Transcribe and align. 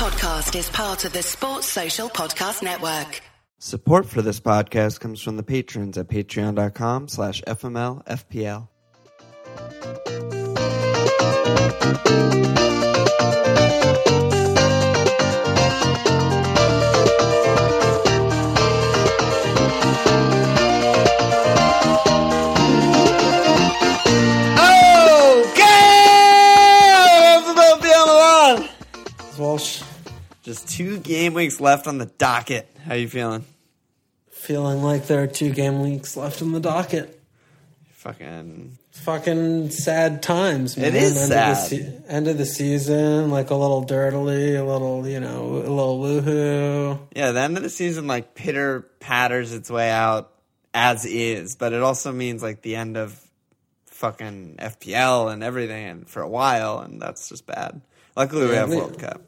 podcast 0.00 0.58
is 0.58 0.70
part 0.70 1.04
of 1.04 1.12
the 1.12 1.22
Sports 1.22 1.66
Social 1.66 2.08
Podcast 2.08 2.62
Network. 2.62 3.20
Support 3.58 4.06
for 4.06 4.22
this 4.22 4.40
podcast 4.40 4.98
comes 4.98 5.20
from 5.20 5.36
the 5.36 5.42
patrons 5.42 5.98
at 5.98 6.08
patreon.com 6.08 7.06
slash 7.06 7.42
fmlfpl. 7.42 8.68
Okay! 14.26 14.59
Just 30.50 30.68
two 30.68 30.98
game 30.98 31.32
weeks 31.34 31.60
left 31.60 31.86
on 31.86 31.98
the 31.98 32.06
docket. 32.06 32.68
How 32.84 32.94
you 32.94 33.08
feeling? 33.08 33.44
feeling 34.32 34.82
like 34.82 35.06
there 35.06 35.22
are 35.22 35.28
two 35.28 35.52
game 35.52 35.80
weeks 35.80 36.16
left 36.16 36.42
in 36.42 36.50
the 36.50 36.58
docket. 36.58 37.22
Fucking 37.92 38.76
Fucking 38.90 39.70
sad 39.70 40.24
times, 40.24 40.76
man. 40.76 40.86
It 40.86 40.94
is 40.96 41.16
end 41.16 41.28
sad. 41.28 41.50
Of 41.52 41.56
se- 41.58 42.02
end 42.08 42.26
of 42.26 42.36
the 42.36 42.46
season, 42.46 43.30
like 43.30 43.50
a 43.50 43.54
little 43.54 43.82
dirtily, 43.82 44.56
a 44.56 44.64
little, 44.64 45.06
you 45.06 45.20
know, 45.20 45.50
a 45.52 45.70
little 45.70 46.00
woohoo. 46.00 46.98
Yeah, 47.14 47.30
the 47.30 47.40
end 47.42 47.56
of 47.56 47.62
the 47.62 47.70
season 47.70 48.08
like 48.08 48.34
pitter 48.34 48.80
patters 48.98 49.52
its 49.52 49.70
way 49.70 49.88
out 49.92 50.32
as 50.74 51.04
is, 51.04 51.54
but 51.54 51.72
it 51.72 51.82
also 51.82 52.10
means 52.10 52.42
like 52.42 52.62
the 52.62 52.74
end 52.74 52.96
of 52.96 53.16
fucking 53.86 54.56
FPL 54.58 55.32
and 55.32 55.44
everything 55.44 55.84
and 55.86 56.08
for 56.08 56.22
a 56.22 56.28
while 56.28 56.80
and 56.80 57.00
that's 57.00 57.28
just 57.28 57.46
bad. 57.46 57.82
Luckily 58.16 58.48
we 58.48 58.56
have 58.56 58.68
we- 58.68 58.78
World 58.78 58.98
Cup. 58.98 59.22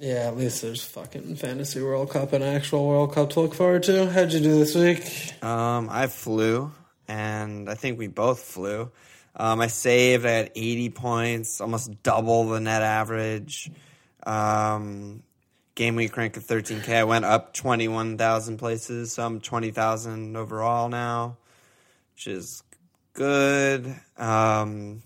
Yeah, 0.00 0.28
at 0.28 0.36
least 0.36 0.62
there's 0.62 0.84
fucking 0.84 1.36
fantasy 1.36 1.82
World 1.82 2.10
Cup 2.10 2.32
and 2.32 2.44
actual 2.44 2.86
World 2.86 3.12
Cup 3.14 3.30
to 3.30 3.40
look 3.40 3.54
forward 3.54 3.82
to. 3.84 4.08
How'd 4.08 4.32
you 4.32 4.40
do 4.40 4.58
this 4.58 4.74
week? 4.74 5.42
Um 5.42 5.88
I 5.90 6.06
flew 6.06 6.72
and 7.08 7.68
I 7.68 7.74
think 7.74 7.98
we 7.98 8.06
both 8.06 8.40
flew. 8.40 8.90
Um 9.34 9.60
I 9.60 9.66
saved, 9.66 10.24
had 10.24 10.52
80 10.54 10.90
points, 10.90 11.60
almost 11.60 12.02
double 12.02 12.48
the 12.48 12.60
net 12.60 12.82
average. 12.82 13.70
Um 14.24 15.22
game 15.74 15.96
week 15.96 16.16
rank 16.16 16.36
of 16.36 16.44
13k. 16.44 16.88
I 16.88 17.04
went 17.04 17.24
up 17.24 17.54
21,000 17.54 18.58
places, 18.58 19.12
so 19.12 19.24
I'm 19.24 19.40
20,000 19.40 20.36
overall 20.36 20.88
now. 20.88 21.36
which 22.14 22.26
is 22.26 22.62
good. 23.14 23.94
Um, 24.16 25.02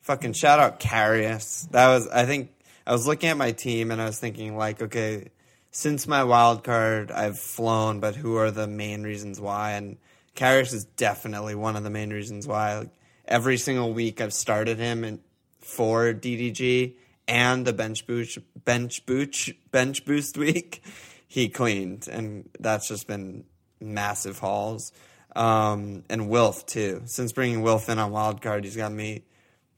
fucking 0.00 0.32
shout 0.32 0.58
out 0.58 0.80
Karius. 0.80 1.68
That 1.70 1.88
was 1.88 2.08
I 2.08 2.24
think 2.24 2.50
I 2.86 2.92
was 2.92 3.06
looking 3.06 3.28
at 3.30 3.36
my 3.36 3.52
team 3.52 3.90
and 3.90 4.00
I 4.00 4.06
was 4.06 4.18
thinking 4.18 4.56
like, 4.56 4.80
okay, 4.80 5.30
since 5.70 6.06
my 6.06 6.24
wild 6.24 6.62
card, 6.62 7.10
I've 7.10 7.38
flown, 7.38 8.00
but 8.00 8.14
who 8.14 8.36
are 8.36 8.50
the 8.50 8.66
main 8.66 9.02
reasons 9.02 9.40
why? 9.40 9.72
And 9.72 9.96
Karius 10.36 10.72
is 10.72 10.84
definitely 10.84 11.54
one 11.54 11.76
of 11.76 11.82
the 11.82 11.90
main 11.90 12.10
reasons 12.12 12.46
why. 12.46 12.78
Like, 12.78 12.90
every 13.26 13.56
single 13.56 13.92
week 13.92 14.20
I've 14.20 14.32
started 14.32 14.78
him 14.78 15.04
in 15.04 15.20
for 15.60 16.14
DDG 16.14 16.94
and 17.26 17.66
the 17.66 17.72
bench 17.72 18.06
boost 18.06 18.38
bench 18.64 19.04
boost 19.04 19.50
bench 19.70 20.04
boost 20.04 20.38
week. 20.38 20.82
He 21.28 21.48
cleaned, 21.48 22.06
and 22.06 22.48
that's 22.60 22.86
just 22.86 23.08
been 23.08 23.44
massive 23.80 24.38
hauls. 24.38 24.92
Um, 25.34 26.04
and 26.08 26.30
Wilf 26.30 26.64
too. 26.66 27.02
Since 27.06 27.32
bringing 27.32 27.62
Wilf 27.62 27.88
in 27.88 27.98
on 27.98 28.12
wild 28.12 28.40
card, 28.40 28.62
he's 28.62 28.76
got 28.76 28.92
me 28.92 29.24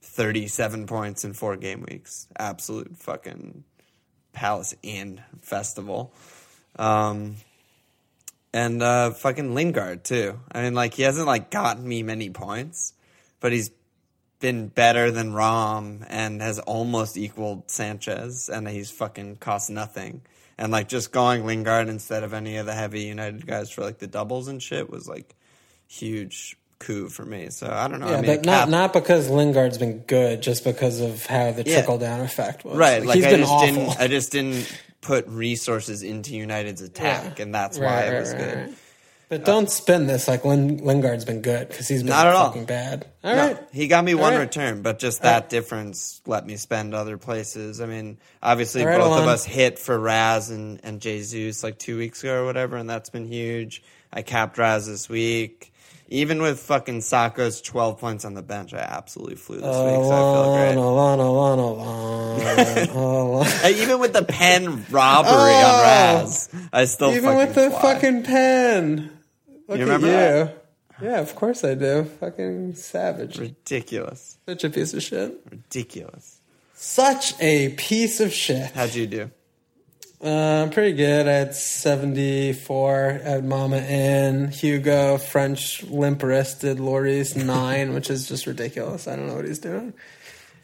37 0.02 0.86
points 0.86 1.24
in 1.24 1.32
four 1.32 1.56
game 1.56 1.84
weeks. 1.88 2.26
Absolute 2.38 2.96
fucking 2.96 3.64
Palace 4.32 4.74
Inn 4.82 5.22
festival. 5.40 6.12
Um, 6.76 7.36
and 8.52 8.82
uh, 8.82 9.10
fucking 9.10 9.54
Lingard 9.54 10.04
too. 10.04 10.40
I 10.52 10.62
mean, 10.62 10.74
like 10.74 10.94
he 10.94 11.02
hasn't 11.02 11.26
like 11.26 11.50
gotten 11.50 11.86
me 11.86 12.02
many 12.02 12.30
points, 12.30 12.94
but 13.40 13.52
he's 13.52 13.70
been 14.40 14.68
better 14.68 15.10
than 15.10 15.32
Rom 15.32 16.04
and 16.08 16.40
has 16.40 16.58
almost 16.60 17.16
equaled 17.16 17.70
Sanchez, 17.70 18.48
and 18.48 18.68
he's 18.68 18.90
fucking 18.90 19.36
cost 19.36 19.70
nothing. 19.70 20.22
And 20.56 20.72
like 20.72 20.88
just 20.88 21.12
going 21.12 21.46
Lingard 21.46 21.88
instead 21.88 22.24
of 22.24 22.32
any 22.32 22.56
of 22.56 22.66
the 22.66 22.74
heavy 22.74 23.02
United 23.02 23.46
guys 23.46 23.70
for 23.70 23.82
like 23.82 23.98
the 23.98 24.06
doubles 24.06 24.48
and 24.48 24.62
shit 24.62 24.90
was 24.90 25.08
like 25.08 25.34
huge 25.86 26.56
coup 26.78 27.08
for 27.08 27.24
me. 27.24 27.50
So 27.50 27.68
I 27.70 27.88
don't 27.88 28.00
know. 28.00 28.08
Yeah, 28.08 28.18
I 28.18 28.20
mean, 28.22 28.26
but 28.36 28.44
not 28.44 28.60
cap- 28.60 28.68
not 28.68 28.92
because 28.92 29.28
Lingard's 29.28 29.78
been 29.78 29.98
good, 30.00 30.40
just 30.42 30.64
because 30.64 31.00
of 31.00 31.26
how 31.26 31.50
the 31.52 31.62
Yeah. 31.64 31.74
trickle 31.78 31.98
down 31.98 32.20
effect 32.20 32.64
was. 32.64 32.76
right. 32.76 33.04
Like 33.04 33.16
he's 33.16 33.26
I 33.26 33.30
been 33.30 33.40
just 33.40 33.52
awful. 33.52 33.66
didn't. 33.74 34.00
I 34.00 34.06
just 34.08 34.32
didn't 34.32 34.72
put 35.00 35.26
resources 35.28 36.02
into 36.02 36.34
United's 36.34 36.82
attack, 36.82 37.38
Yeah. 37.38 37.42
and 37.44 37.54
that's 37.54 37.78
why 37.78 37.84
Right, 37.86 38.12
it 38.14 38.20
was 38.20 38.30
right, 38.32 38.38
good. 38.38 38.56
right. 38.58 38.74
But 39.30 39.42
uh, 39.42 39.44
don't 39.44 39.70
spin 39.70 40.06
this 40.06 40.26
like 40.26 40.44
Lin- 40.46 40.78
Lingard's 40.78 41.24
been 41.26 41.42
good 41.42 41.68
because 41.68 41.86
he's 41.86 42.02
been 42.02 42.08
Not 42.10 42.26
at 42.28 42.34
all. 42.34 42.64
bad. 42.64 43.06
All 43.22 43.34
No, 43.36 43.46
right, 43.48 43.58
he 43.72 43.86
got 43.86 44.02
me 44.02 44.14
one 44.14 44.32
right. 44.32 44.40
return, 44.40 44.80
but 44.80 44.98
just 44.98 45.20
that 45.22 45.50
difference 45.50 46.22
let 46.26 46.46
me 46.46 46.56
spend 46.56 46.94
other 46.94 47.18
places. 47.18 47.80
I 47.82 47.86
mean, 47.86 48.16
obviously 48.42 48.86
All 48.86 48.98
both 48.98 49.20
of 49.20 49.28
us 49.28 49.44
hit 49.44 49.78
for 49.78 49.98
Raz 49.98 50.48
and, 50.48 50.80
and 50.82 51.00
Jesus 51.00 51.62
like 51.62 51.78
two 51.78 51.98
weeks 51.98 52.22
ago 52.22 52.42
or 52.42 52.46
whatever, 52.46 52.76
and 52.78 52.88
that's 52.88 53.10
been 53.10 53.26
huge. 53.26 53.82
I 54.10 54.22
capped 54.22 54.56
Raz 54.56 54.86
this 54.86 55.08
week. 55.10 55.72
Even 56.10 56.40
with 56.40 56.58
fucking 56.60 57.00
Sakho's 57.00 57.60
12 57.60 57.98
points 57.98 58.24
on 58.24 58.32
the 58.32 58.42
bench, 58.42 58.72
I 58.72 58.78
absolutely 58.78 59.34
flew 59.36 59.56
this 59.56 59.64
week, 59.66 59.72
so 59.74 60.10
I 60.10 60.34
feel 60.34 60.54
great. 60.56 60.76
Alon, 60.76 61.18
Alon. 61.18 61.58
Uh, 63.62 63.68
Even 63.68 63.98
with 64.00 64.12
the 64.14 64.24
pen 64.24 64.84
robbery 64.90 65.30
on 65.32 65.74
Oh. 65.74 65.82
Raz, 66.22 66.48
I 66.72 66.84
still 66.86 67.10
Even 67.12 67.36
with 67.36 67.54
the 67.54 67.70
fly. 67.70 67.94
fucking 67.94 68.22
pen. 68.22 69.10
Look 69.68 69.78
You 69.78 69.84
remember 69.84 70.08
at 70.08 70.48
you. 71.00 71.06
Yeah, 71.08 71.20
of 71.20 71.34
course 71.36 71.62
I 71.62 71.74
do. 71.74 72.04
Fucking 72.20 72.74
savage. 72.74 73.38
Ridiculous. 73.38 74.38
Such 74.48 74.64
a 74.64 74.70
piece 74.70 74.94
of 74.94 75.02
shit. 75.02 75.38
Ridiculous. 75.50 76.40
Such 76.74 77.34
a 77.40 77.68
piece 77.70 78.20
of 78.20 78.32
shit. 78.32 78.70
How'd 78.72 78.94
you 78.94 79.06
do? 79.06 79.30
Uh, 80.20 80.68
pretty 80.72 80.96
good. 80.96 81.28
I 81.28 81.32
had 81.32 81.54
74. 81.54 83.20
at 83.22 83.44
Mama 83.44 83.76
in. 83.76 84.48
Hugo, 84.50 85.16
French 85.18 85.84
limp 85.84 86.22
wristed. 86.22 86.78
Lloris, 86.78 87.36
9, 87.36 87.94
which 87.94 88.10
is 88.10 88.26
just 88.28 88.46
ridiculous. 88.46 89.06
I 89.06 89.14
don't 89.16 89.28
know 89.28 89.36
what 89.36 89.44
he's 89.44 89.60
doing. 89.60 89.92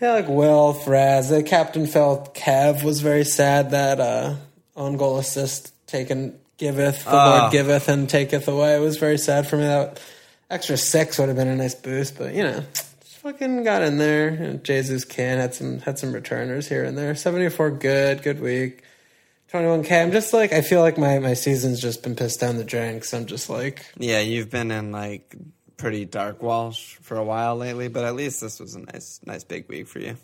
Yeah, 0.01 0.13
like 0.13 0.29
Will, 0.29 0.81
Raz. 0.87 1.29
The 1.31 1.43
captain 1.45 1.87
felt 1.87 2.35
Kev 2.35 2.83
was 2.83 3.01
very 3.01 3.25
sad 3.25 3.71
that 3.71 4.01
uh, 4.01 4.35
on 4.77 4.97
goal 4.97 5.19
assist 5.19 5.73
taken 5.87 6.37
giveth, 6.57 7.05
the 7.05 7.11
Ah. 7.11 7.39
Lord 7.43 7.53
giveth 7.53 7.89
and 7.89 8.09
taketh 8.09 8.49
away. 8.49 8.75
It 8.77 8.81
was 8.81 8.97
very 8.97 9.19
sad 9.19 9.47
for 9.47 9.57
me. 9.57 9.63
That 9.63 10.01
extra 10.51 10.77
six 10.77 11.17
would 11.19 11.29
have 11.29 11.37
been 11.37 11.49
a 11.49 11.55
nice 11.57 11.77
boost, 11.77 12.19
but 12.19 12.35
you 12.35 12.43
know, 12.43 12.65
fucking 13.23 13.63
got 13.63 13.83
in 13.83 13.99
there. 13.99 14.31
You 14.33 14.39
know, 14.39 14.53
Jesus 14.55 15.05
can 15.05 15.39
had 15.39 15.55
some 15.55 15.79
had 15.81 15.99
some 15.99 16.13
returners 16.13 16.69
here 16.69 16.83
and 16.85 16.99
there. 16.99 17.15
Seventy 17.15 17.49
four, 17.49 17.71
good, 17.71 18.23
good 18.23 18.41
week. 18.41 18.83
21k. 19.55 20.03
I'm 20.03 20.11
just 20.11 20.33
like 20.33 20.53
I 20.53 20.63
feel 20.63 20.81
like 20.81 20.99
my 20.99 21.21
my 21.21 21.35
season's 21.35 21.81
just 21.81 22.03
been 22.03 22.17
pissed 22.17 22.41
down 22.41 22.57
the 22.57 22.65
drain 22.65 22.95
because 22.95 23.15
I'm 23.15 23.27
just 23.27 23.49
like 23.49 23.87
Yeah, 23.97 24.21
you've 24.21 24.51
been 24.51 24.73
in 24.73 24.91
like 24.91 25.37
pretty 25.77 26.05
dark 26.05 26.43
Walsh 26.43 26.97
for 27.03 27.17
a 27.17 27.25
while 27.25 27.57
lately, 27.57 27.89
but 27.89 28.05
at 28.05 28.17
least 28.17 28.41
this 28.41 28.59
was 28.59 28.75
a 28.75 28.81
nice, 28.81 29.21
nice 29.25 29.45
big 29.45 29.69
week 29.69 29.87
for 29.87 30.01
you. 30.01 30.17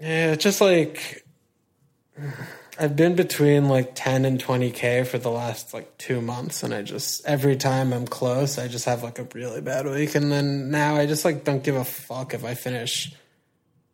yeah, 0.00 0.32
it's 0.32 0.42
just 0.42 0.60
like 0.60 1.24
I've 2.78 2.96
been 2.96 3.14
between 3.14 3.68
like 3.68 3.92
10 3.94 4.24
and 4.24 4.42
20k 4.42 5.06
for 5.06 5.18
the 5.18 5.30
last 5.30 5.72
like 5.72 5.96
two 5.98 6.20
months, 6.20 6.64
and 6.64 6.74
I 6.74 6.82
just 6.82 7.24
every 7.24 7.56
time 7.56 7.92
I'm 7.92 8.06
close, 8.06 8.58
I 8.58 8.66
just 8.66 8.86
have 8.86 9.04
like 9.04 9.20
a 9.20 9.28
really 9.32 9.60
bad 9.60 9.86
week, 9.86 10.16
and 10.16 10.32
then 10.32 10.70
now 10.70 10.96
I 10.96 11.06
just 11.06 11.24
like 11.24 11.44
don't 11.44 11.62
give 11.62 11.76
a 11.76 11.84
fuck 11.84 12.34
if 12.34 12.44
I 12.44 12.54
finish 12.54 13.14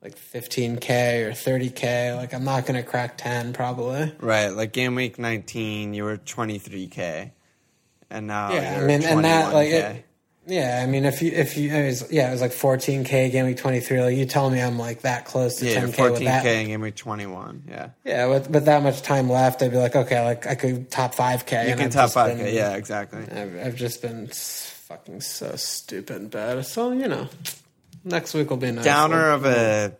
like 0.02 0.16
15k 0.16 1.26
or 1.26 1.30
30k. 1.32 2.16
Like 2.16 2.32
I'm 2.34 2.44
not 2.44 2.66
gonna 2.66 2.82
crack 2.82 3.18
10 3.18 3.52
probably. 3.52 4.12
Right, 4.20 4.48
like 4.48 4.72
game 4.72 4.94
week 4.94 5.18
19, 5.18 5.94
you 5.94 6.04
were 6.04 6.16
23k, 6.18 7.30
and 8.10 8.26
now 8.26 8.52
Yeah, 8.52 8.78
I 8.80 8.86
mean, 8.86 9.02
and 9.04 9.24
that, 9.24 9.52
like, 9.52 9.68
it- 9.68 10.04
Yeah, 10.46 10.80
I 10.82 10.86
mean, 10.86 11.04
if 11.04 11.20
you 11.20 11.30
if 11.32 11.58
you 11.58 11.70
it 11.70 11.84
was, 11.86 12.10
yeah, 12.10 12.28
it 12.28 12.32
was 12.32 12.40
like 12.40 12.52
14k 12.52 13.30
game 13.30 13.44
week 13.44 13.58
23. 13.58 14.00
Like 14.00 14.16
you 14.16 14.24
tell 14.24 14.48
me 14.48 14.62
I'm 14.62 14.78
like 14.78 15.02
that 15.02 15.26
close 15.26 15.56
to 15.56 15.66
yeah, 15.66 15.80
10k 15.82 15.98
you're 15.98 16.10
with 16.12 16.20
14k 16.22 16.24
that. 16.24 16.46
in 16.46 16.66
game 16.68 16.80
week 16.80 16.96
21. 16.96 17.64
Yeah, 17.68 17.88
Yeah, 18.04 18.26
with 18.28 18.48
with 18.48 18.64
that 18.64 18.82
much 18.82 19.02
time 19.02 19.28
left, 19.28 19.60
I'd 19.62 19.72
be 19.72 19.76
like, 19.76 19.94
okay, 19.94 20.24
like 20.24 20.46
I 20.46 20.54
could 20.54 20.90
top 20.90 21.14
5k. 21.14 21.68
you 21.68 21.74
can 21.76 21.86
I've 21.86 21.92
top 21.92 22.10
5k. 22.12 22.38
been- 22.38 22.54
yeah, 22.54 22.76
exactly. 22.76 23.24
I've, 23.30 23.66
I've 23.66 23.74
just 23.76 24.00
been 24.00 24.26
fucking 24.28 25.20
so 25.20 25.54
stupid 25.56 26.30
bad. 26.30 26.64
So 26.64 26.92
you 26.92 27.08
know, 27.08 27.28
next 28.04 28.34
week 28.34 28.50
will 28.50 28.56
be 28.56 28.70
nice. 28.72 28.84
Downer 28.84 29.30
of 29.30 29.44
a, 29.46 29.96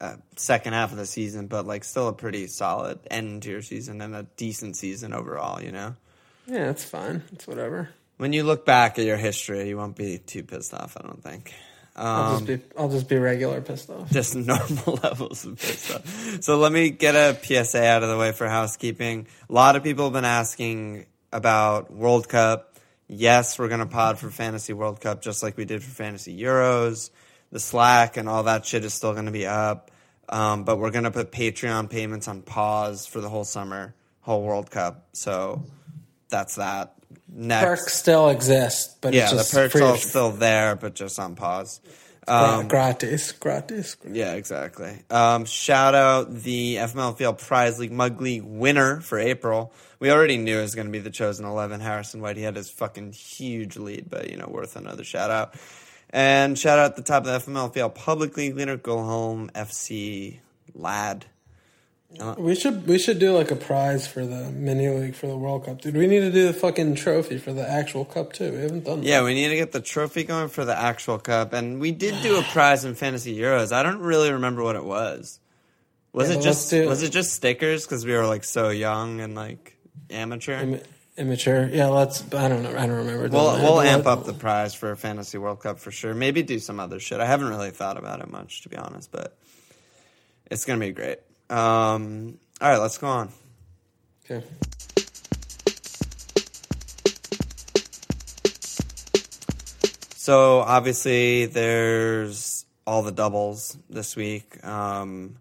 a 0.00 0.18
second 0.36 0.72
half 0.74 0.92
of 0.92 0.98
the 0.98 1.06
season, 1.06 1.46
but 1.46 1.66
like 1.66 1.84
still 1.84 2.08
a 2.08 2.12
pretty 2.12 2.46
solid 2.46 2.98
end 3.10 3.42
to 3.44 3.50
your 3.50 3.62
season 3.62 4.00
and 4.00 4.14
a 4.14 4.24
decent 4.36 4.76
season 4.76 5.12
overall. 5.12 5.62
You 5.62 5.72
know, 5.72 5.96
Yeah, 6.46 6.70
it's 6.70 6.84
fine. 6.84 7.22
It's 7.32 7.46
whatever. 7.46 7.90
when 8.18 8.32
you 8.32 8.44
look 8.44 8.64
back 8.66 8.98
at 8.98 9.04
your 9.04 9.16
history, 9.16 9.68
you 9.68 9.76
won't 9.76 9.96
be 9.96 10.18
too 10.18 10.42
pissed 10.42 10.74
off. 10.74 10.96
I 10.98 11.06
don't 11.06 11.22
think. 11.22 11.52
I'll 11.98 12.34
Um, 12.36 12.46
just 12.46 12.46
be 12.46 12.66
I'll 12.78 12.88
just 12.90 13.08
be 13.08 13.16
regular 13.16 13.62
pissed 13.62 13.88
off. 13.88 14.10
just 14.10 14.34
normal 14.36 14.98
levels 15.02 15.46
of 15.46 15.58
pissed 15.58 15.94
off. 15.94 16.42
So 16.42 16.58
let 16.58 16.70
me 16.72 16.90
get 16.90 17.14
a 17.14 17.38
PSA 17.42 17.82
out 17.86 18.02
of 18.02 18.10
the 18.10 18.18
way 18.18 18.32
for 18.32 18.46
housekeeping. 18.48 19.26
A 19.48 19.52
lot 19.52 19.76
of 19.76 19.82
people 19.82 20.04
have 20.04 20.12
been 20.12 20.26
asking 20.26 21.06
about 21.32 21.90
World 21.90 22.28
Cup. 22.28 22.75
Yes, 23.08 23.58
we're 23.58 23.68
gonna 23.68 23.86
pod 23.86 24.18
for 24.18 24.30
Fantasy 24.30 24.72
World 24.72 25.00
Cup 25.00 25.22
just 25.22 25.42
like 25.42 25.56
we 25.56 25.64
did 25.64 25.82
for 25.82 25.90
Fantasy 25.90 26.38
Euros. 26.40 27.10
The 27.52 27.60
Slack 27.60 28.16
and 28.16 28.28
all 28.28 28.44
that 28.44 28.66
shit 28.66 28.84
is 28.84 28.94
still 28.94 29.14
gonna 29.14 29.30
be 29.30 29.46
up. 29.46 29.90
Um, 30.28 30.64
but 30.64 30.78
we're 30.78 30.90
gonna 30.90 31.12
put 31.12 31.30
Patreon 31.30 31.88
payments 31.88 32.26
on 32.26 32.42
pause 32.42 33.06
for 33.06 33.20
the 33.20 33.28
whole 33.28 33.44
summer, 33.44 33.94
whole 34.20 34.42
World 34.42 34.70
Cup. 34.70 35.06
So 35.12 35.62
that's 36.28 36.56
that. 36.56 36.94
Next, 37.28 37.64
Perks 37.64 37.92
still 37.92 38.28
exist, 38.30 39.00
but 39.00 39.14
yeah, 39.14 39.30
the 39.30 39.48
perks 39.50 39.76
are 39.76 39.96
still 39.96 40.30
there, 40.32 40.74
but 40.74 40.94
just 40.94 41.18
on 41.18 41.34
pause. 41.36 41.80
Um, 42.28 42.66
gratis, 42.66 43.30
gratis. 43.32 43.96
yeah, 44.08 44.34
exactly. 44.34 44.98
Um, 45.10 45.44
shout 45.44 45.94
out 45.94 46.32
the 46.34 46.76
FML 46.76 47.16
Field 47.16 47.38
Prize 47.38 47.78
League 47.78 47.92
Mug 47.92 48.20
League 48.20 48.42
winner 48.42 49.00
for 49.00 49.18
April. 49.18 49.72
We 49.98 50.10
already 50.10 50.36
knew 50.36 50.58
it 50.58 50.62
was 50.62 50.74
going 50.74 50.86
to 50.86 50.92
be 50.92 50.98
the 50.98 51.10
chosen 51.10 51.46
11, 51.46 51.80
Harrison 51.80 52.20
White. 52.20 52.36
He 52.36 52.42
had 52.42 52.56
his 52.56 52.70
fucking 52.70 53.12
huge 53.12 53.76
lead, 53.76 54.10
but, 54.10 54.30
you 54.30 54.36
know, 54.36 54.46
worth 54.48 54.76
another 54.76 55.04
shout 55.04 55.30
out. 55.30 55.54
And 56.10 56.58
shout 56.58 56.78
out 56.78 56.96
the 56.96 57.02
top 57.02 57.26
of 57.26 57.44
the 57.44 57.50
FMLFPL 57.50 57.94
Public 57.94 58.36
League 58.36 58.54
winner, 58.54 58.76
Go 58.76 59.02
Home 59.02 59.50
FC 59.54 60.38
Lad. 60.74 61.26
Uh, 62.18 62.34
we 62.38 62.54
should 62.54 62.86
we 62.86 62.98
should 62.98 63.18
do 63.18 63.32
like 63.32 63.50
a 63.50 63.56
prize 63.56 64.06
for 64.06 64.24
the 64.24 64.50
mini 64.50 64.88
league 64.88 65.14
for 65.14 65.26
the 65.26 65.36
World 65.36 65.66
Cup, 65.66 65.80
dude. 65.80 65.96
We 65.96 66.06
need 66.06 66.20
to 66.20 66.30
do 66.30 66.46
the 66.46 66.52
fucking 66.52 66.94
trophy 66.94 67.36
for 67.36 67.52
the 67.52 67.68
actual 67.68 68.04
cup 68.04 68.32
too. 68.32 68.52
We 68.52 68.58
haven't 68.58 68.84
done 68.84 69.00
that. 69.00 69.06
Yeah, 69.06 69.24
we 69.24 69.34
need 69.34 69.48
to 69.48 69.56
get 69.56 69.72
the 69.72 69.80
trophy 69.80 70.22
going 70.22 70.48
for 70.48 70.64
the 70.64 70.78
actual 70.78 71.18
cup. 71.18 71.52
And 71.52 71.80
we 71.80 71.90
did 71.90 72.22
do 72.22 72.38
a 72.38 72.42
prize 72.42 72.84
in 72.84 72.94
Fantasy 72.94 73.36
Euros. 73.36 73.72
I 73.72 73.82
don't 73.82 73.98
really 73.98 74.32
remember 74.32 74.62
what 74.62 74.76
it 74.76 74.84
was. 74.84 75.40
Was 76.12 76.30
Yeah, 76.30 76.38
it 76.38 76.42
just 76.42 76.72
was 76.72 77.02
it 77.02 77.10
just 77.10 77.34
stickers 77.34 77.84
because 77.84 78.06
we 78.06 78.12
were 78.12 78.26
like 78.26 78.44
so 78.44 78.70
young 78.70 79.20
and 79.20 79.34
like 79.34 79.75
amateur? 80.10 80.60
Im- 80.60 80.80
immature. 81.16 81.68
Yeah, 81.68 81.86
let's. 81.86 82.22
I 82.34 82.48
don't 82.48 82.62
know. 82.62 82.70
I 82.70 82.86
don't 82.86 82.96
remember. 82.96 83.28
We'll 83.28 83.56
we'll 83.62 83.80
amp 83.80 84.06
up 84.06 84.24
the 84.24 84.32
prize 84.32 84.74
for 84.74 84.90
a 84.90 84.96
fantasy 84.96 85.38
World 85.38 85.60
Cup 85.60 85.78
for 85.78 85.90
sure. 85.90 86.14
Maybe 86.14 86.42
do 86.42 86.58
some 86.58 86.80
other 86.80 87.00
shit. 87.00 87.20
I 87.20 87.26
haven't 87.26 87.48
really 87.48 87.70
thought 87.70 87.96
about 87.96 88.20
it 88.20 88.30
much 88.30 88.62
to 88.62 88.68
be 88.68 88.76
honest, 88.76 89.10
but 89.10 89.36
it's 90.50 90.64
gonna 90.64 90.80
be 90.80 90.92
great. 90.92 91.18
Um, 91.50 92.38
all 92.60 92.70
right, 92.70 92.78
let's 92.78 92.98
go 92.98 93.06
on. 93.06 93.30
Okay. 94.24 94.44
So 100.26 100.58
obviously 100.58 101.46
there's 101.46 102.64
all 102.84 103.02
the 103.02 103.12
doubles 103.12 103.78
this 103.88 104.16
week. 104.16 104.64
Um, 104.64 105.36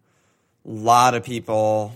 a 0.64 0.70
lot 0.70 1.16
of 1.16 1.24
people, 1.24 1.96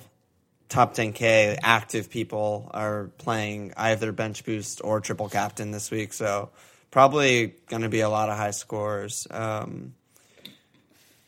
top 0.70 0.96
10k 0.96 1.58
active 1.62 2.10
people, 2.10 2.70
are 2.74 3.10
playing 3.18 3.74
either 3.76 4.12
bench 4.12 4.46
boost 4.46 4.82
or 4.84 5.02
triple 5.02 5.28
captain 5.28 5.72
this 5.72 5.92
week. 5.92 6.14
So 6.14 6.52
probably 6.92 7.56
going 7.68 7.82
to 7.82 7.90
be 7.90 8.02
a 8.02 8.10
lot 8.10 8.30
of 8.30 8.38
high 8.38 8.52
scores. 8.52 9.28
Um, 9.30 9.94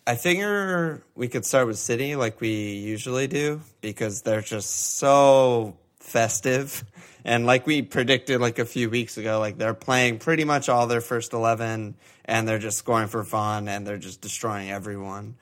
I 0.06 0.16
figure 0.16 1.04
we 1.16 1.28
could 1.28 1.46
start 1.46 1.68
with 1.68 1.78
City 1.78 2.16
like 2.16 2.42
we 2.42 2.74
usually 2.74 3.28
do 3.28 3.62
because 3.82 4.22
they're 4.22 4.42
just 4.42 4.98
so 4.98 5.78
festive. 6.00 6.84
And 7.24 7.46
like 7.46 7.68
we 7.68 7.84
predicted 7.84 8.42
like 8.42 8.58
a 8.58 8.66
few 8.66 8.90
weeks 8.90 9.16
ago, 9.16 9.38
like 9.38 9.60
they're 9.60 9.76
playing 9.76 10.18
pretty 10.18 10.44
much 10.44 10.70
all 10.70 10.88
their 10.88 11.02
first 11.02 11.34
11 11.34 11.94
and 12.26 12.48
they're 12.48 12.58
just 12.58 12.80
scoring 12.80 13.10
for 13.10 13.24
fun 13.24 13.68
and 13.68 13.86
they're 13.86 14.00
just 14.00 14.22
destroying 14.22 14.72
everyone. 14.72 15.36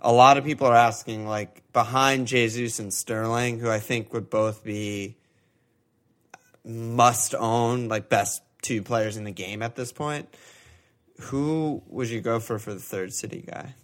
A 0.00 0.12
lot 0.12 0.36
of 0.38 0.44
people 0.44 0.66
are 0.66 0.76
asking 0.76 1.26
like 1.26 1.62
behind 1.72 2.26
Jesus 2.26 2.78
and 2.78 2.92
Sterling, 2.94 3.58
who 3.58 3.68
I 3.70 3.80
think 3.80 4.12
would 4.12 4.30
both 4.30 4.62
be 4.62 5.16
must 6.64 7.34
own 7.34 7.88
like 7.88 8.08
best 8.08 8.42
two 8.62 8.82
players 8.82 9.16
in 9.16 9.24
the 9.24 9.30
game 9.30 9.62
at 9.62 9.74
this 9.76 9.92
point. 9.92 10.28
Who 11.22 11.82
would 11.88 12.08
you 12.10 12.20
go 12.20 12.38
for 12.38 12.58
for 12.58 12.72
the 12.74 12.80
third 12.80 13.12
City 13.12 13.44
guy? 13.46 13.74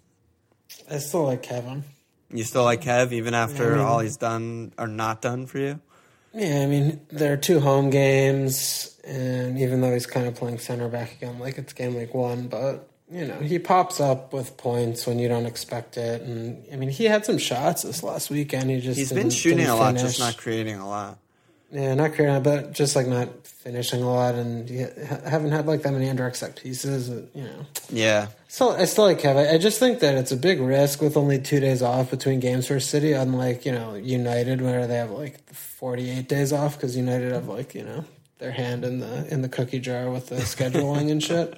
I 0.91 0.99
still 0.99 1.25
like 1.25 1.43
Kevin. 1.43 1.85
You 2.31 2.45
still 2.45 2.65
like 2.65 2.83
Kev 2.83 3.13
even 3.13 3.35
after 3.35 3.75
I 3.75 3.77
mean- 3.77 3.85
all 3.87 3.99
he's 4.01 4.17
done 4.17 4.73
or 4.79 4.87
not 4.87 5.21
done 5.21 5.47
for 5.47 5.59
you? 5.59 5.81
Yeah, 6.33 6.63
I 6.63 6.67
mean 6.67 7.01
there 7.11 7.33
are 7.33 7.37
two 7.37 7.61
home 7.61 7.91
games, 7.91 8.99
and 9.05 9.57
even 9.59 9.81
though 9.81 9.93
he's 9.93 10.07
kind 10.07 10.27
of 10.27 10.35
playing 10.35 10.59
center 10.59 10.89
back 10.89 11.13
again, 11.13 11.39
like 11.39 11.59
it's 11.59 11.73
game 11.73 11.95
week 11.95 12.13
one, 12.13 12.49
but 12.49 12.89
you 13.15 13.27
know 13.27 13.39
he 13.39 13.59
pops 13.59 14.01
up 14.01 14.33
with 14.33 14.57
points 14.57 15.07
when 15.07 15.19
you 15.19 15.29
don't 15.29 15.47
expect 15.47 15.97
it, 15.97 16.23
and 16.23 16.65
I 16.73 16.77
mean 16.77 16.89
he 16.91 17.05
had 17.05 17.25
some 17.25 17.39
shots 17.39 17.83
this 17.83 18.03
last 18.03 18.31
weekend. 18.31 18.71
He 18.71 18.81
just 18.81 18.99
He's 18.99 19.13
been 19.13 19.31
shooting 19.31 19.67
a 19.67 19.77
lot, 19.77 19.95
just 19.97 20.19
not 20.19 20.37
creating 20.37 20.77
a 20.77 20.89
lot. 20.89 21.19
Yeah, 21.71 21.95
not 21.95 22.13
creating, 22.15 22.43
but 22.43 22.73
just 22.73 22.95
like 22.95 23.07
not 23.09 23.29
finishing 23.47 24.03
a 24.03 24.11
lot, 24.11 24.35
and 24.35 24.69
haven't 25.27 25.51
had 25.53 25.67
like 25.67 25.83
that 25.83 25.93
many 25.93 26.07
indirect 26.07 26.37
set 26.37 26.55
pieces. 26.57 27.11
uh, 27.11 27.23
You 27.35 27.45
know, 27.45 27.67
Yeah. 27.91 28.29
so 28.49 28.71
I 28.71 28.85
still 28.85 29.05
like 29.05 29.19
Kevin. 29.19 29.47
I 29.47 29.55
I 29.55 29.59
just 29.59 29.79
think 29.79 30.01
that 30.01 30.15
it's 30.17 30.31
a 30.33 30.37
big 30.37 30.61
risk 30.61 31.01
with 31.01 31.17
only 31.17 31.39
two 31.41 31.61
days 31.61 31.83
off 31.83 32.11
between 32.11 32.39
games 32.41 32.67
for 32.69 32.79
City, 32.81 33.13
unlike 33.13 33.65
you 33.67 33.73
know 33.73 33.95
United 33.95 34.61
where 34.61 34.87
they 34.87 34.97
have 34.97 35.11
like 35.11 35.39
forty 35.53 36.11
eight 36.11 36.29
days 36.29 36.53
off 36.53 36.77
because 36.77 36.97
United 36.97 37.33
have 37.33 37.49
like 37.49 37.75
you 37.75 37.83
know 37.85 38.05
their 38.39 38.53
hand 38.53 38.85
in 38.85 39.01
the 39.01 39.27
in 39.33 39.43
the 39.43 39.49
cookie 39.49 39.81
jar 39.81 40.11
with 40.11 40.29
the 40.29 40.37
scheduling 40.55 41.11
and 41.11 41.23
shit. 41.23 41.49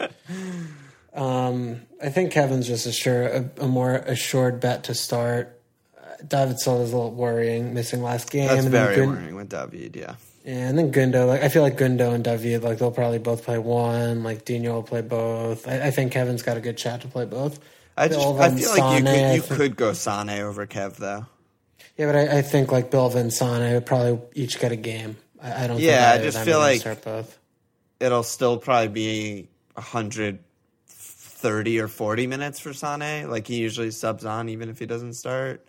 Um, 1.16 1.80
I 2.02 2.10
think 2.10 2.32
Kevin's 2.32 2.66
just 2.66 2.86
a 2.86 2.92
sure 2.92 3.22
a, 3.26 3.50
a 3.60 3.68
more 3.68 3.94
assured 3.94 4.60
bet 4.60 4.84
to 4.84 4.94
start. 4.94 5.58
Uh, 5.98 6.02
David 6.26 6.60
Silva's 6.60 6.92
a 6.92 6.96
little 6.96 7.12
worrying, 7.12 7.72
missing 7.74 8.02
last 8.02 8.30
game. 8.30 8.48
That's 8.48 8.62
and 8.64 8.70
very 8.70 8.96
Gun- 8.96 9.08
worrying 9.08 9.34
with 9.34 9.48
David, 9.48 9.96
yeah. 9.96 10.16
yeah, 10.44 10.68
and 10.68 10.78
then 10.78 10.92
Gundo, 10.92 11.26
like 11.26 11.42
I 11.42 11.48
feel 11.48 11.62
like 11.62 11.78
Gundo 11.78 12.12
and 12.14 12.22
David, 12.22 12.62
like 12.62 12.78
they'll 12.78 12.90
probably 12.90 13.18
both 13.18 13.44
play 13.44 13.58
one. 13.58 14.22
Like 14.22 14.44
Dino 14.44 14.74
will 14.74 14.82
play 14.82 15.00
both. 15.00 15.66
I, 15.66 15.86
I 15.86 15.90
think 15.90 16.12
Kevin's 16.12 16.42
got 16.42 16.56
a 16.56 16.60
good 16.60 16.78
shot 16.78 17.00
to 17.00 17.08
play 17.08 17.24
both. 17.24 17.58
I 17.96 18.08
just 18.08 18.20
Bill 18.20 18.38
I 18.40 18.50
feel 18.50 18.68
like 18.76 18.98
you 18.98 19.04
could 19.06 19.34
you 19.36 19.40
think- 19.40 19.58
could 19.58 19.76
go 19.76 19.92
Sane 19.94 20.28
over 20.30 20.66
Kev 20.66 20.96
though. 20.96 21.24
Yeah, 21.96 22.06
but 22.12 22.16
I, 22.16 22.38
I 22.38 22.42
think 22.42 22.70
like 22.70 22.90
Bill 22.90 23.08
Vinsane 23.10 23.72
would 23.72 23.86
probably 23.86 24.20
each 24.34 24.60
get 24.60 24.70
a 24.70 24.76
game. 24.76 25.16
I, 25.42 25.64
I 25.64 25.66
don't. 25.66 25.80
Yeah, 25.80 26.12
I 26.14 26.22
just 26.22 26.38
feel 26.40 26.58
like- 26.58 26.80
start 26.80 27.02
both. 27.02 27.38
It'll 28.00 28.22
still 28.22 28.58
probably 28.58 28.88
be 28.88 29.48
a 29.74 29.80
hundred 29.80 30.40
thirty 31.46 31.78
or 31.78 31.86
forty 31.88 32.26
minutes 32.26 32.58
for 32.58 32.72
Sane. 32.72 33.30
Like 33.30 33.46
he 33.46 33.56
usually 33.56 33.90
subs 33.92 34.24
on 34.24 34.48
even 34.48 34.68
if 34.68 34.78
he 34.78 34.86
doesn't 34.86 35.14
start. 35.14 35.64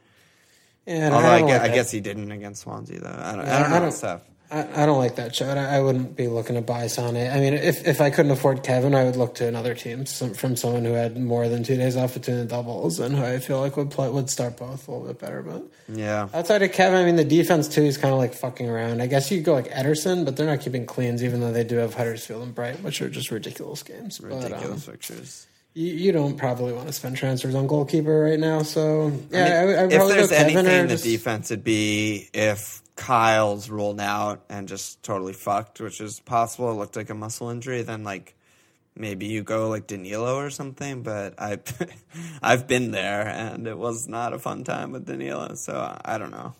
Yeah, 0.85 1.11
Although 1.13 1.27
I, 1.27 1.39
don't 1.39 1.47
gue- 1.49 1.57
like 1.57 1.71
I 1.71 1.75
guess 1.75 1.91
he 1.91 1.99
didn't 1.99 2.31
against 2.31 2.61
Swansea 2.63 2.99
though. 2.99 3.09
I 3.09 3.35
don't, 3.35 3.45
Yeah, 3.45 3.57
I 3.57 3.59
don't 3.61 3.69
know. 3.69 3.75
I 3.75 3.79
don't- 3.79 3.99
tough. 4.01 4.21
I, 4.49 4.83
I 4.83 4.85
don't 4.85 4.97
like 4.97 5.17
that 5.17 5.35
shot. 5.35 5.57
I, 5.57 5.75
I 5.75 5.81
wouldn't 5.81 6.15
be 6.15 6.29
looking 6.29 6.55
to 6.55 6.61
buy 6.61 6.87
Sane. 6.87 7.17
I 7.17 7.37
mean, 7.41 7.53
if 7.53 7.85
if 7.85 7.99
I 7.99 8.09
couldn't 8.09 8.31
afford 8.31 8.63
Kevin, 8.63 8.95
I 8.95 9.03
would 9.03 9.17
look 9.17 9.35
to 9.35 9.45
another 9.45 9.75
team 9.75 10.05
some, 10.05 10.33
from 10.33 10.55
someone 10.55 10.85
who 10.85 10.93
had 10.93 11.17
more 11.21 11.49
than 11.49 11.63
two 11.63 11.75
days 11.75 11.97
off 11.97 12.13
between 12.13 12.37
the 12.37 12.45
doubles 12.45 12.97
and 13.01 13.13
who 13.13 13.25
I 13.25 13.39
feel 13.39 13.59
like 13.59 13.75
would 13.75 13.91
play 13.91 14.07
would 14.09 14.29
start 14.29 14.55
both 14.55 14.87
a 14.87 14.91
little 14.91 15.05
bit 15.07 15.19
better. 15.19 15.41
But 15.41 15.63
Yeah. 15.93 16.29
outside 16.33 16.61
of 16.61 16.71
Kevin, 16.71 16.97
I 16.97 17.03
mean, 17.03 17.17
the 17.17 17.25
defense 17.25 17.67
too 17.67 17.81
is 17.83 17.97
kind 17.97 18.13
of 18.13 18.19
like 18.19 18.33
fucking 18.33 18.69
around. 18.69 19.01
I 19.01 19.07
guess 19.07 19.29
you 19.29 19.39
could 19.39 19.45
go 19.47 19.53
like 19.53 19.67
Ederson, 19.67 20.23
but 20.23 20.37
they're 20.37 20.47
not 20.47 20.61
keeping 20.61 20.85
cleans, 20.85 21.25
even 21.25 21.41
though 21.41 21.51
they 21.51 21.65
do 21.65 21.75
have 21.75 21.93
Huddersfield 21.95 22.41
and 22.43 22.55
Brighton, 22.55 22.83
which 22.85 23.01
are 23.01 23.09
just 23.09 23.31
ridiculous 23.31 23.83
games. 23.83 24.19
But, 24.19 24.31
um, 24.31 24.43
Ridiculous 24.43 24.85
fixtures. 24.85 25.47
You, 25.73 25.93
you 25.93 26.11
don't 26.11 26.37
probably 26.37 26.73
want 26.73 26.87
to 26.87 26.93
spend 26.93 27.17
transfers 27.17 27.55
on 27.55 27.67
goalkeeper 27.67 28.21
right 28.21 28.39
now. 28.39 28.63
So 28.63 29.11
yeah, 29.31 29.45
I 29.45 29.61
I, 29.61 29.65
mean, 29.65 29.77
I, 29.77 29.83
would 29.83 29.93
if 29.93 30.07
there's 30.07 30.31
anything 30.31 30.65
in 30.65 30.87
the 30.87 30.93
just- 30.93 31.03
defense, 31.03 31.51
it'd 31.51 31.63
be 31.63 32.29
if 32.33 32.81
Kyle's 32.95 33.69
ruled 33.69 34.01
out 34.01 34.43
and 34.49 34.67
just 34.67 35.03
totally 35.03 35.33
fucked, 35.33 35.79
which 35.79 36.01
is 36.01 36.19
possible. 36.19 36.71
It 36.71 36.75
looked 36.75 36.95
like 36.95 37.09
a 37.09 37.13
muscle 37.13 37.49
injury. 37.49 37.83
Then 37.83 38.03
like 38.03 38.35
maybe 38.95 39.27
you 39.27 39.43
go 39.43 39.69
like 39.69 39.87
Danilo 39.87 40.35
or 40.37 40.49
something. 40.49 41.03
But 41.03 41.35
I, 41.39 41.59
I've 42.41 42.67
been 42.67 42.91
there 42.91 43.27
and 43.27 43.67
it 43.67 43.77
was 43.77 44.07
not 44.07 44.33
a 44.33 44.39
fun 44.39 44.63
time 44.63 44.91
with 44.91 45.05
Danilo. 45.05 45.53
So 45.53 45.97
I 46.03 46.17
don't 46.17 46.31
know. 46.31 46.55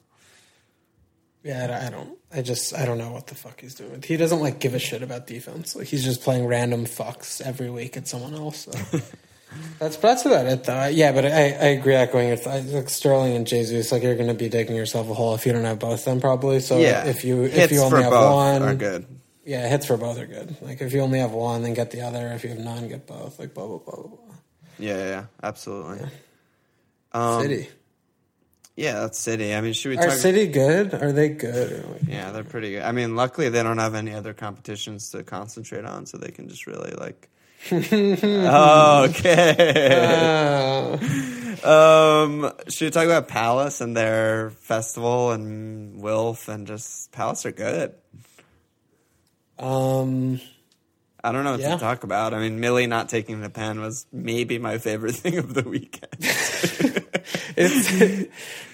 Yeah, 1.48 1.86
I 1.88 1.90
don't. 1.90 2.18
I 2.34 2.42
just 2.42 2.76
I 2.76 2.84
don't 2.86 2.98
know 2.98 3.12
what 3.14 3.28
the 3.28 3.36
fuck 3.36 3.62
he's 3.62 3.74
doing. 3.74 4.02
He 4.02 4.18
doesn't 4.18 4.42
like 4.42 4.60
give 4.60 4.74
a 4.74 4.80
shit 4.80 5.02
about 5.02 5.28
defense. 5.28 5.78
Like 5.78 5.88
he's 5.88 6.04
just 6.04 6.22
playing 6.22 6.46
random 6.46 6.84
fucks 6.86 7.40
every 7.42 7.70
week 7.70 7.96
at 7.96 8.06
someone 8.06 8.34
else. 8.34 8.68
So. 8.70 9.00
that's 9.80 9.96
that's 9.96 10.26
about 10.26 10.46
it 10.46 10.66
though. 10.66 10.88
Yeah, 10.88 11.14
but 11.14 11.26
I, 11.26 11.30
I 11.30 11.68
agree 11.80 11.96
echoing 11.96 12.28
it. 12.28 12.46
Like 12.46 12.90
Sterling 12.90 13.34
and 13.38 13.48
Jesus, 13.48 13.94
like 13.94 14.04
you're 14.04 14.16
going 14.16 14.28
to 14.28 14.34
be 14.34 14.50
digging 14.50 14.76
yourself 14.76 15.10
a 15.10 15.14
hole 15.14 15.36
if 15.36 15.46
you 15.46 15.54
don't 15.54 15.64
have 15.64 15.80
both 15.80 16.00
of 16.00 16.06
them 16.06 16.20
probably. 16.20 16.60
So 16.60 16.80
Yeah, 16.80 17.06
if 17.08 17.24
you 17.24 17.44
if 17.46 17.54
hits 17.54 17.72
you 17.72 17.80
only 17.80 17.98
for 18.00 18.02
have 18.04 18.12
both 18.12 18.34
one, 18.36 18.62
are 18.64 18.76
good. 18.76 19.06
yeah, 19.46 19.66
hits 19.70 19.86
for 19.86 19.96
both 19.96 20.20
are 20.20 20.28
good. 20.28 20.58
Like 20.62 20.82
if 20.82 20.92
you 20.92 21.00
only 21.00 21.20
have 21.20 21.32
one, 21.32 21.64
then 21.64 21.76
get 21.76 21.92
the 21.92 22.02
other. 22.02 22.28
If 22.34 22.44
you 22.44 22.50
have 22.50 22.60
none, 22.60 22.90
get 22.90 23.08
both. 23.08 23.40
Like 23.40 23.54
blah 23.54 23.68
blah 23.68 23.78
blah 23.78 23.96
blah. 23.96 24.08
blah. 24.08 24.36
Yeah, 24.80 24.98
yeah, 24.98 25.08
yeah, 25.08 25.26
absolutely. 25.42 26.10
Um, 27.14 27.42
City 27.42 27.70
Yeah, 28.78 29.00
that's 29.00 29.18
City. 29.18 29.56
I 29.56 29.62
mean, 29.62 29.74
should 29.74 29.90
we 29.90 29.98
are 29.98 30.04
talk? 30.04 30.12
City 30.14 30.46
good? 30.48 30.94
Are 30.94 31.12
they 31.12 31.30
good? 31.30 32.06
Yeah, 32.08 32.32
they're 32.32 32.44
pretty 32.44 32.74
good. 32.74 32.84
I 32.84 32.92
mean, 32.92 33.16
luckily 33.16 33.50
they 33.50 33.64
don't 33.64 33.80
have 33.80 33.96
any 33.96 34.14
other 34.14 34.36
competitions 34.36 35.10
to 35.12 35.24
concentrate 35.24 35.84
on, 35.84 36.06
so 36.06 36.20
they 36.20 36.30
can 36.30 36.48
just 36.48 36.68
really 36.68 36.92
like 36.92 37.28
okay. 37.72 39.10
Uh, 41.64 41.68
um, 41.68 42.52
should 42.70 42.86
we 42.86 42.92
talk 42.92 43.06
about 43.06 43.28
Palace 43.28 43.82
and 43.82 43.98
their 43.98 44.52
festival 44.52 45.32
and 45.32 46.00
Wilf 46.00 46.48
and 46.48 46.68
just 46.68 47.12
Palace 47.12 47.48
are 47.48 47.52
good. 47.52 47.96
um, 49.58 50.40
I 51.24 51.32
don't 51.32 51.44
know 51.44 51.52
what 51.52 51.60
Yeah. 51.60 51.74
to 51.76 51.80
talk 51.80 52.04
about. 52.04 52.34
I 52.34 52.40
mean, 52.40 52.60
Millie 52.60 52.88
not 52.88 53.10
taking 53.10 53.42
the 53.42 53.50
pen 53.50 53.82
was 53.82 54.06
maybe 54.14 54.60
my 54.60 54.78
favorite 54.78 55.16
thing 55.16 55.38
of 55.38 55.54
the 55.54 55.64
weekend. 55.64 56.16
it's 57.58 58.28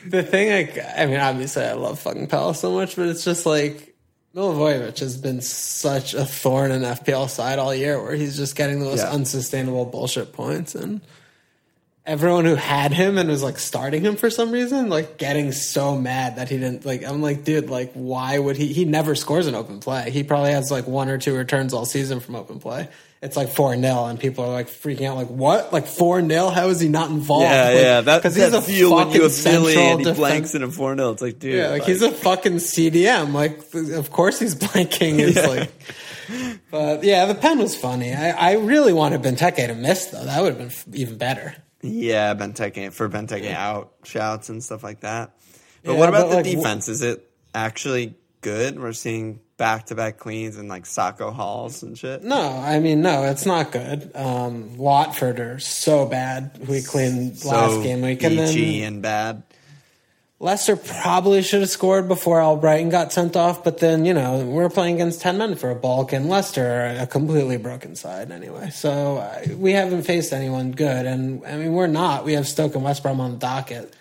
the 0.08 0.24
thing. 0.24 0.52
Like, 0.52 0.86
I 0.98 1.06
mean, 1.06 1.20
obviously, 1.20 1.64
I 1.64 1.74
love 1.74 2.00
fucking 2.00 2.28
Palace 2.28 2.60
so 2.60 2.72
much, 2.74 2.96
but 2.96 3.08
it's 3.08 3.24
just 3.24 3.46
like 3.46 3.96
Milivojevic 4.36 5.00
has 5.00 5.18
been 5.18 5.42
such 5.42 6.14
a 6.14 6.26
thorn 6.26 6.72
in 6.72 6.82
FPL 6.82 7.30
side 7.30 7.60
all 7.60 7.74
year, 7.74 8.02
where 8.02 8.16
he's 8.16 8.36
just 8.36 8.56
getting 8.56 8.80
the 8.80 8.86
most 8.86 9.00
Yeah. 9.04 9.12
unsustainable 9.12 9.86
bullshit 9.86 10.34
points, 10.34 10.76
and 10.76 11.02
everyone 12.06 12.44
who 12.46 12.56
had 12.56 12.92
him 12.92 13.18
and 13.18 13.30
was 13.30 13.42
like 13.44 13.58
starting 13.58 14.02
him 14.04 14.16
for 14.18 14.30
some 14.30 14.52
reason, 14.52 14.90
like 14.90 15.18
getting 15.18 15.52
so 15.52 15.98
mad 15.98 16.36
that 16.36 16.50
he 16.50 16.58
didn't. 16.58 16.86
Like, 16.86 17.04
I'm 17.08 17.22
like, 17.22 17.44
dude, 17.44 17.70
like, 17.70 17.92
why 17.94 18.38
would 18.38 18.58
he? 18.58 18.68
He 18.74 18.86
never 18.86 19.16
scores 19.16 19.48
an 19.48 19.56
open 19.56 19.80
play. 19.80 20.10
He 20.12 20.24
probably 20.24 20.52
has 20.52 20.70
like 20.72 20.88
one 20.88 21.10
or 21.10 21.18
two 21.18 21.36
returns 21.36 21.74
all 21.74 21.86
season 21.86 22.20
from 22.20 22.36
open 22.36 22.60
play. 22.60 22.90
It's 23.22 23.38
like 23.38 23.48
four 23.52 23.74
0 23.74 24.06
and 24.08 24.20
people 24.20 24.44
are 24.44 24.52
like 24.52 24.68
freaking 24.68 25.06
out. 25.08 25.16
Like, 25.16 25.30
what? 25.30 25.72
Like 25.72 25.88
four 25.88 26.22
0 26.22 26.50
How 26.50 26.68
is 26.68 26.82
he 26.82 26.90
not 26.90 27.10
involved? 27.10 27.44
yeah, 27.46 27.64
Like, 27.68 27.76
yeah. 27.76 28.02
That, 28.02 28.22
'cause 28.22 28.36
that 28.36 28.64
feel 28.66 28.94
when 28.94 29.12
you 29.12 29.30
Millie 29.46 29.78
and 29.78 30.00
he 30.02 30.06
defen- 30.06 30.16
blanks 30.18 30.54
in 30.56 30.62
a 30.64 30.70
4 30.70 30.98
0. 30.98 31.12
It's 31.12 31.22
like, 31.22 31.40
dude. 31.40 31.54
Yeah, 31.56 31.70
like, 31.70 31.86
he's 31.86 32.02
a 32.02 32.12
fucking 32.12 32.56
CDM. 32.60 33.32
Like, 33.34 33.62
of 33.94 34.12
course 34.12 34.40
he's 34.40 34.56
blanking. 34.56 35.20
It's 35.20 35.38
Yeah. 35.38 35.48
like, 35.48 35.72
but 36.70 37.04
yeah, 37.06 37.26
the 37.26 37.36
pen 37.36 37.60
was 37.60 37.78
funny. 37.78 38.14
I, 38.14 38.32
I 38.32 38.52
really 38.56 38.92
wanted 38.92 39.22
Benteke 39.22 39.68
to 39.68 39.74
miss 39.76 40.08
though. 40.08 40.26
That 40.26 40.42
would 40.42 40.50
have 40.50 40.58
been 40.58 40.68
f- 40.68 40.86
even 40.94 41.18
better. 41.18 41.56
Yeah, 41.84 42.34
Benteke 42.34 42.92
for 42.94 43.10
Benteke 43.10 43.54
out 43.54 43.92
shouts 44.04 44.50
and 44.50 44.64
stuff 44.64 44.84
like 44.84 45.02
that. 45.02 45.32
But 45.84 45.94
Yeah, 45.94 46.00
what 46.00 46.10
about 46.10 46.24
but, 46.24 46.30
the 46.30 46.36
like, 46.38 46.46
wh- 46.46 46.50
defense? 46.50 46.88
Is 46.88 47.02
it 47.02 47.30
actually 47.54 48.16
good? 48.42 48.80
We're 48.80 48.94
seeing 48.94 49.42
back 49.58 49.88
to 49.88 49.96
back 49.96 50.18
cleans 50.18 50.58
and 50.58 50.70
like 50.70 50.86
Sakho 50.86 51.32
Halls 51.34 51.84
and 51.84 51.98
shit. 51.98 52.24
No, 52.24 52.42
I 52.42 52.80
mean, 52.80 53.02
no, 53.02 53.24
it's 53.26 53.46
not 53.46 53.72
good. 53.72 54.12
Um, 54.16 54.78
Watford 54.78 55.40
are 55.40 55.60
so 55.60 56.06
bad. 56.06 56.58
We 56.68 56.82
cleaned 56.82 57.38
So 57.38 57.50
last 57.50 57.84
game 57.84 58.02
week, 58.02 58.24
and 58.24 58.40
then 58.40 58.84
and 58.84 59.02
bad. 59.02 59.44
Leicester 60.40 60.76
probably 60.76 61.42
should 61.42 61.62
have 61.62 61.70
scored 61.70 62.10
before 62.10 62.40
Albrighton 62.40 62.92
got 62.92 63.14
sent 63.14 63.38
off. 63.38 63.64
But 63.64 63.78
then 63.78 64.04
you 64.06 64.14
know 64.14 64.46
we're 64.46 64.70
playing 64.70 64.96
against 64.96 65.22
ten 65.22 65.38
men 65.38 65.56
for 65.56 65.70
a 65.70 65.76
bulk, 65.76 66.12
and 66.14 66.30
Leicester 66.30 66.66
are 66.66 67.04
a 67.04 67.08
completely 67.08 67.58
broken 67.58 67.96
side 67.96 68.32
anyway. 68.32 68.70
So 68.72 69.18
uh, 69.18 69.46
we 69.56 69.72
haven't 69.72 70.04
faced 70.04 70.34
anyone 70.34 70.72
good, 70.72 71.06
and 71.06 71.46
I 71.46 71.58
mean 71.58 71.74
we're 71.74 71.88
not. 71.88 72.26
We 72.26 72.34
have 72.34 72.48
Stoke 72.48 72.76
and 72.76 72.84
West 72.84 73.04
Brom 73.04 73.22
on 73.22 73.32
the 73.32 73.38
docket. 73.38 73.96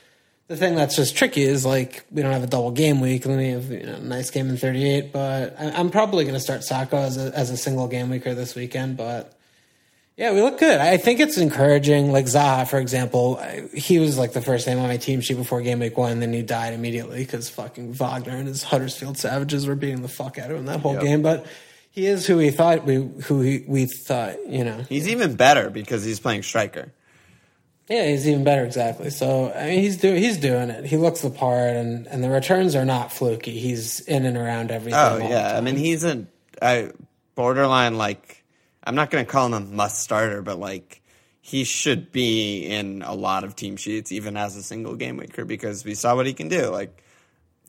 The 0.48 0.56
thing 0.56 0.74
that's 0.74 0.96
just 0.96 1.16
tricky 1.16 1.42
is 1.42 1.64
like 1.64 2.04
we 2.10 2.22
don't 2.22 2.32
have 2.32 2.42
a 2.42 2.48
double 2.48 2.72
game 2.72 3.00
week, 3.00 3.24
and 3.24 3.36
we 3.36 3.48
have 3.50 3.70
you 3.70 3.86
know, 3.86 3.94
a 3.94 4.00
nice 4.00 4.30
game 4.30 4.48
in 4.48 4.56
thirty 4.56 4.88
eight. 4.88 5.12
But 5.12 5.54
I, 5.58 5.70
I'm 5.70 5.90
probably 5.90 6.24
going 6.24 6.34
to 6.34 6.40
start 6.40 6.62
Sakho 6.62 6.94
as 6.94 7.16
a 7.16 7.36
as 7.38 7.50
a 7.50 7.56
single 7.56 7.88
game 7.88 8.10
weeker 8.10 8.34
this 8.34 8.54
weekend, 8.54 8.96
but. 8.96 9.38
Yeah, 10.22 10.34
we 10.34 10.40
look 10.40 10.60
good. 10.60 10.80
I 10.80 10.98
think 10.98 11.18
it's 11.18 11.36
encouraging. 11.36 12.12
Like 12.12 12.26
Zaha, 12.26 12.68
for 12.68 12.78
example, 12.78 13.42
he 13.74 13.98
was 13.98 14.16
like 14.16 14.32
the 14.34 14.40
first 14.40 14.68
name 14.68 14.78
on 14.78 14.86
my 14.86 14.96
team 14.96 15.20
sheet 15.20 15.36
before 15.36 15.60
game 15.62 15.80
week 15.80 15.98
one. 15.98 16.20
Then 16.20 16.32
he 16.32 16.42
died 16.42 16.74
immediately 16.74 17.24
because 17.24 17.48
fucking 17.48 17.94
Wagner 17.94 18.36
and 18.36 18.46
his 18.46 18.62
Huddersfield 18.62 19.18
Savages 19.18 19.66
were 19.66 19.74
beating 19.74 20.00
the 20.00 20.06
fuck 20.06 20.38
out 20.38 20.52
of 20.52 20.58
him 20.58 20.66
that 20.66 20.78
whole 20.78 20.92
Yep. 20.94 21.02
game. 21.02 21.22
But 21.22 21.44
he 21.90 22.06
is 22.06 22.24
who 22.24 22.36
we 22.36 22.50
thought 22.52 22.84
we 22.84 22.94
who 23.24 23.40
he, 23.40 23.64
we 23.66 23.86
thought 23.86 24.36
you 24.46 24.62
know. 24.62 24.84
He's 24.88 25.08
even 25.08 25.34
better 25.34 25.70
because 25.70 26.04
he's 26.04 26.20
playing 26.20 26.44
striker. 26.44 26.92
Yeah, 27.88 28.06
he's 28.06 28.28
even 28.28 28.44
better 28.44 28.64
exactly. 28.64 29.10
So 29.10 29.52
I 29.52 29.70
mean, 29.70 29.80
he's 29.80 29.96
doing 29.96 30.22
he's 30.22 30.36
doing 30.38 30.70
it. 30.70 30.84
He 30.84 30.98
looks 30.98 31.22
the 31.22 31.30
part, 31.30 31.70
and 31.74 32.06
and 32.06 32.22
the 32.22 32.30
returns 32.30 32.76
are 32.76 32.84
not 32.84 33.12
fluky. 33.12 33.58
He's 33.58 33.98
in 33.98 34.24
and 34.24 34.36
around 34.36 34.70
everything. 34.70 35.00
Oh 35.00 35.16
yeah, 35.18 35.56
I 35.58 35.60
mean 35.60 35.74
he's 35.74 36.04
a, 36.04 36.24
a 36.62 36.92
borderline 37.34 37.98
like 37.98 38.41
I'm 38.84 38.94
not 38.94 39.10
going 39.10 39.24
to 39.24 39.30
call 39.30 39.46
him 39.46 39.54
a 39.54 39.60
must 39.60 40.00
starter, 40.00 40.42
but 40.42 40.58
like 40.58 41.02
he 41.40 41.64
should 41.64 42.12
be 42.12 42.66
in 42.66 43.02
a 43.02 43.14
lot 43.14 43.44
of 43.44 43.56
team 43.56 43.76
sheets 43.76 44.12
even 44.12 44.36
as 44.36 44.56
a 44.56 44.62
single 44.62 44.94
game 44.94 45.16
maker, 45.16 45.44
because 45.44 45.84
we 45.84 45.94
saw 45.94 46.14
what 46.14 46.26
he 46.26 46.34
can 46.34 46.48
do. 46.48 46.68
Like 46.68 47.02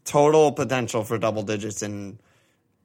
total 0.06 0.52
potential 0.52 1.04
for 1.04 1.18
double 1.18 1.44
digits 1.44 1.82
in 1.82 2.20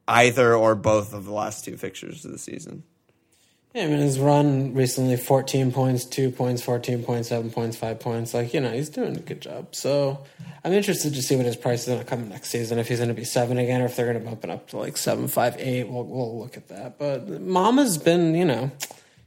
either 0.07 0.55
or 0.55 0.75
both 0.75 1.13
of 1.13 1.25
the 1.25 1.31
last 1.31 1.65
two 1.65 1.77
fixtures 1.77 2.25
of 2.25 2.31
the 2.31 2.39
season. 2.39 2.83
Yeah, 3.73 3.83
I 3.83 3.87
mean, 3.87 3.99
his 3.99 4.19
run 4.19 4.73
recently 4.73 5.15
14 5.15 5.71
points, 5.71 6.03
2 6.05 6.31
points, 6.31 6.63
14 6.63 7.03
points, 7.03 7.29
7 7.29 7.51
points, 7.51 7.77
5 7.77 7.99
points. 7.99 8.33
Like, 8.33 8.51
you 8.51 8.61
know, 8.61 8.71
he's 8.71 8.89
doing 8.89 9.15
a 9.15 9.19
good 9.19 9.41
job. 9.41 9.75
So 9.75 10.25
I'm 10.63 10.73
interested 10.73 11.13
to 11.13 11.21
see 11.21 11.35
what 11.35 11.45
his 11.45 11.55
price 11.55 11.81
is 11.81 11.87
going 11.89 11.99
to 11.99 12.05
come 12.05 12.27
next 12.29 12.49
season. 12.49 12.79
If 12.79 12.87
he's 12.87 12.97
going 12.97 13.09
to 13.09 13.13
be 13.13 13.23
7 13.23 13.59
again 13.59 13.83
or 13.83 13.85
if 13.85 13.95
they're 13.95 14.11
going 14.11 14.23
to 14.23 14.27
bump 14.27 14.43
it 14.43 14.49
up 14.49 14.69
to 14.69 14.77
like 14.77 14.97
7, 14.97 15.27
5, 15.27 15.55
8. 15.59 15.87
We'll, 15.87 16.03
we'll 16.03 16.39
look 16.39 16.57
at 16.57 16.67
that. 16.69 16.97
But 16.97 17.29
Mama's 17.41 17.99
been, 17.99 18.33
you 18.33 18.45
know, 18.45 18.71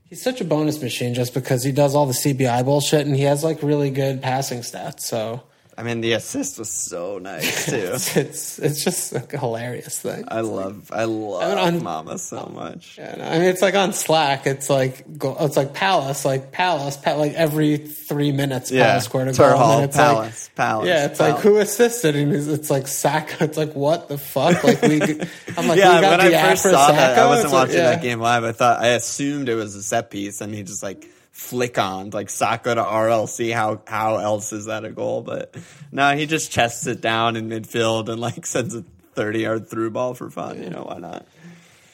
he's 0.07 0.21
such 0.21 0.41
a 0.41 0.45
bonus 0.45 0.83
machine 0.83 1.15
just 1.15 1.35
because 1.35 1.63
he 1.63 1.71
does 1.71 1.95
all 1.95 2.07
the 2.07 2.13
CBI 2.13 2.65
bullshit 2.65 3.07
and 3.07 3.15
he 3.15 3.23
has 3.23 3.45
like 3.45 3.63
really 3.63 3.91
good 3.91 4.23
passing 4.23 4.63
stats. 4.63 5.03
So 5.03 5.45
I 5.77 5.83
mean 5.85 6.03
the 6.03 6.13
assist 6.13 6.59
was 6.59 6.71
so 6.71 7.17
nice 7.19 7.65
too. 7.71 7.77
it's, 7.77 8.15
it's, 8.17 8.59
it's 8.59 8.85
just 8.85 9.13
a 9.15 9.21
hilarious 9.39 9.99
thing. 10.01 10.25
I 10.29 10.41
love 10.41 10.91
I 10.93 11.05
love 11.05 11.49
mean, 11.57 11.59
on- 11.77 11.83
Mama 11.83 12.19
so 12.19 12.45
much. 12.55 12.99
Yeah, 12.99 13.15
no, 13.17 13.25
I 13.25 13.33
mean, 13.39 13.49
it's 13.49 13.63
like 13.63 13.75
on 13.75 13.95
Slack. 13.95 14.47
It's 14.47 14.69
like 14.69 15.05
it's 15.09 15.57
like 15.57 15.73
Palace, 15.73 16.25
like 16.27 16.53
Palace, 16.53 16.99
pa- 16.99 17.15
like 17.15 17.33
every 17.33 17.79
three 17.79 18.33
minutes, 18.33 18.71
Yeah, 18.71 18.89
Palace 18.89 19.05
scored 19.05 19.29
a 19.29 19.33
goal. 19.33 19.73
and 19.73 19.85
it's 19.85 19.97
Palace, 19.97 20.49
like, 20.51 20.55
Palace. 20.57 20.89
Yeah, 20.89 21.07
it's 21.07 21.19
Palace. 21.19 21.35
like 21.35 21.43
who 21.43 21.57
assisted, 21.59 22.17
and 22.17 22.33
it's, 22.35 22.47
it's 22.49 22.71
like 22.71 22.85
Sakho. 22.85 23.41
It's 23.41 23.57
like 23.57 23.73
what 23.73 24.09
the 24.09 24.19
fuck? 24.19 24.63
Like 24.63 24.83
we, 24.83 25.01
I'm 25.57 25.69
like 25.69 25.79
yeah, 25.79 25.97
we 25.97 26.01
got 26.03 26.19
when 26.21 26.35
I 26.35 26.51
first 26.51 26.63
saw 26.65 26.89
that, 26.93 27.19
I 27.19 27.27
wasn't 27.27 27.45
It's 27.47 27.53
like, 27.55 27.63
watching 27.69 27.77
yeah. 27.79 27.91
that 27.93 28.03
game 28.03 28.21
live. 28.21 28.45
I 28.45 28.53
thought 28.53 28.81
I 28.83 28.89
assumed 28.89 29.49
it 29.49 29.55
was 29.55 29.75
a 29.75 29.83
set 29.83 30.11
piece, 30.11 30.43
and 30.43 30.55
he 30.55 30.63
just 30.65 30.83
like 30.83 31.09
flick 31.33 31.79
on 31.79 32.11
like 32.11 32.29
Sakho 32.29 32.75
to 32.75 32.83
RLC. 32.83 33.53
How 33.53 33.83
how 33.87 34.17
else 34.19 34.53
is 34.53 34.67
that 34.67 34.85
a 34.85 34.91
goal? 34.91 35.23
But 35.23 35.57
no, 35.91 36.15
he 36.17 36.27
just 36.27 36.53
chests 36.53 36.87
it 36.87 37.01
down 37.01 37.37
in 37.37 37.49
midfield 37.49 38.09
and 38.09 38.21
like 38.21 38.47
sends 38.47 38.75
a 38.75 38.85
thirty 39.15 39.41
yard 39.41 39.69
through 39.69 39.91
ball 39.91 40.15
for 40.15 40.31
fun. 40.31 40.63
You 40.63 40.71
know 40.71 40.85
why 40.89 40.99
not? 40.99 41.27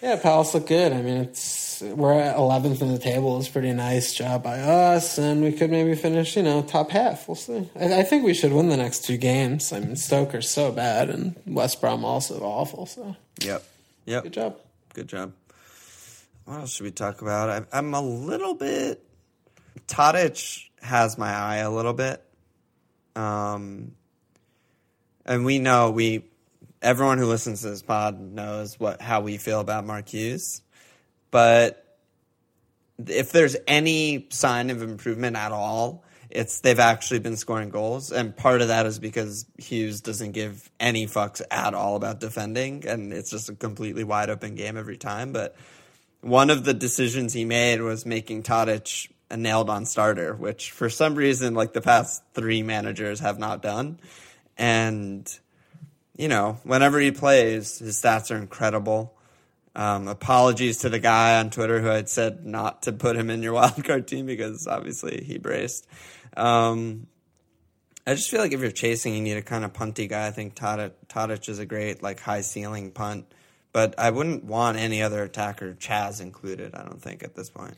Yeah, 0.03 0.15
Palace 0.17 0.55
look 0.55 0.69
good. 0.69 0.93
I 0.93 1.03
mean, 1.03 1.17
it's 1.17 1.83
we're 1.83 2.13
at 2.13 2.37
11th 2.37 2.83
in 2.83 2.93
the 2.93 2.99
table. 3.01 3.37
It's 3.39 3.49
pretty 3.49 3.73
nice 3.73 4.15
job 4.15 4.45
by 4.45 4.61
us, 4.61 5.19
and 5.19 5.43
we 5.43 5.51
could 5.53 5.71
maybe 5.71 5.95
finish, 5.97 6.37
you 6.37 6.43
know, 6.45 6.63
top 6.63 6.91
half. 6.91 7.27
We'll 7.27 7.35
see. 7.35 7.69
I, 7.75 8.01
I 8.01 8.03
think 8.05 8.25
we 8.25 8.33
should 8.35 8.53
win 8.53 8.69
the 8.69 8.77
next 8.77 9.05
two 9.05 9.17
games. 9.17 9.73
I 9.73 9.81
mean, 9.81 9.97
Stoker's 9.97 10.49
so 10.51 10.71
bad, 10.71 11.11
and 11.11 11.35
West 11.47 11.81
Brom 11.81 12.05
also 12.05 12.39
awful. 12.41 12.87
So 12.87 13.17
Yep. 13.43 13.65
Yep. 14.07 14.23
good 14.23 14.33
job. 14.33 14.57
Good 14.95 15.09
job. 15.09 15.33
What 16.45 16.61
else 16.61 16.75
should 16.75 16.85
we 16.85 16.93
talk 16.93 17.21
about? 17.21 17.51
I, 17.51 17.79
I'm 17.79 17.93
a 17.93 18.01
little 18.01 18.55
bit. 18.55 19.03
Tadic 19.87 20.69
has 20.83 21.19
my 21.19 21.31
eye 21.31 21.57
a 21.57 21.71
little 21.71 21.93
bit. 21.93 22.23
Um, 23.17 23.93
and 25.25 25.45
we 25.45 25.59
know 25.59 25.91
we, 25.91 26.25
everyone 26.81 27.19
who 27.19 27.27
listens 27.27 27.63
to 27.63 27.71
this 27.71 27.83
pod 27.83 28.21
knows 28.21 28.79
what 28.79 29.01
how 29.01 29.21
we 29.21 29.37
feel 29.37 29.61
about 29.61 29.85
Mark 29.85 30.09
Hughes. 30.09 30.63
But 31.31 31.85
if 33.07 33.33
there's 33.33 33.57
any 33.67 34.27
sign 34.31 34.71
of 34.71 34.83
improvement 34.83 35.37
at 35.37 35.53
all, 35.53 36.05
it's 36.31 36.61
they've 36.61 36.79
actually 36.79 37.21
been 37.21 37.37
scoring 37.37 37.71
goals, 37.71 38.13
and 38.13 38.37
part 38.37 38.61
of 38.61 38.69
that 38.69 38.87
is 38.87 38.99
because 38.99 39.47
Hughes 39.57 40.01
doesn't 40.03 40.33
give 40.33 40.71
any 40.79 41.07
fucks 41.07 41.41
at 41.51 41.75
all 41.75 41.97
about 41.97 42.21
defending, 42.21 42.87
and 42.87 43.13
it's 43.13 43.31
just 43.31 43.49
a 43.49 43.55
completely 43.55 44.05
wide 44.05 44.29
open 44.29 44.55
game 44.55 44.77
every 44.77 44.99
time. 44.99 45.33
But 45.33 45.57
one 46.21 46.51
of 46.51 46.65
the 46.65 46.75
decisions 46.75 47.33
he 47.33 47.45
made 47.45 47.81
was 47.81 48.05
making 48.05 48.43
Tadic 48.43 49.11
a 49.31 49.37
nailed 49.37 49.69
on 49.69 49.85
starter, 49.85 50.35
which 50.35 50.71
for 50.71 50.89
some 50.89 51.15
reason, 51.15 51.55
like 51.55 51.73
the 51.73 51.81
past 51.81 52.23
three 52.35 52.63
managers 52.63 53.21
have 53.21 53.39
not 53.39 53.63
done. 53.63 54.01
And, 54.57 55.31
you 56.17 56.29
know, 56.29 56.59
whenever 56.65 56.99
he 56.99 57.13
plays, 57.13 57.79
his 57.79 58.01
stats 58.01 58.35
are 58.35 58.39
incredible. 58.39 59.15
Um, 59.77 60.09
apologies 60.09 60.79
to 60.79 60.89
the 60.89 60.99
guy 60.99 61.39
on 61.39 61.51
Twitter 61.51 61.81
who 61.81 61.87
had 61.87 62.09
said 62.09 62.45
not 62.45 62.83
to 62.83 62.93
put 62.93 63.17
him 63.17 63.31
in 63.31 63.43
your 63.43 63.55
wildcard 63.61 64.07
team 64.07 64.27
because 64.27 64.67
obviously 64.67 65.23
he 65.25 65.39
braced. 65.39 65.87
Um, 66.37 67.07
I 68.07 68.15
just 68.15 68.31
feel 68.31 68.41
like 68.41 68.53
if 68.53 68.61
you're 68.61 68.71
chasing, 68.71 69.15
you 69.15 69.21
need 69.21 69.37
a 69.37 69.43
kind 69.43 69.67
of 69.67 69.75
punty 69.75 70.09
guy. 70.09 70.27
I 70.27 70.31
think 70.31 70.55
Tadic, 70.55 71.49
is 71.49 71.59
a 71.59 71.67
great, 71.67 72.03
like, 72.03 72.21
high 72.21 72.41
ceiling 72.41 72.91
punt. 72.91 73.27
But 73.71 73.99
I 73.99 74.11
wouldn't 74.11 74.45
want 74.45 74.79
any 74.79 75.03
other 75.03 75.23
attacker, 75.23 75.75
Chaz 75.75 76.23
included, 76.23 76.75
I 76.75 76.85
don't 76.85 77.03
think, 77.03 77.23
at 77.23 77.35
this 77.35 77.51
point. 77.51 77.77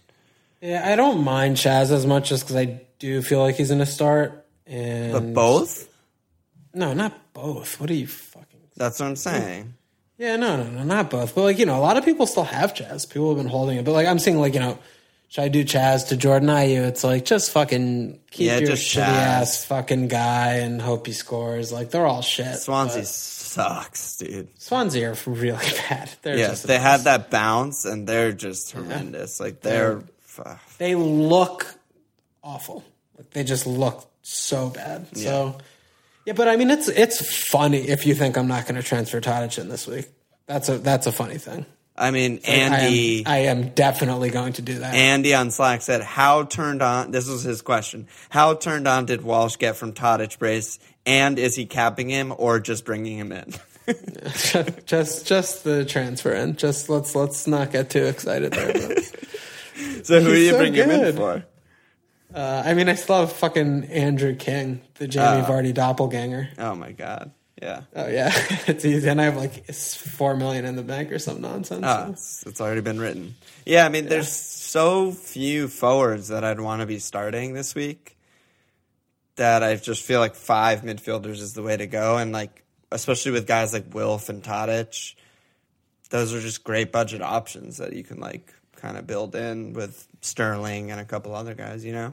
Yeah, 0.60 0.82
I 0.86 0.96
don't 0.96 1.24
mind 1.24 1.56
Chaz 1.56 1.90
as 1.90 2.04
much 2.06 2.28
just 2.28 2.44
because 2.44 2.56
I 2.56 2.82
do 2.98 3.22
feel 3.22 3.40
like 3.40 3.56
he's 3.56 3.68
going 3.68 3.78
to 3.80 3.86
start. 3.86 4.46
And 4.66 5.12
But 5.12 5.32
both? 5.34 5.88
No, 6.74 6.92
not 6.92 7.32
both. 7.32 7.80
What 7.80 7.90
are 7.90 7.94
you 7.94 8.06
fucking? 8.06 8.60
That's 8.76 9.00
what 9.00 9.06
I'm 9.06 9.16
saying. 9.16 9.74
Yeah, 10.18 10.36
no, 10.36 10.56
no, 10.56 10.68
no, 10.70 10.84
not 10.84 11.08
both. 11.10 11.34
But 11.34 11.42
like 11.42 11.58
you 11.58 11.66
know, 11.66 11.76
a 11.78 11.80
lot 11.80 11.96
of 11.96 12.04
people 12.04 12.26
still 12.26 12.44
have 12.44 12.74
Chaz. 12.74 13.08
People 13.10 13.28
have 13.30 13.38
been 13.38 13.50
holding 13.50 13.78
it, 13.78 13.84
but 13.84 13.92
like 13.92 14.06
I'm 14.06 14.18
seeing 14.18 14.38
like 14.38 14.52
you 14.54 14.60
know, 14.60 14.78
should 15.28 15.42
I 15.44 15.48
do 15.48 15.64
Chaz 15.64 16.08
to 16.08 16.16
Jordan 16.16 16.48
Ayew? 16.50 16.86
It's 16.86 17.02
like 17.02 17.24
just 17.24 17.50
fucking 17.52 18.20
keep 18.30 18.46
Yeah, 18.48 18.58
your 18.58 18.68
just 18.68 18.84
shitty 18.94 19.00
Chaz. 19.02 19.08
ass 19.08 19.64
fucking 19.64 20.08
guy 20.08 20.56
and 20.56 20.80
hope 20.80 21.06
he 21.06 21.14
scores. 21.14 21.72
Like 21.72 21.90
they're 21.90 22.06
all 22.06 22.20
shit. 22.22 22.56
Swansea 22.58 23.04
sucks, 23.06 24.18
dude. 24.18 24.48
Swansea 24.60 25.10
are 25.12 25.16
really 25.26 25.66
bad. 25.88 26.10
They're 26.22 26.36
Yeah, 26.38 26.48
just 26.48 26.66
they 26.66 26.78
had 26.78 27.00
that 27.04 27.30
bounce 27.30 27.84
and 27.86 28.06
they're 28.06 28.32
just 28.32 28.72
horrendous. 28.72 29.40
Like 29.40 29.62
they're. 29.62 30.02
Fuck. 30.44 30.76
they 30.78 30.94
look 30.94 31.66
awful. 32.42 32.84
Like 33.16 33.30
they 33.30 33.44
just 33.44 33.66
look 33.66 34.10
so 34.22 34.70
bad. 34.70 35.16
So 35.16 35.58
yeah, 36.26 36.32
but 36.34 36.48
I 36.48 36.56
mean 36.56 36.70
it's 36.70 36.88
it's 36.88 37.48
funny 37.48 37.88
if 37.88 38.06
you 38.06 38.14
think 38.14 38.36
I'm 38.36 38.48
not 38.48 38.64
going 38.66 38.76
to 38.76 38.82
transfer 38.82 39.20
Tadic 39.20 39.58
in 39.58 39.68
this 39.68 39.86
week. 39.86 40.08
That's 40.46 40.68
a 40.68 40.78
that's 40.78 41.06
a 41.06 41.12
funny 41.12 41.38
thing. 41.38 41.66
I 41.96 42.12
mean, 42.12 42.40
I 42.48 42.50
am- 42.52 42.72
Andy. 42.72 43.26
I 43.26 43.36
am, 43.38 43.68
definitely 43.70 44.30
going 44.30 44.54
to 44.54 44.62
do 44.62 44.78
that. 44.78 44.94
Andy 44.94 45.34
on 45.34 45.50
Slack 45.50 45.82
said, 45.82 46.00
"How 46.00 46.44
turned 46.44 46.80
on?" 46.80 47.10
This 47.10 47.28
was 47.28 47.42
his 47.42 47.60
question. 47.60 48.08
How 48.30 48.54
turned 48.54 48.88
on 48.88 49.04
did 49.04 49.20
Walsh 49.22 49.56
get 49.56 49.76
from 49.76 49.92
Tadic 49.92 50.38
brace, 50.38 50.78
and 51.04 51.38
is 51.38 51.56
he 51.56 51.66
capping 51.66 52.08
him 52.08 52.32
or 52.38 52.58
just 52.58 52.86
bringing 52.86 53.18
him 53.18 53.32
in? 53.32 53.52
just 54.86 55.26
just 55.26 55.64
the 55.64 55.84
transfer 55.84 56.32
in. 56.32 56.56
Just 56.56 56.88
let's 56.88 57.14
let's 57.14 57.46
not 57.46 57.70
get 57.70 57.90
too 57.90 58.06
excited 58.06 58.52
there. 58.52 58.96
but- 59.96 60.06
so 60.06 60.20
who 60.20 60.34
do 60.34 60.40
you 60.40 60.50
so 60.50 60.58
bring 60.58 60.74
him 60.74 60.90
in 60.90 61.16
for? 61.16 61.44
Uh, 62.34 62.62
I 62.64 62.74
mean, 62.74 62.88
I 62.88 62.94
still 62.94 63.20
have 63.20 63.32
fucking 63.32 63.84
Andrew 63.86 64.36
King, 64.36 64.82
the 64.94 65.08
Jamie 65.08 65.42
Oh. 65.42 65.50
Vardy 65.50 65.74
doppelganger. 65.74 66.50
Oh 66.58 66.76
my 66.76 66.92
god, 66.92 67.32
yeah. 67.60 67.82
Oh 67.96 68.06
yeah, 68.06 68.30
it's 68.68 68.84
easy, 68.84 69.08
and 69.08 69.20
I 69.20 69.24
have 69.24 69.36
like 69.36 69.64
it's 69.68 69.96
four 69.96 70.36
million 70.36 70.64
in 70.64 70.76
the 70.76 70.84
bank 70.84 71.10
or 71.10 71.18
some 71.18 71.40
nonsense. 71.40 71.84
Oh, 71.84 72.04
so. 72.06 72.10
it's, 72.12 72.46
it's 72.46 72.60
already 72.60 72.82
been 72.82 73.00
written. 73.00 73.34
Yeah, 73.66 73.84
I 73.84 73.88
mean, 73.88 74.06
there's 74.06 74.30
so 74.30 75.10
few 75.10 75.66
forwards 75.66 76.28
that 76.28 76.44
I'd 76.44 76.60
want 76.60 76.82
to 76.82 76.86
be 76.86 77.00
starting 77.00 77.52
this 77.52 77.74
week 77.74 78.16
that 79.34 79.64
I 79.64 79.74
just 79.76 80.02
feel 80.04 80.20
like 80.20 80.34
five 80.36 80.82
midfielders 80.82 81.40
is 81.40 81.54
the 81.54 81.62
way 81.62 81.76
to 81.76 81.88
go, 81.88 82.16
and 82.16 82.30
like 82.30 82.62
especially 82.92 83.32
with 83.32 83.46
guys 83.48 83.72
like 83.72 83.92
Wilf 83.92 84.28
and 84.28 84.40
Tadic, 84.40 85.14
those 86.10 86.32
are 86.32 86.40
just 86.40 86.62
great 86.62 86.92
budget 86.92 87.22
options 87.22 87.78
that 87.78 87.92
you 87.92 88.04
can 88.04 88.20
like 88.20 88.54
kind 88.80 88.96
of 88.96 89.06
build 89.06 89.34
in 89.34 89.72
with 89.72 90.06
Sterling 90.20 90.90
and 90.90 91.00
a 91.00 91.04
couple 91.04 91.34
other 91.34 91.54
guys. 91.54 91.84
You 91.84 91.92
know, 91.92 92.12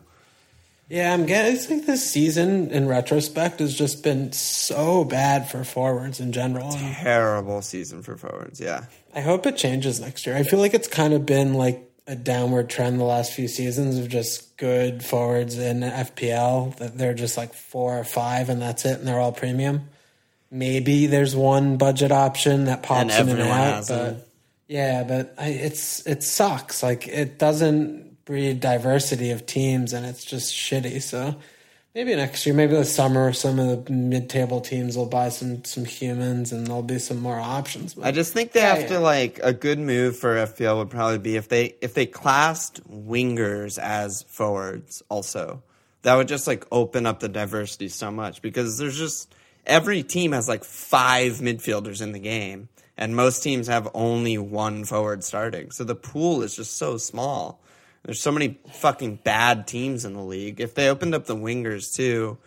Yeah, 0.90 1.14
I'm 1.14 1.26
guessing 1.26 1.86
this 1.86 2.10
season, 2.10 2.72
in 2.72 2.88
retrospect, 2.88 3.60
has 3.60 3.74
just 3.74 4.04
been 4.04 4.32
so 4.32 5.04
bad 5.04 5.50
for 5.50 5.64
forwards 5.64 6.20
in 6.20 6.32
general. 6.32 6.72
Terrible 6.72 7.62
season 7.62 8.04
for 8.04 8.18
forwards. 8.18 8.60
Yeah, 8.60 8.86
I 9.14 9.22
hope 9.22 9.46
it 9.46 9.58
changes 9.58 10.00
next 10.00 10.26
year. 10.26 10.36
I 10.36 10.44
feel 10.44 10.60
like 10.60 10.74
it's 10.74 10.88
kind 10.88 11.14
of 11.14 11.26
been 11.26 11.54
like 11.54 11.84
a 12.08 12.16
downward 12.16 12.70
trend 12.70 13.00
the 13.00 13.04
last 13.04 13.34
few 13.34 13.50
seasons 13.50 13.98
of 13.98 14.08
just 14.08 14.56
good 14.56 15.04
forwards 15.04 15.58
in 15.58 15.82
FPL 15.82 16.78
that 16.78 16.98
they're 16.98 17.14
just 17.14 17.36
like 17.36 17.54
four 17.54 18.00
or 18.00 18.06
five 18.06 18.50
and 18.50 18.62
that's 18.62 18.86
it, 18.86 19.00
and 19.00 19.08
they're 19.08 19.20
all 19.20 19.34
premium. 19.34 19.90
Maybe 20.50 21.08
there's 21.08 21.36
one 21.36 21.76
budget 21.76 22.14
option 22.14 22.66
that 22.66 22.82
pops 22.82 23.20
in 23.20 23.28
and 23.28 23.42
out, 23.42 23.88
but 23.88 23.88
them. 23.88 24.22
Yeah, 24.68 25.04
but 25.04 25.34
I, 25.38 25.50
it's 25.50 26.06
it 26.06 26.24
sucks. 26.24 26.84
Like 26.84 27.08
it 27.08 27.40
doesn't 27.40 28.26
breed 28.26 28.60
diversity 28.60 29.32
of 29.32 29.46
teams, 29.46 29.94
and 29.94 30.06
it's 30.06 30.26
just 30.26 30.54
shitty. 30.54 31.02
So 31.02 31.36
maybe 31.96 32.14
next 32.16 32.46
year, 32.46 32.54
maybe 32.54 32.74
this 32.74 32.94
summer, 32.94 33.32
some 33.34 33.60
of 33.60 33.86
the 33.86 33.92
mid-table 33.92 34.60
teams 34.62 34.98
will 34.98 35.06
buy 35.06 35.30
some 35.30 35.64
some 35.64 35.86
humans, 35.86 36.52
and 36.52 36.68
there'll 36.68 36.84
be 36.84 37.00
some 37.00 37.20
more 37.22 37.40
options. 37.40 37.94
But 37.94 38.06
I 38.06 38.12
just 38.12 38.34
think 38.34 38.52
they 38.52 38.60
Yeah, 38.60 38.74
have 38.76 38.82
yeah. 38.82 38.88
to 38.90 39.00
like 39.00 39.40
a 39.42 39.54
good 39.54 39.80
move 39.80 40.18
for 40.18 40.36
FPL 40.36 40.78
would 40.80 40.90
probably 40.90 41.20
be 41.20 41.38
if 41.38 41.48
they 41.48 41.76
if 41.82 41.94
they 41.94 42.06
classed 42.06 42.82
wingers 42.90 43.80
as 43.80 44.24
forwards 44.24 45.02
also. 45.10 45.64
That 46.04 46.16
would 46.16 46.28
just 46.28 46.48
like 46.48 46.66
open 46.72 47.06
up 47.06 47.20
the 47.20 47.28
diversity 47.30 47.90
so 47.90 48.12
much 48.12 48.42
because 48.42 48.78
there's 48.78 48.98
just 48.98 49.34
every 49.66 50.04
team 50.04 50.32
has 50.32 50.48
like 50.48 50.64
five 50.64 51.34
midfielders 51.40 52.02
in 52.02 52.12
the 52.14 52.20
game 52.20 52.70
and 52.98 53.16
most 53.16 53.44
teams 53.44 53.68
have 53.68 53.90
only 53.94 54.38
one 54.38 54.84
forward 54.86 55.24
starting. 55.24 55.72
So 55.72 55.84
the 55.84 55.96
pool 55.96 56.42
is 56.42 56.56
just 56.56 56.78
so 56.78 56.98
small. 56.98 57.62
There's 58.04 58.22
so 58.22 58.32
many 58.32 58.60
fucking 58.72 59.18
bad 59.24 59.68
teams 59.68 60.06
in 60.06 60.14
the 60.14 60.24
league. 60.24 60.60
If 60.60 60.74
they 60.76 60.90
opened 60.90 61.14
up 61.14 61.26
the 61.26 61.36
wingers 61.36 61.94
too, 61.94 62.38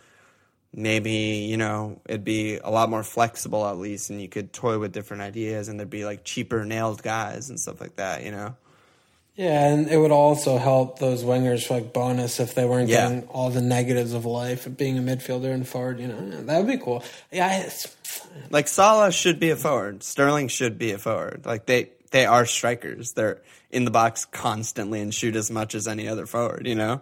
maybe 0.73 1.11
you 1.11 1.57
know 1.57 1.99
it'd 2.05 2.23
be 2.23 2.57
a 2.57 2.69
lot 2.69 2.89
more 2.89 3.03
flexible 3.03 3.67
at 3.67 3.77
least 3.77 4.09
and 4.09 4.21
you 4.21 4.29
could 4.29 4.53
toy 4.53 4.79
with 4.79 4.93
different 4.93 5.21
ideas 5.21 5.67
and 5.67 5.77
there'd 5.77 5.89
be 5.89 6.05
like 6.05 6.23
cheaper 6.23 6.63
nailed 6.63 7.03
guys 7.03 7.49
and 7.49 7.59
stuff 7.59 7.81
like 7.81 7.97
that 7.97 8.23
you 8.23 8.31
know 8.31 8.55
Yeah, 9.41 9.69
and 9.73 9.87
it 9.89 9.97
would 9.97 10.11
also 10.11 10.57
help 10.57 10.99
those 10.99 11.23
wingers 11.23 11.65
for 11.65 11.75
like 11.75 11.93
bonus 11.93 12.39
if 12.39 12.53
they 12.53 12.65
weren't 12.65 12.89
Yeah. 12.89 13.07
getting 13.09 13.27
all 13.29 13.49
the 13.49 13.61
negatives 13.61 14.13
of 14.13 14.23
life 14.25 14.67
of 14.67 14.77
being 14.77 14.97
a 14.97 15.01
midfielder 15.01 15.51
and 15.51 15.67
forward. 15.67 15.99
You 15.99 16.07
know, 16.09 16.41
that 16.43 16.57
would 16.59 16.67
be 16.67 16.77
cool. 16.77 17.03
Yeah, 17.31 17.63
it's, 17.63 17.87
like 18.49 18.67
Salah 18.67 19.11
should 19.11 19.39
be 19.39 19.49
a 19.49 19.55
forward 19.55 20.03
Sterling 20.03 20.47
should 20.47 20.77
be 20.77 20.91
a 20.91 20.97
forward 20.97 21.45
like 21.45 21.65
they 21.65 21.89
they 22.11 22.25
are 22.25 22.45
strikers 22.45 23.13
they're 23.13 23.41
in 23.71 23.83
the 23.85 23.91
box 23.91 24.25
constantly 24.25 25.01
and 25.01 25.13
shoot 25.13 25.35
as 25.35 25.49
much 25.51 25.75
as 25.75 25.87
any 25.87 26.07
other 26.07 26.25
forward 26.25 26.65
you 26.67 26.75
know 26.75 27.01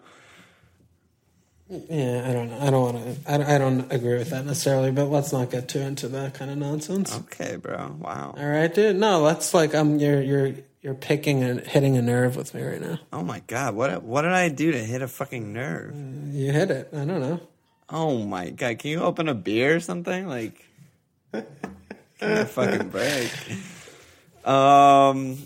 yeah. 1.70 2.26
I 2.28 2.34
don't 2.34 2.50
know. 2.50 2.60
I 2.60 2.70
don't 2.72 2.82
want 2.96 2.98
to. 3.26 3.32
I, 3.32 3.38
don't- 3.38 3.48
I 3.48 3.58
don't 3.60 3.92
agree 3.94 4.18
with 4.18 4.32
that 4.32 4.44
necessarily. 4.44 4.90
But 4.92 5.06
let's 5.06 5.32
not 5.32 5.52
get 5.52 5.70
too 5.70 5.80
into 5.80 6.08
that 6.08 6.34
kind 6.34 6.50
of 6.50 6.58
nonsense. 6.58 7.16
okay 7.16 7.58
bro 7.58 7.96
wow 8.00 8.34
All 8.36 8.44
right, 8.48 8.74
dude. 8.74 8.96
No, 8.96 9.22
let's 9.22 9.54
like 9.54 9.76
I'm. 9.76 10.00
You're 10.00 10.22
you're 10.22 10.54
you're 10.82 10.94
picking 10.94 11.44
and 11.44 11.60
hitting 11.62 11.98
a 11.98 12.02
nerve 12.02 12.36
with 12.36 12.54
me 12.54 12.62
right 12.62 12.82
now. 12.82 13.00
oh 13.12 13.24
my 13.24 13.42
god 13.48 13.76
what 13.76 14.02
what 14.04 14.22
did 14.24 14.32
I 14.32 14.50
do 14.50 14.72
to 14.72 14.78
hit 14.80 15.02
a 15.02 15.08
fucking 15.08 15.52
nerve 15.54 15.94
You 16.34 16.52
hit 16.52 16.72
it. 16.72 16.90
I 16.94 16.98
don't 17.06 17.20
know. 17.20 17.40
oh 17.90 18.20
my 18.24 18.50
god 18.50 18.80
can 18.80 18.92
you 18.92 19.02
open 19.02 19.28
a 19.28 19.34
beer 19.36 19.76
or 19.76 19.80
something 19.80 20.28
like 20.28 20.64
give 21.34 22.30
me 22.30 22.44
fucking 22.46 22.90
break 22.90 23.32
um 24.46 25.38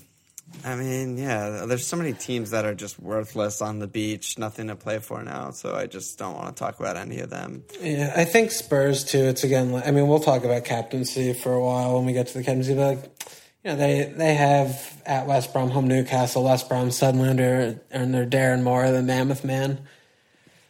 I 0.63 0.75
mean, 0.75 1.17
yeah, 1.17 1.65
there's 1.65 1.85
so 1.85 1.97
many 1.97 2.13
teams 2.13 2.51
that 2.51 2.63
are 2.63 2.75
just 2.75 2.99
worthless 2.99 3.59
on 3.59 3.79
the 3.79 3.87
beach, 3.87 4.37
nothing 4.37 4.67
to 4.67 4.75
play 4.75 4.99
for 4.99 5.21
now, 5.23 5.49
so 5.49 5.73
I 5.75 5.87
just 5.87 6.17
don't 6.19 6.35
want 6.35 6.55
to 6.55 6.59
talk 6.63 6.79
about 6.79 6.95
any 6.95 7.19
of 7.19 7.31
them. 7.31 7.63
Yeah, 7.81 8.13
I 8.15 8.23
think 8.23 8.51
Spurs 8.51 9.03
too. 9.03 9.17
It's 9.25 9.43
again. 9.43 9.73
I 9.83 9.89
mean, 9.89 10.07
we'll 10.07 10.19
talk 10.19 10.45
about 10.45 10.63
captaincy 10.63 11.33
for 11.33 11.53
a 11.53 11.59
while 11.61 11.95
when 11.95 12.05
we 12.05 12.13
get 12.13 12.27
to 12.27 12.33
the 12.37 12.43
captaincy. 12.43 12.75
But 12.75 12.97
like, 12.97 13.23
you 13.63 13.71
know, 13.71 13.77
they 13.77 14.13
they 14.15 14.33
have 14.33 15.01
at 15.05 15.25
West 15.25 15.53
Brom 15.53 15.69
home 15.69 15.87
Newcastle, 15.87 16.43
West 16.43 16.67
Brom 16.67 16.91
Sunderland, 16.91 17.79
and 17.91 18.13
they're 18.13 18.25
Darren 18.25 18.61
Moore, 18.63 18.91
the 18.91 19.01
Mammoth 19.01 19.43
Man. 19.43 19.79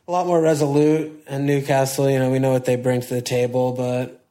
A 0.07 0.11
lot 0.11 0.27
more 0.27 0.41
resolute, 0.41 1.23
and 1.27 1.45
Newcastle. 1.45 2.09
You 2.09 2.19
know, 2.19 2.29
we 2.29 2.39
know 2.39 2.51
what 2.51 2.65
they 2.65 2.75
bring 2.75 3.01
to 3.01 3.13
the 3.13 3.21
table. 3.21 3.71
But 3.71 4.23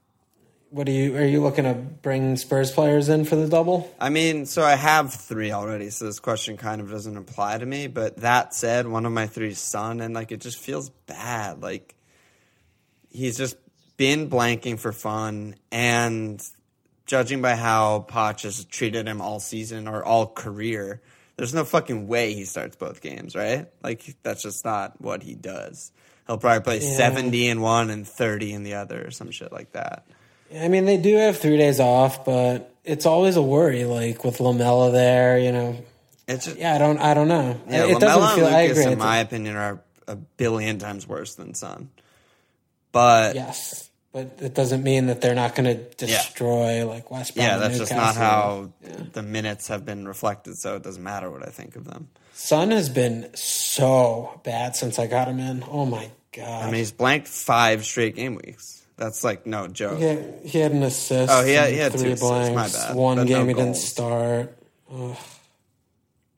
what 0.71 0.87
do 0.87 0.93
you 0.93 1.17
are 1.17 1.25
you 1.25 1.43
looking 1.43 1.65
to 1.65 1.75
bring 1.75 2.37
Spurs 2.37 2.71
players 2.71 3.09
in 3.09 3.25
for 3.25 3.35
the 3.35 3.49
double? 3.49 3.93
I 3.99 4.11
mean, 4.11 4.47
so 4.47 4.63
I 4.63 4.77
have 4.77 5.13
three 5.13 5.51
already, 5.51 5.91
so 5.91 6.05
this 6.05 6.21
question 6.21 6.57
kind 6.57 6.81
of 6.81 6.89
doesn't 6.89 7.17
apply 7.17 7.59
to 7.59 7.67
me. 7.67 7.89
But 7.89 8.19
that 8.19 8.55
said, 8.55 8.87
one 8.87 9.07
of 9.07 9.13
my 9.13 9.27
three 9.27 9.55
Son, 9.55 10.01
and 10.01 10.15
like 10.15 10.31
it 10.31 10.41
just 10.41 10.59
feels 10.59 10.89
bad. 11.07 11.63
Like 11.63 11.97
he's 13.11 13.37
just 13.37 13.57
been 13.97 14.31
blanking 14.31 14.79
for 14.79 14.93
fun, 14.93 15.57
and 15.73 16.41
judging 17.07 17.43
by 17.43 17.55
how 17.57 18.07
Poch 18.09 18.43
has 18.43 18.65
treated 18.65 19.07
him 19.07 19.21
all 19.21 19.41
season 19.41 19.89
or 19.89 20.05
all 20.05 20.27
career, 20.27 21.01
there's 21.37 21.55
no 21.55 21.65
fucking 21.65 22.07
way 22.09 22.35
he 22.35 22.45
starts 22.45 22.77
both 22.77 23.01
games, 23.01 23.35
right? 23.35 23.67
Like 23.83 24.17
that's 24.23 24.43
just 24.43 24.65
not 24.65 25.01
what 25.01 25.23
he 25.23 25.35
does. 25.35 25.93
He'll 26.27 26.39
probably 26.39 26.63
play 26.63 26.81
Yeah. 26.81 26.97
70 26.97 27.49
in 27.49 27.61
one 27.61 27.91
and 27.91 28.07
30 28.07 28.53
in 28.53 28.63
the 28.63 28.75
other, 28.75 29.07
or 29.07 29.11
some 29.11 29.31
shit 29.31 29.51
like 29.53 29.73
that. 29.73 30.07
I 30.57 30.69
mean, 30.69 30.85
they 30.85 30.99
do 30.99 31.17
have 31.17 31.39
three 31.39 31.57
days 31.57 31.81
off, 31.81 32.25
but 32.25 32.73
it's 32.85 33.07
always 33.07 33.37
a 33.37 33.43
worry. 33.43 33.85
Like 33.85 34.25
with 34.25 34.39
Lamela 34.41 34.91
there, 34.93 35.39
you 35.39 35.51
know. 35.53 35.77
It's 36.29 36.45
just, 36.45 36.59
Yeah, 36.59 36.75
I 36.75 36.79
don't. 36.79 36.99
I 36.99 37.15
don't 37.15 37.29
know. 37.29 37.61
Yeah, 37.69 37.85
it 37.87 37.99
feel. 37.99 38.47
and 38.47 38.55
I 38.55 38.67
Lucas, 38.69 38.87
in 38.87 38.99
my 38.99 39.19
opinion, 39.19 39.57
are 39.57 39.83
a 40.07 40.17
billion 40.17 40.79
times 40.79 41.07
worse 41.09 41.35
than 41.35 41.55
Son. 41.55 41.91
But 42.93 43.35
Yes, 43.35 43.91
but 44.13 44.39
it 44.41 44.55
doesn't 44.55 44.83
mean 44.83 45.07
that 45.07 45.21
they're 45.21 45.35
not 45.35 45.55
going 45.55 45.65
to 45.77 45.83
destroy 45.97 46.87
like 46.87 47.11
West 47.11 47.35
Brom. 47.35 47.47
and 47.47 47.63
that's 47.63 47.79
just 47.79 47.93
not 47.93 48.15
Newcastle. 48.15 48.23
how 48.23 48.73
the 49.13 49.23
minutes 49.23 49.69
have 49.69 49.85
been 49.85 50.07
reflected. 50.07 50.57
So 50.57 50.77
it 50.77 50.83
doesn't 50.83 51.03
matter 51.03 51.31
what 51.31 51.43
I 51.43 51.51
think 51.51 51.77
of 51.77 51.85
them. 51.85 52.09
Son 52.35 52.71
has 52.71 52.89
been 52.89 53.31
so 53.35 54.41
bad 54.45 54.77
since 54.77 54.99
I 54.99 55.07
got 55.07 55.29
him 55.29 55.39
in. 55.39 55.65
Oh 55.69 55.85
my 55.87 56.11
god! 56.33 56.63
I 56.63 56.67
mean, 56.67 56.75
he's 56.77 56.93
blanked 56.93 57.29
five 57.29 57.85
straight 57.85 58.17
game 58.17 58.35
weeks. 58.37 58.83
That's 58.97 59.25
like 59.25 59.47
no 59.47 59.67
joke. 59.69 59.99
he, 59.99 60.05
had, 60.05 60.41
he 60.45 60.59
had 60.59 60.73
an 60.73 60.83
assist. 60.83 61.33
Oh, 61.33 61.45
he 61.45 61.53
had- 61.53 61.71
he 61.71 61.77
had 61.79 61.93
two 61.93 61.99
three 61.99 62.13
assists, 62.13 62.31
my 62.31 62.53
blanks. 62.53 62.77
bad, 62.87 62.97
One 62.97 63.17
but 63.19 63.25
no 63.29 63.29
game 63.39 63.49
he 63.49 63.55
didn't 63.55 63.77
start. 63.77 64.57
Ugh. 64.93 65.17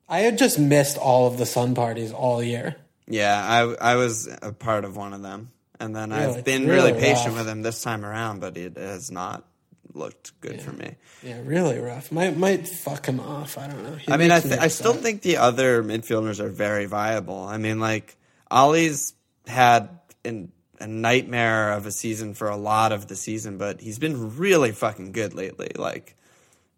I 0.09 0.21
had 0.21 0.39
just 0.39 0.59
missed 0.59 0.97
all 0.99 1.27
of 1.27 1.39
the 1.39 1.47
Son 1.47 1.75
parties 1.75 2.13
all 2.13 2.43
year. 2.43 2.77
Yeah, 3.07 3.37
I 3.81 3.93
I 3.93 3.97
was 3.97 4.29
a 4.43 4.53
part 4.53 4.85
of 4.85 4.97
one 4.97 5.13
of 5.13 5.23
them, 5.23 5.51
and 5.81 5.95
then? 5.95 6.13
I've 6.13 6.45
been 6.45 6.67
Really 6.69 6.93
really, 6.93 7.01
patient 7.01 7.35
with 7.35 7.49
him 7.49 7.63
this 7.63 7.83
time 7.83 8.05
around, 8.05 8.41
but 8.41 8.57
it 8.57 8.77
has 8.77 9.11
not 9.11 9.45
looked 9.93 10.39
good 10.41 10.61
for 10.61 10.73
me. 10.73 10.97
Yeah, 11.23 11.41
really 11.45 11.79
rough. 11.79 12.11
Might 12.11 12.37
might 12.37 12.69
fuck 12.69 13.07
him 13.07 13.21
off. 13.21 13.57
I 13.59 13.69
don't 13.69 13.83
know. 13.83 13.95
He 13.97 14.11
I 14.13 14.17
mean, 14.17 14.31
I 14.31 14.41
th- 14.41 14.59
I 14.59 14.69
still 14.69 14.93
think 14.93 15.23
the 15.23 15.39
other 15.39 15.83
midfielders 15.83 16.41
are 16.41 16.49
very 16.49 16.87
viable. 16.87 17.45
I 17.45 17.59
mean, 17.59 17.81
like 17.81 18.17
Ollie's 18.51 19.15
had 19.47 19.89
an, 20.25 20.53
a 20.81 20.87
nightmare 20.87 21.73
of 21.73 21.87
a 21.87 21.93
season 21.93 22.35
for 22.35 22.49
a 22.49 22.57
lot 22.57 22.93
of 22.93 23.07
the 23.07 23.17
season, 23.17 23.59
but 23.59 23.81
he's 23.81 23.99
been 23.99 24.37
really 24.37 24.73
fucking 24.73 25.13
good 25.13 25.35
lately. 25.35 25.71
Like 25.77 26.17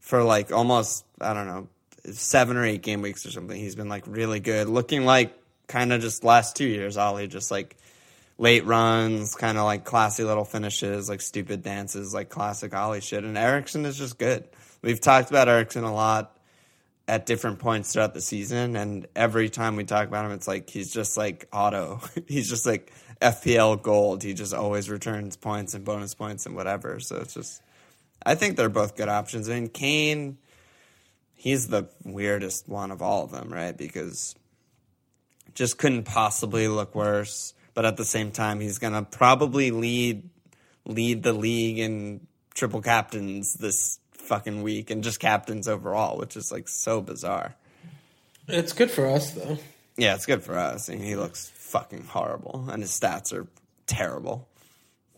for 0.01 0.23
like 0.23 0.53
almost 0.53 1.05
I 1.21 1.33
don't 1.35 1.47
know 1.47 1.69
seven 2.13 2.57
or 2.57 2.65
eight 2.65 2.83
game 2.83 3.03
weeks 3.03 3.27
or 3.27 3.31
something. 3.31 3.59
He's 3.59 3.75
been 3.75 3.89
like 3.89 4.05
really 4.07 4.41
good, 4.41 4.69
looking 4.69 5.05
like 5.05 5.37
kind 5.67 5.93
of 5.93 6.01
just 6.01 6.23
last 6.23 6.55
two 6.55 6.67
years. 6.67 6.97
Ollie 6.97 7.27
just 7.27 7.51
like 7.51 7.77
late 8.39 8.65
runs, 8.65 9.35
kind 9.35 9.59
of 9.59 9.65
like 9.65 9.85
classy 9.85 10.25
little 10.25 10.45
finishes, 10.45 11.09
like 11.09 11.21
stupid 11.21 11.63
dances, 11.63 12.13
like 12.13 12.29
classic 12.29 12.75
Ollie 12.75 13.01
shit. 13.01 13.25
And 13.25 13.37
Eriksen 13.37 13.87
is 13.87 13.97
just 13.97 14.19
good. 14.19 14.49
We've 14.83 15.01
talked 15.01 15.31
about 15.31 15.49
Eriksen 15.49 15.85
a 15.85 15.95
lot 15.95 16.39
at 17.09 17.25
different 17.25 17.59
points 17.61 17.93
throughout 17.93 18.15
the 18.15 18.21
season, 18.21 18.77
and 18.77 19.07
every 19.15 19.49
time 19.49 19.77
we 19.77 19.85
talk 19.85 20.09
about 20.09 20.25
him, 20.25 20.33
it's 20.33 20.49
like 20.49 20.69
he's 20.69 20.93
just 20.93 21.17
like 21.17 21.49
auto. 21.53 22.01
he's 22.27 22.49
just 22.49 22.67
like 22.67 22.93
FPL 23.21 23.81
gold. 23.83 24.23
He 24.23 24.35
just 24.35 24.53
always 24.53 24.91
returns 24.91 25.37
points 25.37 25.75
and 25.75 25.85
bonus 25.85 26.15
points 26.15 26.47
and 26.47 26.55
whatever. 26.55 27.01
So 27.01 27.17
it's 27.17 27.35
just, 27.35 27.63
I 28.25 28.35
think 28.35 28.57
they're 28.57 28.69
both 28.69 28.97
good 28.97 29.09
options. 29.09 29.49
I 29.49 29.55
mean, 29.55 29.69
Kane, 29.69 30.39
he's 31.35 31.69
the 31.69 31.89
weirdest 32.05 32.69
one 32.69 32.91
of 32.91 33.03
all 33.03 33.25
of 33.25 33.31
them, 33.31 33.53
right? 33.53 33.77
Because 33.77 34.35
just 35.55 35.79
couldn't 35.79 36.05
possibly 36.05 36.69
look 36.69 36.95
worse. 36.95 37.55
But 37.77 37.85
at 37.85 37.97
the 37.99 38.05
same 38.07 38.33
time, 38.33 38.59
he's 38.59 38.79
gonna 38.79 39.03
probably 39.05 39.71
lead 39.71 40.29
lead 40.87 41.23
the 41.23 41.33
league 41.35 41.79
in 41.79 42.27
triple 42.55 42.81
captains 42.81 43.53
this 43.55 44.01
fucking 44.15 44.63
week 44.63 44.91
and 44.91 45.05
just 45.05 45.21
captains 45.21 45.69
overall, 45.69 46.17
which 46.19 46.37
is 46.37 46.51
like 46.51 46.69
so 46.69 47.01
bizarre. 47.01 47.55
it's 48.49 48.73
good 48.73 48.91
for 48.91 49.07
us 49.07 49.31
though. 49.33 49.59
Yeah, 49.99 50.15
it's 50.15 50.27
good 50.27 50.43
for 50.43 50.57
us. 50.59 50.89
I 50.91 50.95
mean, 50.95 51.03
he 51.05 51.17
looks 51.17 51.51
fucking 51.55 52.05
horrible, 52.07 52.67
and 52.71 52.83
his 52.83 52.91
stats 52.99 53.33
are 53.33 53.47
terrible. 53.87 54.49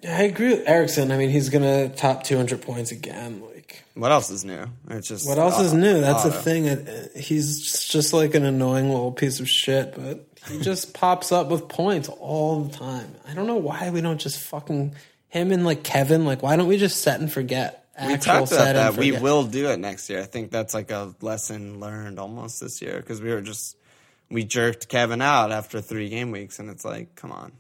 Yeah, 0.03 0.17
I 0.17 0.23
agree 0.23 0.51
with 0.51 0.69
Eriksen. 0.69 1.11
I 1.11 1.17
mean, 1.17 1.31
he's 1.31 1.49
gonna 1.49 1.89
top 1.91 2.23
200 2.25 2.63
points 2.63 2.91
again. 2.93 3.41
Like, 3.43 3.83
What 3.95 4.13
else 4.13 4.31
is 4.31 4.45
new? 4.45 4.67
It's 4.91 5.09
just 5.09 5.29
what 5.29 5.39
else 5.39 5.59
is 5.61 5.75
uh, 5.75 5.77
new? 5.77 6.01
That's 6.01 6.23
the 6.25 6.31
auto. 6.31 6.39
thing. 6.41 6.65
It- 6.67 7.17
He's 7.17 7.89
just 7.89 8.13
like 8.13 8.35
an 8.35 8.45
annoying 8.45 8.89
little 8.89 9.11
piece 9.13 9.41
of 9.41 9.49
shit, 9.49 9.95
but 9.97 10.28
he 10.49 10.61
just 10.61 10.95
pops 10.95 11.33
up 11.33 11.49
with 11.49 11.69
points 11.69 12.09
all 12.09 12.65
the 12.65 12.77
time. 12.77 13.15
I 13.29 13.35
don't 13.35 13.47
know 13.47 13.57
why 13.57 13.91
we 13.91 14.01
don't 14.01 14.21
just 14.21 14.39
fucking 14.41 14.95
him 15.29 15.53
and 15.53 15.65
like 15.65 15.83
Kevin. 15.83 16.25
Like, 16.25 16.43
why 16.43 16.57
don't 16.57 16.69
we 16.69 16.79
just 16.79 17.03
set 17.03 17.21
and 17.21 17.33
forget? 17.33 17.87
We 18.07 18.17
talked 18.17 18.53
about 18.53 18.75
that. 18.75 18.97
We 18.97 19.13
will 19.13 19.45
do 19.45 19.71
it 19.71 19.79
next 19.79 20.09
year. 20.09 20.21
I 20.21 20.25
think 20.25 20.51
that's 20.51 20.73
like 20.73 20.91
a 20.91 21.15
lesson 21.21 21.81
learned 21.81 22.19
almost 22.19 22.61
this 22.61 22.81
year 22.81 22.99
because 22.99 23.21
we 23.21 23.31
were 23.31 23.41
just 23.41 23.77
we 24.31 24.45
jerked 24.45 24.89
Kevin 24.89 25.21
out 25.21 25.53
after 25.53 25.81
three 25.81 26.09
game 26.09 26.31
weeks, 26.31 26.59
and 26.59 26.71
it's 26.71 26.85
like, 26.85 27.15
come 27.15 27.33
on. 27.33 27.53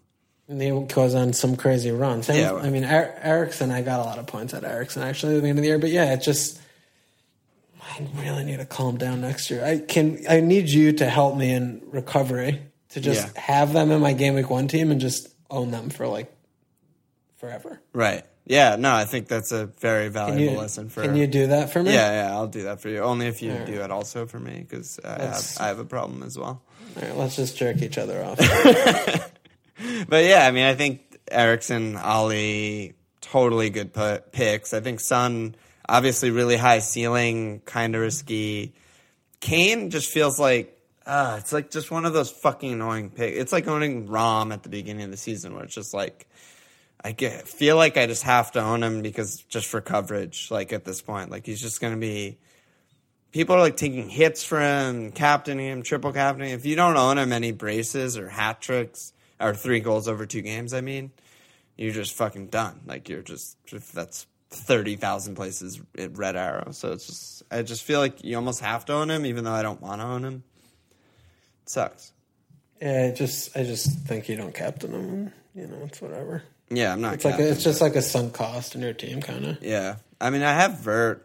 And 0.49 0.63
he 0.63 0.71
goes 0.71 1.15
on 1.15 1.33
some 1.33 1.57
crazy 1.57 1.91
run. 1.91 2.23
Yeah, 2.27 2.55
I 2.55 2.71
mean, 2.71 2.85
er- 2.85 3.19
Eriksen, 3.21 3.71
I 3.71 3.83
got 3.83 4.01
a 4.01 4.05
lot 4.05 4.19
of 4.19 4.27
points 4.27 4.55
at 4.55 4.65
Eriksen 4.65 5.03
actually 5.03 5.37
at 5.37 5.43
the 5.43 5.49
end 5.49 5.59
of 5.59 5.63
the 5.63 5.69
year. 5.69 5.79
But 5.79 5.91
yeah, 5.91 6.13
it 6.15 6.23
just, 6.23 6.59
I 7.83 8.07
really 8.17 8.45
need 8.45 8.59
to 8.59 8.65
calm 8.65 8.97
down 8.97 9.21
next 9.21 9.51
year. 9.51 9.63
I 9.63 9.79
can, 9.79 10.25
I 10.29 10.41
need 10.41 10.71
you 10.71 10.93
to 10.93 11.07
help 11.07 11.37
me 11.37 11.53
in 11.53 11.83
recovery 11.91 12.63
to 12.91 13.01
just 13.01 13.35
Yeah. 13.35 13.41
have 13.41 13.73
them 13.73 13.91
in 13.91 14.01
my 14.01 14.13
game 14.13 14.35
week 14.35 14.51
one 14.51 14.69
team 14.69 14.91
and 14.91 15.01
just 15.01 15.29
own 15.51 15.71
them 15.71 15.91
for 15.91 16.07
like 16.07 16.33
forever. 17.37 17.81
Right? 17.93 18.25
Yeah. 18.47 18.77
No, 18.77 18.93
I 18.95 19.05
think 19.05 19.29
that's 19.29 19.53
a 19.53 19.67
very 19.67 20.09
valuable 20.09 20.55
you, 20.55 20.59
lesson 20.59 20.89
for. 20.89 21.03
can 21.03 21.15
you 21.17 21.27
do 21.27 21.49
that 21.49 21.71
for 21.73 21.83
me? 21.83 21.93
Yeah, 21.93 22.27
yeah, 22.29 22.33
I'll 22.33 22.47
do 22.49 22.63
that 22.65 22.81
for 22.81 22.89
you. 22.89 23.01
Only 23.01 23.27
if 23.27 23.43
you 23.43 23.53
Alright. 23.53 23.67
do 23.67 23.81
it 23.83 23.91
also 23.91 24.27
for 24.27 24.39
me 24.39 24.65
because 24.69 24.99
I 25.05 25.23
have 25.23 25.57
I 25.61 25.67
have 25.69 25.79
a 25.79 25.85
problem 25.85 26.23
as 26.23 26.39
well. 26.39 26.63
All 26.97 27.03
right, 27.03 27.17
let's 27.17 27.37
just 27.37 27.57
jerk 27.57 27.83
each 27.83 27.99
other 27.99 28.25
off. 28.25 28.39
But 30.09 30.25
yeah, 30.25 30.45
I 30.45 30.51
mean, 30.51 30.65
I 30.65 30.75
think 30.75 31.03
Eriksen, 31.31 31.95
Alli, 31.97 32.95
totally 33.21 33.71
good 33.71 33.93
picks. 34.33 34.75
I 34.75 34.81
think 34.81 34.99
Son, 34.99 35.55
obviously, 35.89 36.31
really 36.33 36.57
high 36.57 36.81
ceiling, 36.81 37.61
kind 37.65 37.95
of 37.95 38.01
risky. 38.01 38.75
Kane 39.41 39.91
just 39.91 40.11
feels 40.11 40.41
like, 40.41 40.77
ah, 41.09 41.39
it's 41.39 41.53
like 41.53 41.71
just 41.71 41.91
one 41.91 42.05
of 42.05 42.13
those 42.13 42.31
fucking 42.31 42.75
annoying 42.75 43.11
picks. 43.11 43.37
It's 43.37 43.53
like 43.53 43.67
owning 43.67 44.07
Rom 44.07 44.53
at 44.53 44.63
the 44.63 44.69
beginning 44.69 45.05
of 45.05 45.11
the 45.11 45.17
season, 45.17 45.55
where 45.55 45.65
it's 45.65 45.75
just 45.75 45.95
like, 45.95 46.29
I 47.03 47.13
get, 47.13 47.49
feel 47.49 47.77
like 47.77 47.97
I 47.97 48.07
just 48.07 48.25
have 48.25 48.53
to 48.53 48.61
own 48.61 48.83
him 48.83 49.03
because 49.03 49.39
just 49.45 49.67
for 49.67 49.81
coverage. 49.81 50.51
Like 50.51 50.73
at 50.73 50.85
this 50.85 51.01
point, 51.01 51.31
like 51.31 51.47
he's 51.47 51.61
just 51.61 51.81
to 51.81 51.97
be. 51.97 52.39
People 53.31 53.57
are 53.57 53.61
like 53.61 53.77
taking 53.77 54.09
hits 54.09 54.43
for 54.43 54.59
him, 54.59 55.13
captaining 55.13 55.67
him, 55.67 55.83
triple 55.83 56.13
captaining. 56.13 56.53
If 56.53 56.65
you 56.65 56.77
don't 56.77 56.97
own 56.97 57.19
him 57.19 57.33
any 57.33 57.53
braces 57.53 58.17
or 58.17 58.29
hat 58.29 58.61
tricks 58.61 59.13
or 59.39 59.55
three 59.55 59.81
goals 59.81 60.09
over 60.09 60.25
two 60.25 60.41
games, 60.41 60.73
I 60.73 60.81
mean, 60.81 61.13
you're 61.77 61.93
just 61.93 62.15
fucking 62.15 62.49
done. 62.49 62.81
Like 62.87 63.09
you're 63.09 63.23
just 63.23 63.59
that's 63.93 64.27
thirty 64.51 64.97
thousand 64.97 65.35
places 65.35 65.81
at 65.99 66.17
Red 66.17 66.37
Arrow. 66.37 66.73
So 66.73 66.93
it's 66.93 67.07
just 67.07 67.43
I 67.51 67.63
just 67.63 67.83
feel 67.83 68.01
like 68.01 68.25
you 68.25 68.37
almost 68.37 68.61
have 68.61 68.87
to 68.87 68.95
own 68.95 69.11
him, 69.11 69.27
even 69.27 69.45
though 69.45 69.53
I 69.53 69.63
don't 69.63 69.81
want 69.83 70.01
to 70.01 70.07
own 70.07 70.25
him. 70.25 70.43
Sucks. 71.69 72.13
yeah, 72.83 73.09
I 73.13 73.15
just, 73.15 73.57
I 73.57 73.63
just 73.63 73.91
think 74.01 74.29
you 74.29 74.37
don't 74.37 74.55
captain 74.55 74.91
them. 74.93 75.33
You 75.55 75.67
know, 75.67 75.79
it's 75.85 76.01
whatever. 76.01 76.43
Yeah, 76.71 76.93
I'm 76.93 77.01
not. 77.01 77.15
It's 77.15 77.25
like 77.25 77.39
a, 77.39 77.49
it's 77.51 77.63
just 77.63 77.81
like 77.81 77.95
a 77.97 78.03
sunk 78.03 78.35
cost 78.35 78.75
in 78.75 78.81
your 78.83 78.93
team, 78.93 79.21
kind 79.23 79.45
of. 79.47 79.63
Yeah, 79.63 79.97
I 80.21 80.31
mean, 80.31 80.43
I 80.43 80.53
have 80.53 80.79
Vert. 80.81 81.25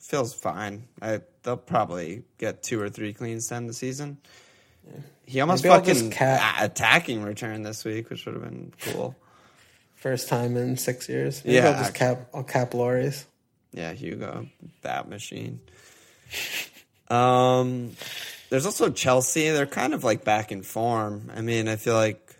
Feels 0.00 0.32
fine. 0.32 0.84
I 1.02 1.20
they'll 1.42 1.56
probably 1.58 2.22
get 2.38 2.62
two 2.62 2.80
or 2.80 2.88
three 2.88 3.12
cleans 3.12 3.48
to 3.48 3.54
end 3.56 3.68
the 3.68 3.74
season. 3.74 4.16
He 5.26 5.40
almost 5.40 5.62
Maybe 5.64 5.74
fucking 5.74 6.14
a- 6.18 6.64
attacking 6.64 7.22
return 7.22 7.62
this 7.62 7.84
week, 7.84 8.08
which 8.08 8.24
would 8.24 8.34
have 8.34 8.44
been 8.44 8.72
cool. 8.80 9.14
First 9.96 10.28
time 10.28 10.56
in 10.56 10.76
six 10.78 11.08
years. 11.08 11.44
Maybe 11.44 11.56
Yeah, 11.56 11.68
I'll 11.70 11.82
just 11.82 11.94
cap. 11.94 12.28
I'll 12.32 12.44
cap 12.44 12.70
Lloris. 12.70 13.24
Yeah, 13.72 13.92
Hugo, 13.92 14.46
that 14.80 15.08
machine. 15.10 15.60
Um, 17.08 17.92
there's 18.50 18.66
also 18.66 18.90
Chelsea. 18.90 19.50
They're 19.50 19.66
kind 19.66 19.94
of 19.94 20.04
like 20.04 20.24
back 20.24 20.52
in 20.52 20.62
form. 20.62 21.30
I 21.34 21.40
mean, 21.40 21.68
I 21.68 21.76
feel 21.76 21.94
like 21.94 22.36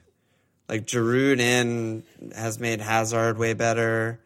like 0.68 0.86
Giroud 0.86 1.40
in 1.40 2.04
has 2.34 2.58
made 2.58 2.80
Hazard 2.80 3.38
way 3.38 3.54
better. 3.54 4.20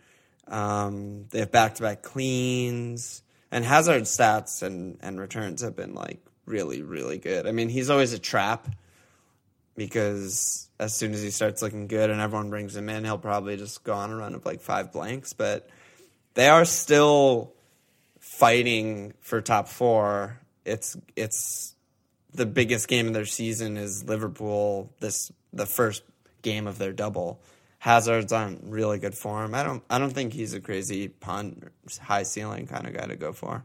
Um, 0.48 1.26
they 1.30 1.40
have 1.40 1.52
back 1.52 1.76
to 1.76 1.82
back 1.82 2.02
cleans, 2.02 3.22
and 3.50 3.64
Hazard's 3.64 4.16
stats 4.16 4.62
and 4.62 4.98
and 5.02 5.20
returns 5.20 5.62
have 5.62 5.76
been 5.76 5.94
like 5.94 6.20
really 6.46 6.82
really 6.82 7.18
good. 7.18 7.46
I 7.46 7.52
mean, 7.52 7.68
he's 7.68 7.90
always 7.90 8.12
a 8.12 8.18
trap 8.18 8.68
because 9.76 10.68
as 10.78 10.94
soon 10.94 11.14
as 11.14 11.22
he 11.22 11.30
starts 11.30 11.62
looking 11.62 11.86
good 11.86 12.10
and 12.10 12.20
everyone 12.20 12.50
brings 12.50 12.76
him 12.76 12.88
in, 12.88 13.04
he'll 13.04 13.18
probably 13.18 13.56
just 13.56 13.84
go 13.84 13.94
on 13.94 14.10
a 14.10 14.16
run 14.16 14.34
of 14.34 14.44
like 14.44 14.60
five 14.60 14.92
blanks. 14.92 15.32
But 15.32 15.68
they 16.34 16.48
are 16.48 16.64
still 16.64 17.52
fighting 18.18 19.14
for 19.20 19.40
top 19.40 19.68
four. 19.68 20.38
It's 20.64 20.96
it's 21.16 21.74
the 22.34 22.46
biggest 22.46 22.88
game 22.88 23.06
of 23.06 23.14
their 23.14 23.26
season 23.26 23.76
is 23.76 24.04
Liverpool. 24.04 24.92
This 25.00 25.32
the 25.52 25.66
first 25.66 26.02
game 26.42 26.66
of 26.66 26.78
their 26.78 26.92
double. 26.92 27.40
Hazard's 27.78 28.32
on 28.32 28.60
really 28.62 28.98
good 28.98 29.14
form. 29.14 29.54
I 29.54 29.64
don't 29.64 29.82
I 29.90 29.98
don't 29.98 30.12
think 30.12 30.32
he's 30.32 30.54
a 30.54 30.60
crazy 30.60 31.08
punt, 31.08 31.64
high 32.00 32.22
ceiling 32.22 32.66
kind 32.66 32.86
of 32.86 32.94
guy 32.94 33.06
to 33.06 33.16
go 33.16 33.32
for. 33.32 33.64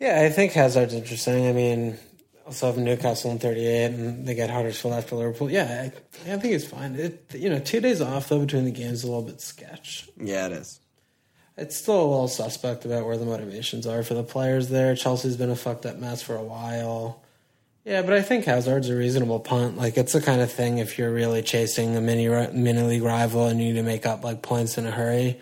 Yeah, 0.00 0.20
I 0.20 0.30
think 0.30 0.52
Hazard's 0.52 0.94
interesting. 0.94 1.46
I 1.46 1.52
mean, 1.52 1.96
also 2.44 2.66
have 2.66 2.78
Newcastle 2.78 3.30
in 3.30 3.38
38, 3.38 3.84
and 3.84 4.26
they 4.26 4.34
get 4.34 4.50
Huddersfield 4.50 4.94
after 4.94 5.14
Liverpool. 5.14 5.48
Yeah, 5.48 5.90
I, 6.26 6.32
I 6.32 6.38
think 6.38 6.54
it's 6.54 6.66
fine. 6.66 6.96
It, 6.96 7.32
you 7.34 7.48
know, 7.48 7.60
two 7.60 7.80
days 7.80 8.00
off 8.00 8.28
though 8.28 8.40
between 8.40 8.64
the 8.64 8.72
games 8.72 8.98
is 8.98 9.04
a 9.04 9.06
little 9.06 9.22
bit 9.22 9.40
sketch. 9.40 10.08
Yeah, 10.20 10.46
it 10.46 10.52
is. 10.52 10.80
It's 11.56 11.76
still 11.76 12.00
a 12.00 12.08
little 12.08 12.28
suspect 12.28 12.84
about 12.84 13.04
where 13.04 13.16
the 13.18 13.26
motivations 13.26 13.86
are 13.86 14.02
for 14.02 14.14
the 14.14 14.22
players 14.22 14.68
there. 14.68 14.94
Chelsea's 14.96 15.36
been 15.36 15.50
a 15.50 15.56
fucked 15.56 15.84
up 15.84 15.96
mess 15.98 16.22
for 16.22 16.34
a 16.34 16.42
while. 16.42 17.22
Yeah, 17.84 18.02
but 18.02 18.14
I 18.14 18.22
think 18.22 18.44
Hazard's 18.44 18.88
a 18.88 18.96
reasonable 18.96 19.40
punt. 19.40 19.76
Like 19.76 19.96
it's 19.98 20.12
the 20.12 20.20
kind 20.22 20.40
of 20.40 20.50
thing 20.52 20.78
if 20.78 20.98
you're 20.98 21.12
really 21.12 21.42
chasing 21.42 21.96
a 21.96 22.00
mini 22.00 22.28
mini 22.52 22.82
league 22.82 23.02
rival 23.02 23.46
and 23.48 23.60
you 23.60 23.66
need 23.66 23.78
to 23.78 23.82
make 23.82 24.06
up 24.06 24.22
like 24.24 24.40
points 24.40 24.78
in 24.78 24.86
a 24.86 24.90
hurry, 24.90 25.40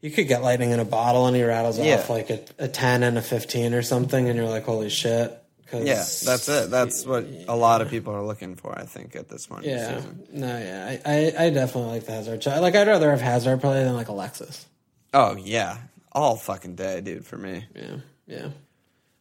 you 0.00 0.10
could 0.10 0.28
get 0.28 0.42
lightning 0.42 0.70
in 0.70 0.80
a 0.80 0.84
bottle 0.84 1.26
and 1.26 1.36
he 1.36 1.42
rattles 1.42 1.78
Yeah. 1.78 1.96
off 1.96 2.08
like 2.08 2.30
a, 2.30 2.40
a 2.58 2.68
ten 2.68 3.02
and 3.02 3.18
a 3.18 3.22
fifteen 3.22 3.74
or 3.74 3.82
something, 3.82 4.28
and 4.28 4.36
you're 4.38 4.48
like, 4.48 4.64
holy 4.64 4.88
shit. 4.90 5.36
Yeah, 5.72 5.94
that's 6.24 6.48
it. 6.48 6.68
That's 6.70 7.04
what 7.06 7.26
a 7.46 7.54
lot 7.54 7.80
of 7.80 7.90
people 7.90 8.12
are 8.12 8.24
looking 8.24 8.56
for. 8.56 8.76
I 8.76 8.84
think 8.86 9.14
at 9.14 9.28
this 9.28 9.46
point. 9.46 9.64
Yeah, 9.66 10.00
no, 10.32 10.46
yeah, 10.48 10.98
I, 11.06 11.12
I, 11.38 11.44
I 11.46 11.50
definitely 11.50 11.92
like 11.92 12.06
the 12.06 12.12
Hazard. 12.12 12.44
Like 12.46 12.74
I'd 12.74 12.88
rather 12.88 13.08
have 13.10 13.20
Hazard 13.20 13.60
play 13.60 13.84
than 13.84 13.94
like 13.94 14.08
Alexis. 14.08 14.66
Oh 15.12 15.36
yeah, 15.36 15.78
all 16.12 16.36
fucking 16.36 16.74
day, 16.76 17.00
dude. 17.00 17.24
For 17.26 17.36
me. 17.36 17.64
Yeah, 17.74 17.96
yeah. 18.26 18.48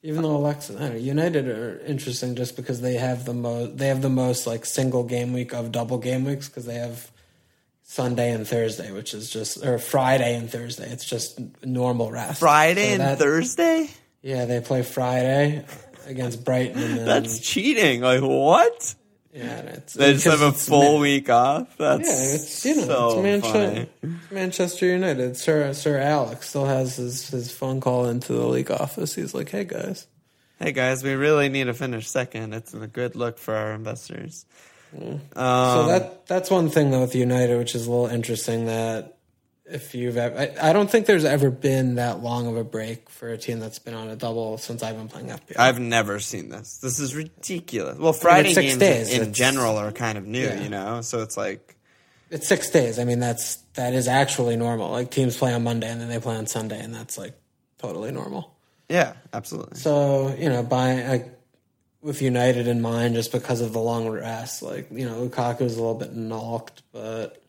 Even 0.01 0.21
though 0.23 0.37
Alexa, 0.37 0.73
know, 0.73 0.93
United 0.95 1.47
are 1.49 1.79
interesting 1.85 2.35
just 2.35 2.55
because 2.55 2.79
they 2.79 2.93
have 2.93 3.25
the 3.25 3.33
most 3.33 3.77
they 3.77 3.87
have 3.87 4.01
the 4.01 4.09
most 4.09 4.47
like 4.47 4.65
single 4.65 5.03
game 5.03 5.33
week 5.33 5.53
of 5.53 5.71
double 5.71 5.97
game 5.97 6.23
weeks 6.23 6.47
because 6.47 6.65
they 6.65 6.75
have 6.75 7.11
Sunday 7.83 8.31
and 8.31 8.47
Thursday, 8.47 8.91
which 8.91 9.13
is 9.13 9.29
just 9.29 9.65
or 9.65 9.77
Friday 9.77 10.35
and 10.35 10.49
Thursday. 10.49 10.89
It's 10.89 11.03
just 11.05 11.39
normal 11.65 12.11
rest. 12.11 12.39
Friday 12.39 12.85
So 12.87 12.91
and 12.93 13.01
that- 13.01 13.19
Thursday? 13.19 13.89
Yeah, 14.21 14.45
they 14.45 14.59
play 14.61 14.83
Friday 14.83 15.65
against 16.05 16.43
Brighton. 16.45 16.81
And 16.81 16.97
then, 16.99 17.05
That's 17.05 17.39
cheating. 17.39 18.01
Like 18.01 18.21
what? 18.21 18.95
Yeah, 19.33 19.59
it's 19.61 19.93
They 19.93 20.13
just 20.13 20.25
have 20.25 20.41
a 20.41 20.51
full 20.51 20.93
Man- 20.93 21.01
week 21.01 21.29
off. 21.29 21.77
That's 21.77 22.07
Yeah, 22.07 22.35
it's 22.35 22.65
you 22.65 22.75
know 22.77 22.85
so 22.87 23.23
it's 23.23 23.23
Manchester, 23.23 23.87
Manchester 24.31 24.85
United. 24.87 25.37
Sir 25.37 25.73
Sir 25.73 25.97
Alex 25.99 26.49
still 26.49 26.65
has 26.65 26.95
his 26.97 27.29
his 27.29 27.51
phone 27.51 27.79
call 27.81 28.05
into 28.07 28.33
the 28.33 28.45
league 28.47 28.71
office. 28.71 29.15
He's 29.15 29.33
like, 29.33 29.49
"Hey 29.49 29.63
guys, 29.65 30.07
Hey 30.59 30.71
guys, 30.73 31.03
we 31.03 31.13
really 31.13 31.47
need 31.47 31.65
to 31.65 31.73
finish 31.73 32.09
second. 32.09 32.53
It's 32.53 32.73
a 32.73 32.85
good 32.87 33.15
look 33.15 33.37
for 33.37 33.55
our 33.55 33.71
investors. 33.73 34.45
so 34.91 35.19
Um, 35.35 35.87
that 35.87 36.25
that's 36.27 36.49
one 36.51 36.69
thing 36.69 36.91
though 36.91 37.01
with 37.01 37.15
United, 37.15 37.57
which 37.57 37.75
is 37.75 37.85
a 37.87 37.91
little 37.91 38.07
interesting. 38.07 38.65
That 38.65 39.18
if 39.71 39.93
you've 39.95 40.17
ever, 40.17 40.37
I, 40.37 40.69
I 40.69 40.73
don't 40.73 40.89
think 40.89 41.05
there's 41.05 41.25
ever 41.25 41.49
been 41.51 41.95
that 41.95 42.21
long 42.23 42.47
of 42.47 42.57
a 42.57 42.63
break 42.63 43.09
for 43.09 43.29
a 43.29 43.37
team 43.37 43.59
that's 43.59 43.79
been 43.79 43.93
on 43.93 44.09
a 44.09 44.15
double 44.15 44.57
since 44.57 44.81
I've 44.83 44.95
been 44.97 45.07
playing 45.07 45.27
FPL. 45.27 45.57
I've 45.59 45.79
never 45.79 46.19
seen 46.19 46.49
this. 46.49 46.77
This 46.79 46.99
is 46.99 47.15
ridiculous. 47.15 47.97
Well, 47.97 48.13
Friday 48.13 48.53
six 48.53 48.67
games 48.67 48.79
days. 48.79 49.13
in 49.17 49.33
general 49.33 49.77
are 49.77 49.91
kind 49.91 50.17
of 50.17 50.25
new, 50.25 50.41
Yeah. 50.43 50.61
you 50.61 50.69
know. 50.69 51.01
So 51.01 51.21
it's 51.21 51.37
like, 51.37 51.75
it's 52.31 52.47
six 52.47 52.69
days. 52.69 52.99
I 52.99 53.03
mean, 53.05 53.19
that's 53.19 53.55
that 53.75 53.93
is 53.93 54.07
actually 54.07 54.55
normal. 54.55 54.91
Like 54.91 55.09
teams 55.11 55.35
play 55.37 55.53
on 55.53 55.63
Monday 55.63 55.89
and 55.89 55.99
then 56.01 56.09
they 56.09 56.19
play 56.19 56.35
on 56.35 56.45
Sunday, 56.47 56.79
and 56.79 56.93
that's 56.93 57.17
like 57.17 57.33
totally 57.79 58.11
normal. 58.11 58.55
yeah, 58.87 59.13
absolutely. 59.33 59.77
So 59.79 60.35
you 60.37 60.49
know, 60.49 60.61
by 60.63 61.03
like 61.07 61.35
with 62.01 62.21
United 62.21 62.67
in 62.67 62.81
mind, 62.81 63.15
just 63.15 63.31
because 63.31 63.61
of 63.61 63.73
the 63.73 63.79
long 63.79 64.07
rest, 64.09 64.61
like 64.61 64.89
you 64.91 65.05
know, 65.07 65.21
Lukaku's 65.21 65.75
a 65.75 65.81
little 65.81 65.95
bit 65.97 66.13
knocked, 66.15 66.83
but 66.91 67.41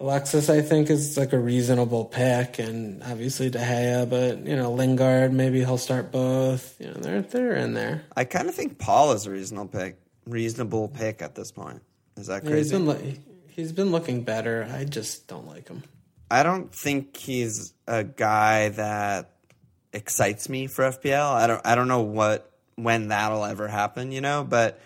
Alexis, 0.00 0.48
I 0.48 0.62
think, 0.62 0.88
is 0.88 1.16
like 1.18 1.32
a 1.34 1.38
reasonable 1.38 2.06
pick, 2.06 2.58
and 2.58 3.02
obviously 3.02 3.50
De 3.50 3.58
Gea, 3.58 4.08
but 4.08 4.46
you 4.46 4.56
know, 4.56 4.72
Lingard, 4.72 5.32
maybe 5.32 5.58
he'll 5.60 5.76
start 5.78 6.10
both. 6.10 6.80
You 6.80 6.86
know, 6.88 6.94
they're 6.94 7.22
they're 7.22 7.54
in 7.56 7.74
there. 7.74 8.02
I 8.16 8.24
kind 8.24 8.48
of 8.48 8.54
think 8.54 8.78
Paul 8.78 9.12
is 9.12 9.26
a 9.26 9.30
reasonable 9.30 9.68
pick. 9.68 9.96
Reasonable 10.26 10.88
pick 10.88 11.20
at 11.22 11.34
this 11.34 11.52
point. 11.52 11.82
Is 12.16 12.28
that 12.28 12.44
Yeah, 12.44 12.56
he's 12.56 12.70
crazy? 12.70 12.76
been 12.76 12.86
li- 12.86 13.20
he's 13.48 13.72
been 13.72 13.90
looking 13.92 14.22
better. 14.24 14.66
I 14.74 14.84
just 14.84 15.28
don't 15.28 15.46
like 15.46 15.68
him. 15.68 15.82
I 16.30 16.42
don't 16.44 16.72
think 16.74 17.16
he's 17.16 17.74
a 17.86 18.02
guy 18.04 18.70
that 18.70 19.32
excites 19.92 20.48
me 20.48 20.66
for 20.66 20.84
FPL. 20.84 21.30
I 21.32 21.46
don't 21.46 21.60
I 21.66 21.74
don't 21.74 21.88
know 21.88 22.02
what 22.02 22.50
when 22.76 23.08
that'll 23.08 23.44
ever 23.44 23.68
happen, 23.68 24.12
you 24.12 24.20
know, 24.22 24.46
but 24.48 24.80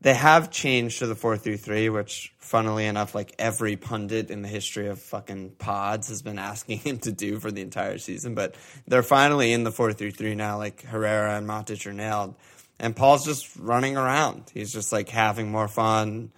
they 0.00 0.14
have 0.14 0.50
changed 0.50 1.00
to 1.00 1.06
the 1.06 1.14
4-3-3, 1.14 1.92
which 1.92 2.32
funnily 2.38 2.86
enough 2.86 3.14
like 3.14 3.34
every 3.38 3.76
pundit 3.76 4.30
in 4.30 4.42
the 4.42 4.48
history 4.48 4.88
of 4.88 5.00
fucking 5.00 5.50
pods 5.58 6.08
has 6.08 6.22
been 6.22 6.38
asking 6.50 6.78
him 6.78 6.98
to 6.98 7.12
do 7.12 7.38
for 7.38 7.50
the 7.50 7.60
entire 7.62 7.98
season, 7.98 8.34
but 8.34 8.54
they're 8.86 9.02
finally 9.02 9.52
in 9.52 9.64
the 9.64 9.70
4-3-3 9.70 10.36
now 10.36 10.56
like 10.58 10.82
Herrera 10.82 11.36
and 11.36 11.46
Matic 11.48 11.86
are 11.86 11.92
nailed. 11.92 12.34
And 12.78 12.96
Paul's 12.96 13.26
just 13.26 13.54
running 13.56 13.98
around. 13.98 14.50
He's 14.54 14.72
just 14.72 14.90
like 14.90 15.10
having 15.10 15.50
more 15.50 15.68
fun, 15.68 16.32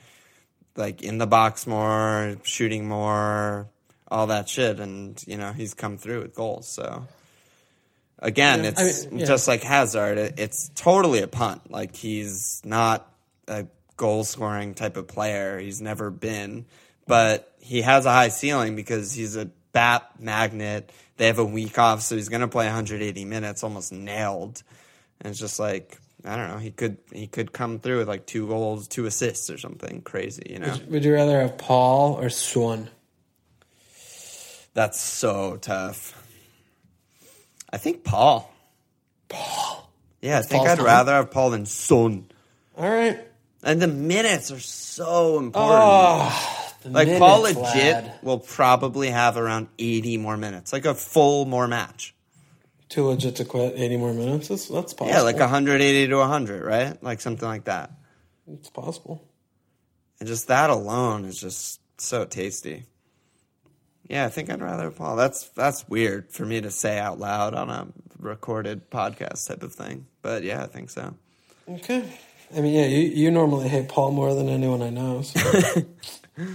like 0.74 1.00
in 1.00 1.18
the 1.18 1.26
box 1.26 1.68
more, 1.68 2.36
shooting 2.42 2.88
more, 2.88 3.68
all 4.08 4.26
that 4.26 4.48
shit, 4.48 4.80
and 4.80 5.22
you 5.26 5.36
know 5.36 5.52
he's 5.52 5.72
come 5.72 5.98
through 5.98 6.22
with 6.22 6.34
goals. 6.34 6.66
So 6.66 7.06
again, 8.18 8.64
Yeah, 8.64 8.72
I 8.76 8.82
it's 8.84 9.06
mean, 9.06 9.20
yeah. 9.20 9.26
just 9.26 9.46
like 9.46 9.62
Hazard. 9.62 10.34
It's 10.36 10.70
totally 10.74 11.22
a 11.22 11.28
punt. 11.28 11.70
Like 11.70 11.94
he's 11.94 12.60
not 12.64 13.08
a 13.48 13.66
goal 13.96 14.24
scoring 14.24 14.74
type 14.74 14.96
of 14.96 15.08
player. 15.08 15.58
He's 15.58 15.80
never 15.80 16.10
been, 16.10 16.66
but 17.06 17.54
he 17.60 17.82
has 17.82 18.06
a 18.06 18.10
high 18.10 18.28
ceiling 18.28 18.76
because 18.76 19.12
he's 19.12 19.36
a 19.36 19.46
bat 19.72 20.10
magnet. 20.18 20.92
They 21.16 21.26
have 21.26 21.38
a 21.38 21.44
week 21.44 21.78
off, 21.78 22.02
so 22.02 22.16
he's 22.16 22.28
going 22.28 22.40
to 22.40 22.48
play 22.48 22.66
180 22.66 23.24
minutes, 23.24 23.62
almost 23.62 23.92
nailed. 23.92 24.62
And 25.20 25.30
it's 25.30 25.38
just 25.38 25.60
like 25.60 25.98
I 26.24 26.36
don't 26.36 26.48
know. 26.48 26.58
He 26.58 26.70
could 26.70 26.98
he 27.12 27.26
could 27.26 27.52
come 27.52 27.78
through 27.78 27.98
with 27.98 28.08
like 28.08 28.26
two 28.26 28.46
goals, 28.46 28.86
two 28.86 29.06
assists, 29.06 29.50
or 29.50 29.58
something 29.58 30.02
crazy. 30.02 30.46
You 30.50 30.60
know. 30.60 30.76
Would 30.88 31.04
you 31.04 31.12
rather 31.14 31.40
have 31.40 31.58
Paul 31.58 32.14
or 32.14 32.30
Swan? 32.30 32.88
That's 34.74 35.00
so 35.00 35.56
tough. 35.56 36.18
I 37.72 37.76
think 37.78 38.04
Paul. 38.04 38.52
Paul. 39.28 39.90
Yeah, 40.20 40.38
I 40.38 40.42
think 40.42 40.60
Paul's 40.60 40.70
I'd 40.70 40.76
fine. 40.78 40.86
rather 40.86 41.12
have 41.12 41.30
Paul 41.30 41.50
than 41.50 41.66
Son. 41.66 42.30
All 42.76 42.88
right. 42.88 43.20
And 43.62 43.80
the 43.80 43.86
minutes 43.88 44.50
are 44.50 44.58
so 44.60 45.38
important. 45.38 45.80
Oh, 45.82 46.74
the 46.82 46.90
like 46.90 47.18
Paul 47.18 47.42
legit 47.42 47.56
lad. 47.64 48.14
will 48.22 48.40
probably 48.40 49.10
have 49.10 49.36
around 49.36 49.68
80 49.78 50.16
more 50.16 50.36
minutes, 50.36 50.72
like 50.72 50.84
a 50.84 50.94
full 50.94 51.44
more 51.44 51.68
match. 51.68 52.14
Too 52.88 53.06
legit 53.06 53.36
to 53.36 53.46
quit. 53.46 53.72
Eighty 53.78 53.96
more 53.96 54.12
minutes. 54.12 54.48
That's, 54.48 54.68
that's 54.68 54.92
possible. 54.92 55.16
Yeah, 55.16 55.22
like 55.22 55.38
180 55.38 56.08
to 56.08 56.16
100, 56.16 56.62
right? 56.62 57.02
Like 57.02 57.22
something 57.22 57.48
like 57.48 57.64
that. 57.64 57.90
it's 58.46 58.68
possible. 58.68 59.24
And 60.20 60.28
just 60.28 60.48
that 60.48 60.68
alone 60.68 61.24
is 61.24 61.40
just 61.40 61.80
so 61.98 62.26
tasty. 62.26 62.84
Yeah, 64.08 64.26
I 64.26 64.28
think 64.28 64.50
I'd 64.50 64.60
rather 64.60 64.90
Paul. 64.90 65.16
That's 65.16 65.48
that's 65.50 65.88
weird 65.88 66.30
for 66.30 66.44
me 66.44 66.60
to 66.60 66.70
say 66.70 66.98
out 66.98 67.18
loud 67.18 67.54
on 67.54 67.70
a 67.70 67.86
recorded 68.18 68.90
podcast 68.90 69.48
type 69.48 69.62
of 69.62 69.72
thing. 69.72 70.06
But 70.20 70.42
yeah, 70.42 70.62
I 70.62 70.66
think 70.66 70.90
so. 70.90 71.14
Okay. 71.66 72.04
I 72.54 72.60
mean, 72.60 72.74
yeah, 72.74 72.86
you, 72.86 73.00
you 73.00 73.30
normally 73.30 73.68
hate 73.68 73.88
Paul 73.88 74.12
more 74.12 74.34
than 74.34 74.48
anyone 74.48 74.82
I 74.82 74.90
know. 74.90 75.22
So. 75.22 75.82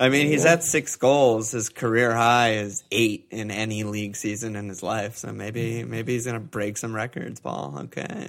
I 0.00 0.10
mean, 0.10 0.28
he's 0.28 0.44
at 0.44 0.62
six 0.62 0.94
goals. 0.94 1.50
His 1.50 1.68
career 1.68 2.14
high 2.14 2.52
is 2.52 2.84
eight 2.92 3.26
in 3.30 3.50
any 3.50 3.82
league 3.82 4.14
season 4.14 4.54
in 4.54 4.68
his 4.68 4.80
life. 4.80 5.16
So 5.16 5.32
maybe 5.32 5.82
maybe 5.82 6.12
he's 6.12 6.24
gonna 6.24 6.38
break 6.38 6.76
some 6.76 6.94
records, 6.94 7.40
Paul. 7.40 7.74
Okay. 7.84 8.28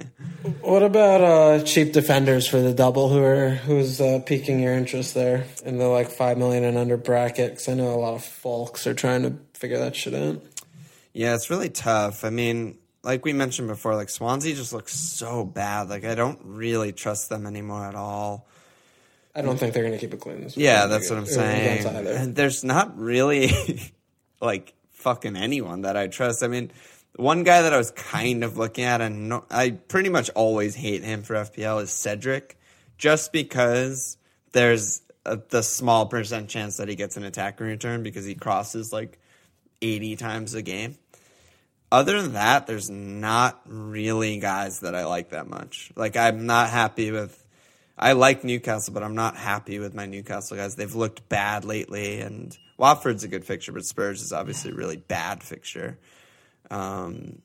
what 0.62 0.82
about 0.82 1.20
uh, 1.20 1.64
cheap 1.64 1.92
defenders 1.92 2.48
for 2.48 2.60
the 2.60 2.74
double? 2.74 3.08
Who 3.08 3.22
are 3.22 3.50
who's 3.50 4.00
uh, 4.00 4.18
piquing 4.26 4.58
your 4.58 4.72
interest 4.72 5.14
there 5.14 5.46
in 5.64 5.78
the 5.78 5.86
like 5.86 6.10
five 6.10 6.38
million 6.38 6.64
and 6.64 6.76
under 6.76 6.96
bracket? 6.96 7.52
Because 7.52 7.68
I 7.68 7.74
know 7.74 7.94
a 7.94 8.00
lot 8.00 8.14
of 8.14 8.24
folks 8.24 8.88
are 8.88 8.94
trying 8.94 9.22
to 9.22 9.36
figure 9.54 9.78
that 9.78 9.94
shit 9.94 10.14
out. 10.14 10.42
Yeah, 11.12 11.36
it's 11.36 11.50
really 11.50 11.70
tough. 11.70 12.24
I 12.24 12.30
mean, 12.30 12.78
like 13.02 13.24
we 13.24 13.32
mentioned 13.32 13.68
before, 13.68 13.94
like 13.96 14.10
Swansea 14.10 14.54
just 14.54 14.72
looks 14.72 14.94
so 14.94 15.44
bad. 15.44 15.88
Like 15.88 16.04
I 16.04 16.14
don't 16.14 16.38
really 16.44 16.92
trust 16.92 17.28
them 17.28 17.46
anymore 17.46 17.84
at 17.84 17.94
all. 17.94 18.46
I 19.34 19.42
don't 19.42 19.56
think 19.56 19.74
they're 19.74 19.84
going 19.84 19.94
to 19.94 19.98
keep 19.98 20.12
it 20.12 20.20
clean. 20.20 20.42
This 20.42 20.56
Yeah, 20.56 20.86
that's 20.86 21.08
what 21.08 21.18
I'm 21.18 21.24
against- 21.24 21.38
or 21.38 21.42
against 21.42 21.82
saying. 21.84 22.06
And 22.06 22.34
there's 22.34 22.64
not 22.64 22.98
really 22.98 23.50
like 24.40 24.74
fucking 24.90 25.36
anyone 25.36 25.82
that 25.82 25.96
I 25.96 26.08
trust. 26.08 26.42
I 26.42 26.48
mean, 26.48 26.72
one 27.16 27.44
guy 27.44 27.62
that 27.62 27.72
I 27.72 27.76
was 27.78 27.90
kind 27.92 28.44
of 28.44 28.58
looking 28.58 28.84
at, 28.84 29.00
and 29.00 29.28
no, 29.28 29.44
I 29.50 29.70
pretty 29.70 30.08
much 30.08 30.30
always 30.30 30.74
hate 30.74 31.04
him 31.04 31.22
for 31.22 31.34
FPL 31.34 31.82
is 31.82 31.90
Cedric, 31.90 32.58
just 32.98 33.32
because 33.32 34.16
there's 34.52 35.02
a, 35.24 35.36
the 35.36 35.62
small 35.62 36.06
percent 36.06 36.48
chance 36.48 36.78
that 36.78 36.88
he 36.88 36.96
gets 36.96 37.16
an 37.16 37.24
attacking 37.24 37.66
return 37.66 38.02
because 38.02 38.24
he 38.24 38.34
crosses 38.34 38.92
like 38.92 39.18
80 39.80 40.16
times 40.16 40.54
a 40.54 40.62
game. 40.62 40.96
Other 41.92 42.22
than 42.22 42.34
that, 42.34 42.66
there's 42.66 42.88
not 42.88 43.60
really 43.66 44.38
guys 44.38 44.80
that 44.80 44.94
I 44.94 45.06
like 45.06 45.30
that 45.30 45.48
much. 45.48 45.90
Like 45.96 46.16
I'm 46.16 46.46
not 46.46 46.70
happy 46.70 47.10
with 47.10 47.36
I 47.98 48.12
like 48.12 48.44
Newcastle, 48.44 48.94
but 48.94 49.02
I'm 49.02 49.14
not 49.14 49.36
happy 49.36 49.78
with 49.78 49.94
my 49.94 50.06
Newcastle 50.06 50.56
guys. 50.56 50.74
They've 50.74 50.94
looked 50.94 51.28
bad 51.28 51.66
lately, 51.66 52.20
and 52.20 52.56
Watford's 52.78 53.24
a 53.24 53.28
good 53.28 53.44
fixture, 53.44 53.72
but 53.72 53.84
Spurs 53.84 54.22
is 54.22 54.32
obviously 54.32 54.70
a 54.70 54.74
really 54.74 54.96
bad 54.96 55.42
fixture. 55.42 55.98
Um, 56.70 57.42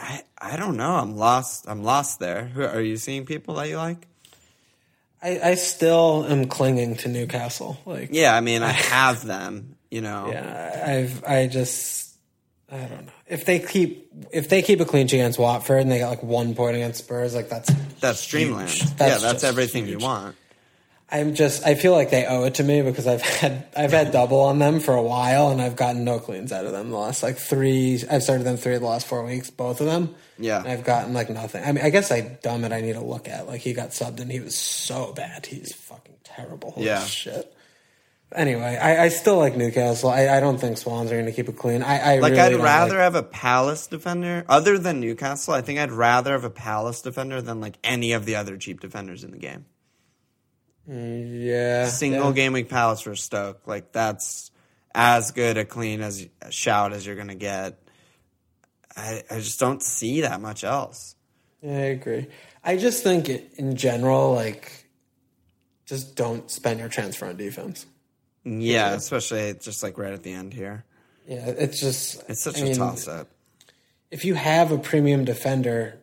I 0.00 0.22
I 0.36 0.56
don't 0.56 0.76
know. 0.76 0.96
I'm 0.96 1.16
lost. 1.16 1.66
I'm 1.68 1.84
lost 1.84 2.18
there. 2.18 2.46
Who 2.46 2.64
are 2.64 2.80
you 2.80 2.96
seeing 2.96 3.24
people 3.24 3.54
that 3.54 3.68
you 3.68 3.76
like? 3.76 4.08
I, 5.22 5.38
I 5.50 5.54
still 5.54 6.26
am 6.28 6.46
clinging 6.46 6.96
to 6.96 7.08
Newcastle. 7.08 7.78
Like, 7.86 8.08
Yeah, 8.10 8.34
I 8.34 8.40
mean, 8.40 8.64
I 8.64 8.72
have 8.72 9.24
them. 9.24 9.76
You 9.92 10.00
know, 10.00 10.28
Yeah, 10.32 10.84
I've 10.88 11.22
I 11.24 11.46
just 11.46 12.01
I 12.72 12.78
don't 12.78 13.04
know 13.06 13.12
if 13.28 13.44
they 13.44 13.58
keep 13.58 14.10
if 14.32 14.48
they 14.48 14.62
keep 14.62 14.80
a 14.80 14.84
clean 14.86 15.06
sheet 15.06 15.18
against 15.18 15.38
Watford 15.38 15.82
and 15.82 15.90
they 15.92 15.98
got 15.98 16.08
like 16.08 16.22
one 16.22 16.54
point 16.54 16.74
against 16.76 17.04
Spurs, 17.04 17.34
like 17.34 17.48
that's 17.50 17.70
that's 18.00 18.26
dreamland. 18.26 18.70
huge. 18.70 18.82
yeah, 18.84 18.94
That's 18.96 19.22
that's 19.22 19.44
everything 19.44 19.84
huge. 19.86 20.00
you 20.00 20.06
want. 20.06 20.36
I'm 21.10 21.34
just 21.34 21.66
I 21.66 21.74
feel 21.74 21.92
like 21.92 22.08
they 22.10 22.24
owe 22.24 22.44
it 22.44 22.54
to 22.54 22.64
me 22.64 22.80
because 22.80 23.06
I've 23.06 23.20
had 23.40 23.66
I've 23.76 23.92
had 23.92 24.10
double 24.12 24.40
on 24.40 24.58
them 24.58 24.80
for 24.80 24.94
a 24.94 25.02
while 25.02 25.50
and 25.50 25.60
I've 25.60 25.76
gotten 25.76 26.04
no 26.04 26.18
cleans 26.18 26.50
out 26.52 26.64
of 26.64 26.72
them 26.72 26.88
the 26.90 26.96
last 26.96 27.22
like 27.22 27.36
three 27.36 28.02
I've 28.10 28.22
started 28.22 28.44
them 28.44 28.56
three 28.56 28.74
of 28.76 28.80
the 28.80 28.86
last 28.86 29.06
four 29.06 29.22
weeks 29.22 29.50
both 29.50 29.80
of 29.82 29.86
them 29.86 30.14
Yeah. 30.38 30.60
and 30.60 30.68
I've 30.68 30.84
gotten 30.84 31.12
like 31.12 31.28
nothing 31.28 31.62
I 31.62 31.72
mean 31.72 31.84
I 31.84 31.90
guess 31.90 32.10
I 32.10 32.22
dumb 32.22 32.64
it 32.64 32.72
I 32.72 32.80
need 32.80 32.94
to 32.94 33.04
look 33.04 33.28
at 33.28 33.46
like 33.46 33.60
he 33.60 33.74
got 33.74 33.90
subbed 33.90 34.20
and 34.20 34.32
he 34.32 34.40
was 34.40 34.54
so 34.56 35.12
bad 35.12 35.44
he's 35.44 35.74
fucking 35.74 36.14
terrible 36.24 36.70
Holy 36.70 36.86
Yeah. 36.86 37.04
shit 37.04 37.54
anyway 38.34 38.76
I, 38.80 39.04
I 39.04 39.08
still 39.08 39.38
like 39.38 39.56
Newcastle 39.56 40.10
I, 40.10 40.28
I 40.28 40.40
don't 40.40 40.58
think 40.58 40.78
Swans 40.78 41.10
are 41.10 41.14
going 41.14 41.26
to 41.26 41.32
keep 41.32 41.48
it 41.48 41.56
clean 41.56 41.82
I, 41.82 42.16
I 42.16 42.18
Like 42.18 42.32
really 42.32 42.54
I'd 42.56 42.62
rather 42.62 42.94
like- 42.94 43.02
have 43.02 43.14
a 43.14 43.22
Palace 43.22 43.86
defender 43.86 44.44
other 44.48 44.78
than 44.78 45.00
Newcastle. 45.00 45.54
I 45.54 45.60
think 45.62 45.78
I'd 45.78 45.92
rather 45.92 46.32
have 46.32 46.44
a 46.44 46.50
Palace 46.50 47.02
defender 47.02 47.40
than 47.42 47.60
like 47.60 47.78
any 47.84 48.12
of 48.12 48.24
the 48.24 48.36
other 48.36 48.56
cheap 48.56 48.80
defenders 48.80 49.24
in 49.24 49.30
the 49.30 49.38
game. 49.38 49.66
Mm, 50.88 51.44
yeah. 51.44 51.86
Single 51.88 52.28
yeah. 52.28 52.32
game 52.32 52.52
week 52.52 52.68
Palace 52.68 53.00
for 53.00 53.14
Stoke. 53.14 53.66
Like 53.66 53.92
that's 53.92 54.50
as 54.94 55.30
good 55.30 55.56
a 55.56 55.64
clean 55.64 56.00
as 56.00 56.26
a 56.40 56.50
shout 56.50 56.92
as 56.92 57.06
you're 57.06 57.16
gonna 57.16 57.34
get. 57.34 57.78
I 58.96 59.22
I 59.30 59.36
just 59.36 59.60
don't 59.60 59.82
see 59.82 60.22
that 60.22 60.40
much 60.40 60.64
else. 60.64 61.14
Yeah, 61.62 61.76
I 61.76 61.80
agree. 61.96 62.26
I 62.64 62.76
just 62.76 63.02
think 63.04 63.28
it, 63.28 63.52
in 63.56 63.76
general, 63.76 64.34
like, 64.34 64.88
just 65.86 66.16
don't 66.16 66.50
spend 66.50 66.80
your 66.80 66.88
transfer 66.88 67.26
on 67.26 67.36
defense. 67.36 67.86
Yeah, 68.44 68.92
especially 68.94 69.54
just 69.60 69.82
like 69.82 69.98
right 69.98 70.12
at 70.12 70.22
the 70.22 70.32
end 70.32 70.52
here. 70.52 70.84
Yeah, 71.26 71.46
it's 71.46 71.80
just 71.80 72.22
It's 72.28 72.42
such 72.42 72.58
I 72.58 72.60
a 72.60 72.64
mean, 72.64 72.74
toss 72.76 73.06
up. 73.08 73.28
If 74.10 74.24
you 74.24 74.34
have 74.34 74.72
a 74.72 74.78
premium 74.78 75.24
defender, 75.24 75.98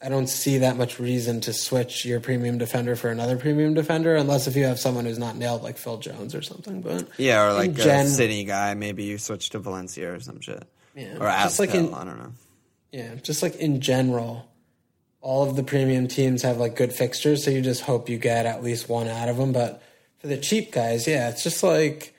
I 0.00 0.08
don't 0.08 0.28
see 0.28 0.58
that 0.58 0.76
much 0.76 0.98
reason 0.98 1.40
to 1.42 1.52
switch 1.52 2.04
your 2.04 2.20
premium 2.20 2.58
defender 2.58 2.96
for 2.96 3.10
another 3.10 3.36
premium 3.36 3.74
defender, 3.74 4.14
unless 4.16 4.46
if 4.46 4.56
you 4.56 4.64
have 4.64 4.78
someone 4.78 5.04
who's 5.04 5.18
not 5.18 5.36
nailed 5.36 5.62
like 5.62 5.76
Phil 5.76 5.98
Jones 5.98 6.34
or 6.34 6.42
something. 6.42 6.80
But 6.80 7.08
Yeah, 7.18 7.46
or 7.48 7.52
like 7.52 7.70
a 7.70 7.74
gen- 7.74 8.08
city 8.08 8.44
guy. 8.44 8.74
Maybe 8.74 9.04
you 9.04 9.18
switch 9.18 9.50
to 9.50 9.58
Valencia 9.58 10.14
or 10.14 10.20
some 10.20 10.40
shit. 10.40 10.62
Yeah, 10.94 11.16
Or 11.18 11.26
just 11.42 11.58
like 11.58 11.74
in- 11.74 11.92
I 11.94 12.04
don't 12.04 12.18
know. 12.18 12.32
Yeah, 12.92 13.14
just 13.16 13.42
like 13.42 13.56
in 13.56 13.80
general, 13.80 14.46
all 15.20 15.48
of 15.48 15.56
the 15.56 15.62
premium 15.62 16.08
teams 16.08 16.42
have 16.42 16.58
like 16.58 16.76
good 16.76 16.92
fixtures, 16.92 17.44
so 17.44 17.50
you 17.50 17.60
just 17.62 17.82
hope 17.82 18.08
you 18.08 18.18
get 18.18 18.44
at 18.46 18.62
least 18.62 18.88
one 18.88 19.08
out 19.08 19.28
of 19.28 19.36
them. 19.38 19.52
But 19.52 19.82
for 20.22 20.28
the 20.28 20.38
cheap 20.38 20.72
guys, 20.72 21.06
yeah, 21.06 21.28
it's 21.28 21.42
just 21.42 21.62
like 21.62 22.14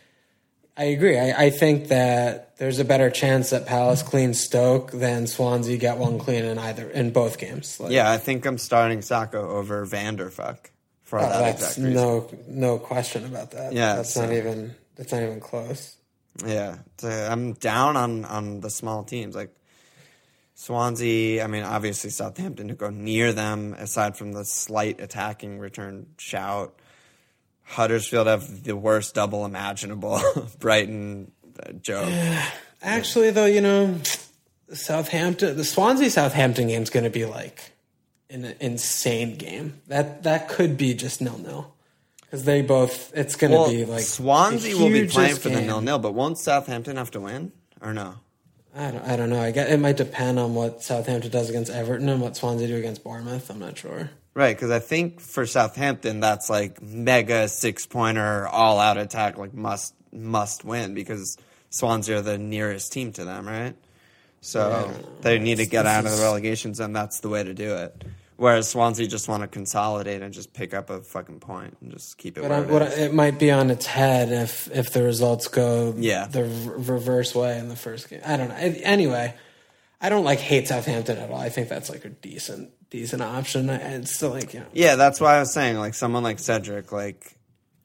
I 0.75 0.85
agree. 0.85 1.17
I, 1.17 1.45
I 1.45 1.49
think 1.49 1.87
that 1.87 2.57
there's 2.57 2.79
a 2.79 2.85
better 2.85 3.09
chance 3.09 3.51
that 3.51 3.65
Palace 3.65 4.01
mm-hmm. 4.01 4.09
cleans 4.09 4.39
Stoke 4.39 4.91
than 4.91 5.27
Swansea 5.27 5.77
get 5.77 5.97
one 5.97 6.19
clean 6.19 6.45
in 6.45 6.57
either 6.57 6.89
in 6.89 7.11
both 7.11 7.37
games. 7.37 7.79
Like, 7.79 7.91
Yeah, 7.91 8.11
I 8.11 8.17
think 8.17 8.45
I'm 8.45 8.57
starting 8.57 8.99
Sakho 8.99 9.35
over 9.35 9.85
Vanderfuck 9.85 10.57
for 11.03 11.19
oh, 11.19 11.23
that 11.23 11.39
that's 11.39 11.77
exact 11.77 11.77
reason. 11.77 11.93
no 11.93 12.29
no 12.47 12.77
question 12.79 13.25
about 13.25 13.51
that. 13.51 13.73
Yeah, 13.73 13.95
that's 13.95 14.13
so- 14.13 14.25
not 14.25 14.33
even 14.33 14.75
that's 14.95 15.11
not 15.11 15.23
even 15.23 15.39
close. 15.39 15.95
Yeah, 16.43 16.77
so 16.97 17.09
I'm 17.09 17.53
down 17.53 17.95
on 17.95 18.25
on 18.25 18.59
the 18.59 18.71
small 18.71 19.03
teams 19.03 19.35
like 19.35 19.55
Swansea. 20.55 21.43
I 21.43 21.47
mean, 21.47 21.61
obviously 21.61 22.09
Southampton 22.09 22.69
to 22.69 22.73
go 22.73 22.89
near 22.89 23.33
them 23.33 23.75
aside 23.77 24.17
from 24.17 24.31
the 24.31 24.43
slight 24.43 24.99
attacking 24.99 25.59
return 25.59 26.07
shout. 26.17 26.79
Huddersfield 27.63 28.27
have 28.27 28.63
the 28.63 28.75
worst 28.75 29.15
double 29.15 29.45
imaginable. 29.45 30.21
Brighton 30.59 31.31
uh, 31.61 31.71
joke. 31.73 32.11
Actually, 32.81 33.31
though, 33.31 33.45
you 33.45 33.61
know, 33.61 33.97
Southampton, 34.73 35.55
the 35.55 35.63
Swansea 35.63 36.09
Southampton 36.09 36.67
game 36.67 36.83
is 36.83 36.89
going 36.89 37.03
to 37.05 37.09
be 37.09 37.25
like 37.25 37.71
an 38.29 38.55
insane 38.59 39.37
game. 39.37 39.81
That 39.87 40.23
that 40.23 40.49
could 40.49 40.77
be 40.77 40.93
just 40.93 41.21
nil 41.21 41.37
nil 41.37 41.73
because 42.21 42.43
they 42.45 42.61
both. 42.61 43.11
It's 43.15 43.35
going 43.35 43.51
to 43.51 43.57
Well, 43.57 43.69
be 43.69 43.85
like 43.85 44.01
Swansea 44.01 44.73
the 44.75 44.79
will 44.81 44.89
be 44.89 45.07
playing 45.07 45.35
for 45.35 45.49
the 45.49 45.55
game. 45.55 45.67
nil 45.67 45.81
nil, 45.81 45.99
but 45.99 46.13
won't 46.13 46.37
Southampton 46.37 46.97
have 46.97 47.11
to 47.11 47.21
win 47.21 47.51
or 47.81 47.93
no? 47.93 48.15
I 48.75 48.89
don't, 48.89 49.05
I 49.05 49.15
don't 49.15 49.29
know. 49.29 49.39
I 49.39 49.51
guess 49.51 49.69
it 49.69 49.77
might 49.77 49.97
depend 49.97 50.39
on 50.39 50.55
what 50.55 50.81
Southampton 50.81 51.29
does 51.29 51.47
against 51.47 51.71
Everton 51.71 52.09
and 52.09 52.19
what 52.19 52.35
Swansea 52.35 52.67
do 52.67 52.75
against 52.75 53.03
Bournemouth. 53.03 53.49
I'm 53.51 53.59
not 53.59 53.77
sure. 53.77 54.09
Right, 54.35 54.55
because 54.55 54.71
I 54.71 54.79
think 54.79 55.19
for 55.19 55.45
Southampton 55.45 56.19
that's 56.19 56.49
like 56.49 56.81
mega 56.81 57.47
six 57.47 57.85
pointer 57.85 58.47
all 58.47 58.79
out 58.79 58.97
attack, 58.97 59.37
like 59.37 59.53
must 59.53 59.93
must 60.11 60.65
win 60.65 60.95
because 60.95 61.37
Swansea 61.69 62.17
are 62.17 62.21
the 62.21 62.37
nearest 62.39 62.91
team 62.93 63.11
to 63.13 63.25
them, 63.25 63.47
right? 63.47 63.75
So 64.41 64.91
they 65.21 65.39
need 65.39 65.57
to 65.57 65.65
get 65.65 65.85
out 65.85 66.05
of 66.05 66.11
the 66.11 66.17
relegation 66.21 66.73
zone. 66.73 66.93
That's 66.93 67.19
the 67.19 67.29
way 67.29 67.43
to 67.43 67.53
do 67.53 67.75
it. 67.75 68.03
Whereas 68.35 68.67
Swansea 68.69 69.07
just 69.07 69.29
want 69.29 69.41
to 69.43 69.47
consolidate 69.47 70.21
and 70.23 70.33
just 70.33 70.51
pick 70.53 70.73
up 70.73 70.89
a 70.89 71.01
fucking 71.01 71.39
point 71.39 71.77
and 71.81 71.91
just 71.91 72.17
keep 72.17 72.37
it 72.37 72.41
But 72.41 72.51
it. 72.81 72.99
I, 72.99 73.01
it 73.05 73.13
might 73.13 73.37
be 73.39 73.51
on 73.51 73.69
its 73.69 73.85
head 73.85 74.31
if 74.31 74.67
if 74.75 74.91
the 74.91 75.03
results 75.03 75.47
go 75.47 75.93
Yeah. 75.95 76.25
the 76.25 76.41
r- 76.41 76.73
reverse 76.77 77.35
way 77.35 77.57
in 77.59 77.69
the 77.69 77.75
first 77.75 78.09
game. 78.09 78.21
I 78.25 78.35
don't 78.37 78.49
know. 78.49 78.55
Anyway, 78.55 79.35
I 80.01 80.09
don't 80.09 80.25
like 80.25 80.39
hate 80.39 80.67
Southampton 80.67 81.19
at 81.19 81.29
all. 81.29 81.39
I 81.39 81.49
think 81.49 81.69
that's 81.69 81.89
like 81.89 82.03
a 82.03 82.09
decent 82.09 82.71
decent 82.93 83.23
option. 83.23 83.69
It's 83.69 84.15
still 84.15 84.29
like 84.29 84.53
you 84.53 84.61
know. 84.61 84.67
Yeah, 84.71 84.95
that's 84.95 85.19
why 85.19 85.35
I 85.35 85.39
was 85.39 85.51
saying 85.51 85.77
like 85.77 85.95
someone 85.95 86.23
like 86.23 86.39
Cedric, 86.39 86.91
like 86.91 87.35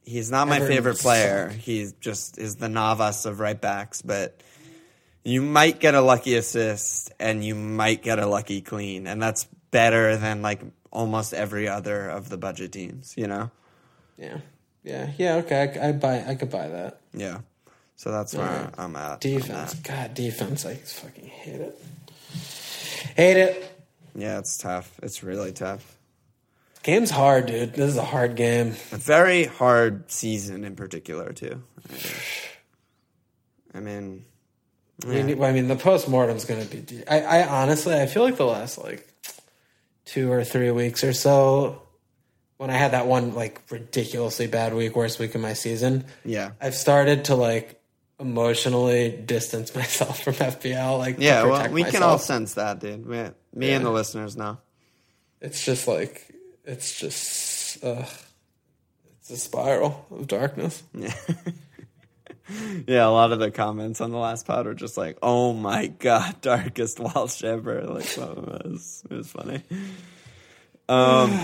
he's 0.04 0.30
not 0.30 0.46
my 0.46 0.60
favorite 0.60 0.98
player. 0.98 1.48
He 1.48 1.88
just 1.98 2.38
is 2.38 2.56
the 2.56 2.68
Navas 2.68 3.24
of 3.24 3.40
right 3.40 3.58
backs, 3.58 4.02
but 4.02 4.40
you 5.24 5.40
might 5.40 5.80
get 5.80 5.94
a 5.94 6.02
lucky 6.02 6.36
assist 6.36 7.10
and 7.18 7.42
you 7.42 7.54
might 7.54 8.02
get 8.02 8.18
a 8.18 8.26
lucky 8.26 8.60
clean, 8.60 9.06
and 9.06 9.20
that's 9.20 9.44
better 9.70 10.16
than 10.18 10.42
like 10.42 10.60
almost 10.90 11.32
every 11.32 11.68
other 11.68 12.08
of 12.08 12.28
the 12.28 12.36
budget 12.36 12.72
teams, 12.72 13.14
you 13.16 13.26
know? 13.26 13.50
Yeah, 14.18 14.38
yeah, 14.84 15.12
yeah. 15.16 15.34
Okay, 15.36 15.78
I, 15.80 15.88
I 15.88 15.92
buy. 15.92 16.22
I 16.26 16.34
could 16.34 16.50
buy 16.50 16.68
that. 16.68 17.00
Yeah. 17.14 17.38
So 17.96 18.12
that's 18.12 18.34
where 18.34 18.46
Alright. 18.46 18.74
I'm 18.78 18.94
at. 18.94 19.20
Defense. 19.20 19.74
God, 19.74 20.14
defense. 20.14 20.66
I 20.66 20.74
fucking 20.74 21.26
hate 21.26 21.60
it. 21.60 21.80
Hate 23.16 23.36
it. 23.38 23.77
Yeah, 24.18 24.38
it's 24.38 24.56
tough. 24.58 24.98
It's 25.02 25.22
really 25.22 25.52
tough. 25.52 25.96
Game's 26.82 27.10
hard, 27.10 27.46
dude. 27.46 27.74
This 27.74 27.90
is 27.90 27.96
a 27.96 28.04
hard 28.04 28.34
game. 28.34 28.68
A 28.92 28.96
very 28.96 29.44
hard 29.44 30.10
season 30.10 30.64
in 30.64 30.74
particular 30.74 31.32
too. 31.32 31.62
I 33.72 33.80
mean, 33.80 34.24
I 35.04 35.06
mean, 35.06 35.42
I 35.42 35.52
mean 35.52 35.68
the 35.68 35.76
post 35.76 36.08
mortem's 36.08 36.44
going 36.44 36.66
to 36.66 36.76
be. 36.76 37.06
I, 37.06 37.20
I 37.20 37.62
honestly, 37.62 37.94
I 37.94 38.06
feel 38.06 38.24
like 38.24 38.36
the 38.36 38.46
last 38.46 38.78
like 38.78 39.06
two 40.04 40.32
or 40.32 40.42
three 40.42 40.72
weeks 40.72 41.04
or 41.04 41.12
so, 41.12 41.82
when 42.56 42.70
I 42.70 42.74
had 42.74 42.90
that 42.90 43.06
one 43.06 43.34
like 43.34 43.60
ridiculously 43.70 44.48
bad 44.48 44.74
week, 44.74 44.96
worst 44.96 45.20
week 45.20 45.34
of 45.36 45.40
my 45.40 45.52
season, 45.52 46.06
yeah. 46.24 46.52
I've 46.60 46.74
started 46.74 47.26
to 47.26 47.36
like 47.36 47.77
emotionally 48.20 49.10
distance 49.10 49.74
myself 49.74 50.22
from 50.22 50.34
FPL. 50.34 50.98
Like, 50.98 51.16
Yeah, 51.18 51.44
well, 51.44 51.70
we 51.70 51.84
can 51.84 52.02
all 52.02 52.18
sense 52.18 52.54
that, 52.54 52.80
dude. 52.80 53.06
Me 53.06 53.72
and 53.72 53.84
the 53.84 53.90
listeners 53.90 54.36
know. 54.36 54.58
It's 55.40 55.64
just 55.64 55.86
like 55.86 56.34
it's 56.64 56.98
just 56.98 57.82
uh, 57.84 58.04
it's 59.20 59.30
a 59.30 59.36
spiral 59.36 60.06
of 60.10 60.26
darkness. 60.26 60.82
Yeah, 60.92 61.14
yeah, 62.86 63.06
a 63.06 63.10
lot 63.10 63.32
of 63.32 63.38
the 63.38 63.50
comments 63.50 64.00
on 64.00 64.10
the 64.10 64.18
last 64.18 64.46
pod 64.46 64.66
were 64.66 64.74
just 64.74 64.96
like, 64.96 65.18
"Oh 65.22 65.52
my 65.52 65.86
god, 65.86 66.38
darkest 66.42 66.98
Welsh 66.98 67.44
ever!" 67.44 67.82
Like, 67.82 68.04
so 68.04 68.60
it 68.64 68.70
was 68.70 69.04
it 69.08 69.14
was 69.14 69.28
funny. 69.28 69.62
Um, 70.88 71.38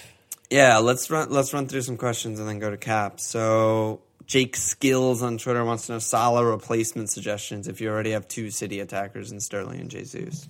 yeah, 0.50 0.78
let's 0.78 1.10
run 1.10 1.30
let's 1.30 1.54
run 1.54 1.66
through 1.66 1.82
some 1.82 1.96
questions 1.96 2.38
and 2.38 2.48
then 2.48 2.58
go 2.58 2.70
to 2.70 2.76
cap. 2.76 3.18
So, 3.18 4.02
Jake 4.26 4.56
Skills 4.56 5.22
on 5.22 5.38
Twitter 5.38 5.64
wants 5.64 5.86
to 5.86 5.92
know 5.92 5.98
Salah 5.98 6.44
replacement 6.44 7.10
suggestions 7.10 7.66
if 7.68 7.80
you 7.80 7.88
already 7.88 8.10
have 8.10 8.28
two 8.28 8.50
City 8.50 8.80
attackers 8.80 9.32
in 9.32 9.40
Sterling 9.40 9.80
and 9.80 9.90
Jesus. 9.90 10.48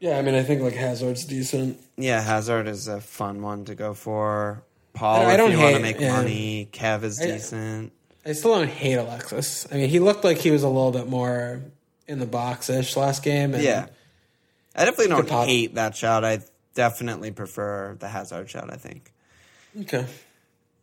Yeah, 0.00 0.18
I 0.18 0.22
mean, 0.22 0.34
I 0.34 0.42
think 0.42 0.62
like 0.62 0.74
Hazard's 0.74 1.24
decent. 1.24 1.78
Yeah, 1.96 2.20
Hazard 2.20 2.66
is 2.66 2.88
a 2.88 3.00
fun 3.00 3.40
one 3.42 3.64
to 3.66 3.76
go 3.76 3.94
for. 3.94 4.62
Paul, 4.94 5.26
I 5.26 5.32
if 5.32 5.36
don't 5.38 5.52
you 5.52 5.58
want 5.58 5.76
to 5.76 5.82
make 5.82 6.00
yeah. 6.00 6.12
money, 6.16 6.68
Kev 6.72 7.02
is 7.04 7.20
I- 7.20 7.26
decent. 7.26 7.92
I 8.24 8.32
still 8.34 8.54
don't 8.54 8.68
hate 8.68 8.94
Alexis. 8.94 9.66
I 9.72 9.76
mean, 9.76 9.88
he 9.88 9.98
looked 9.98 10.22
like 10.22 10.38
he 10.38 10.52
was 10.52 10.62
a 10.62 10.68
little 10.68 10.92
bit 10.92 11.08
more 11.08 11.60
in 12.06 12.20
the 12.20 12.26
box 12.26 12.70
ish 12.70 12.96
last 12.96 13.22
game. 13.24 13.52
And 13.54 13.62
Yeah. 13.62 13.86
I 14.76 14.84
definitely 14.84 15.08
don't 15.08 15.28
hate 15.48 15.74
that 15.74 15.96
shot. 15.96 16.24
I 16.24 16.40
definitely 16.74 17.32
prefer 17.32 17.96
the 17.98 18.08
Hazard 18.08 18.48
shot, 18.48 18.72
I 18.72 18.76
think. 18.76 19.12
Okay. 19.80 20.06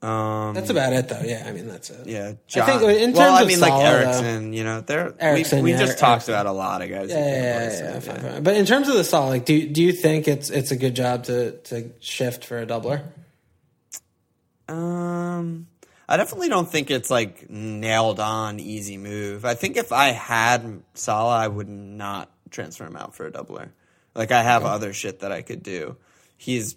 Um, 0.02 0.54
That's 0.54 0.70
about 0.70 0.94
it, 0.94 1.10
though. 1.10 1.20
Yeah, 1.26 1.44
I 1.46 1.52
mean, 1.52 1.68
that's 1.68 1.90
it. 1.90 2.08
yeah, 2.08 2.30
I 2.30 2.38
John, 2.48 2.66
think 2.68 2.82
in 2.84 3.08
terms 3.08 3.18
well, 3.18 3.34
I 3.36 3.42
of 3.42 3.48
mean, 3.50 3.58
Salah, 3.58 3.70
like 3.70 3.84
though- 3.84 3.98
Eriksen, 4.00 4.54
you 4.54 4.64
know, 4.64 4.80
they're 4.80 5.14
Eriksen, 5.20 5.58
we, 5.58 5.64
we 5.64 5.72
yeah, 5.72 5.80
just 5.80 6.00
talked 6.00 6.30
about 6.30 6.46
a 6.46 6.54
lot 6.54 6.82
of 6.82 6.90
guys. 6.90 7.10
Yeah, 7.10 7.18
yeah, 7.18 7.34
yeah, 7.34 7.94
yeah, 7.96 8.00
fine, 8.00 8.22
fine. 8.22 8.44
But 8.44 8.56
in 8.56 8.66
terms 8.66 8.88
of 8.88 8.96
the 8.96 9.04
Salah, 9.04 9.28
like, 9.28 9.44
do 9.44 9.68
do 9.68 9.84
you 9.84 9.92
think 9.92 10.30
it's 10.30 10.50
it's 10.50 10.72
a 10.72 10.78
good 10.78 10.96
job 10.96 11.26
to 11.26 11.52
to 11.52 11.92
shift 12.00 12.46
for 12.46 12.60
a 12.60 12.66
doubler? 12.66 13.04
Um, 14.70 15.68
I 16.08 16.18
definitely 16.18 16.50
don't 16.50 16.70
think 16.72 16.92
it's 16.92 17.10
like 17.10 17.50
nailed 17.50 18.20
on 18.20 18.60
easy 18.60 18.98
move. 18.98 19.46
I 19.46 19.56
think 19.56 19.78
if 19.78 19.92
I 19.92 20.12
had 20.12 20.82
Salah, 20.94 21.38
I 21.38 21.48
would 21.48 21.70
not 21.70 22.32
transfer 22.52 22.86
him 22.86 22.96
out 22.96 23.16
for 23.16 23.26
a 23.28 23.32
doubler. 23.32 23.70
Like 24.16 24.32
I 24.32 24.44
have 24.44 24.64
other 24.66 24.94
shit 24.94 25.20
that 25.20 25.32
I 25.32 25.42
could 25.42 25.64
do. 25.64 25.98
He's 26.38 26.76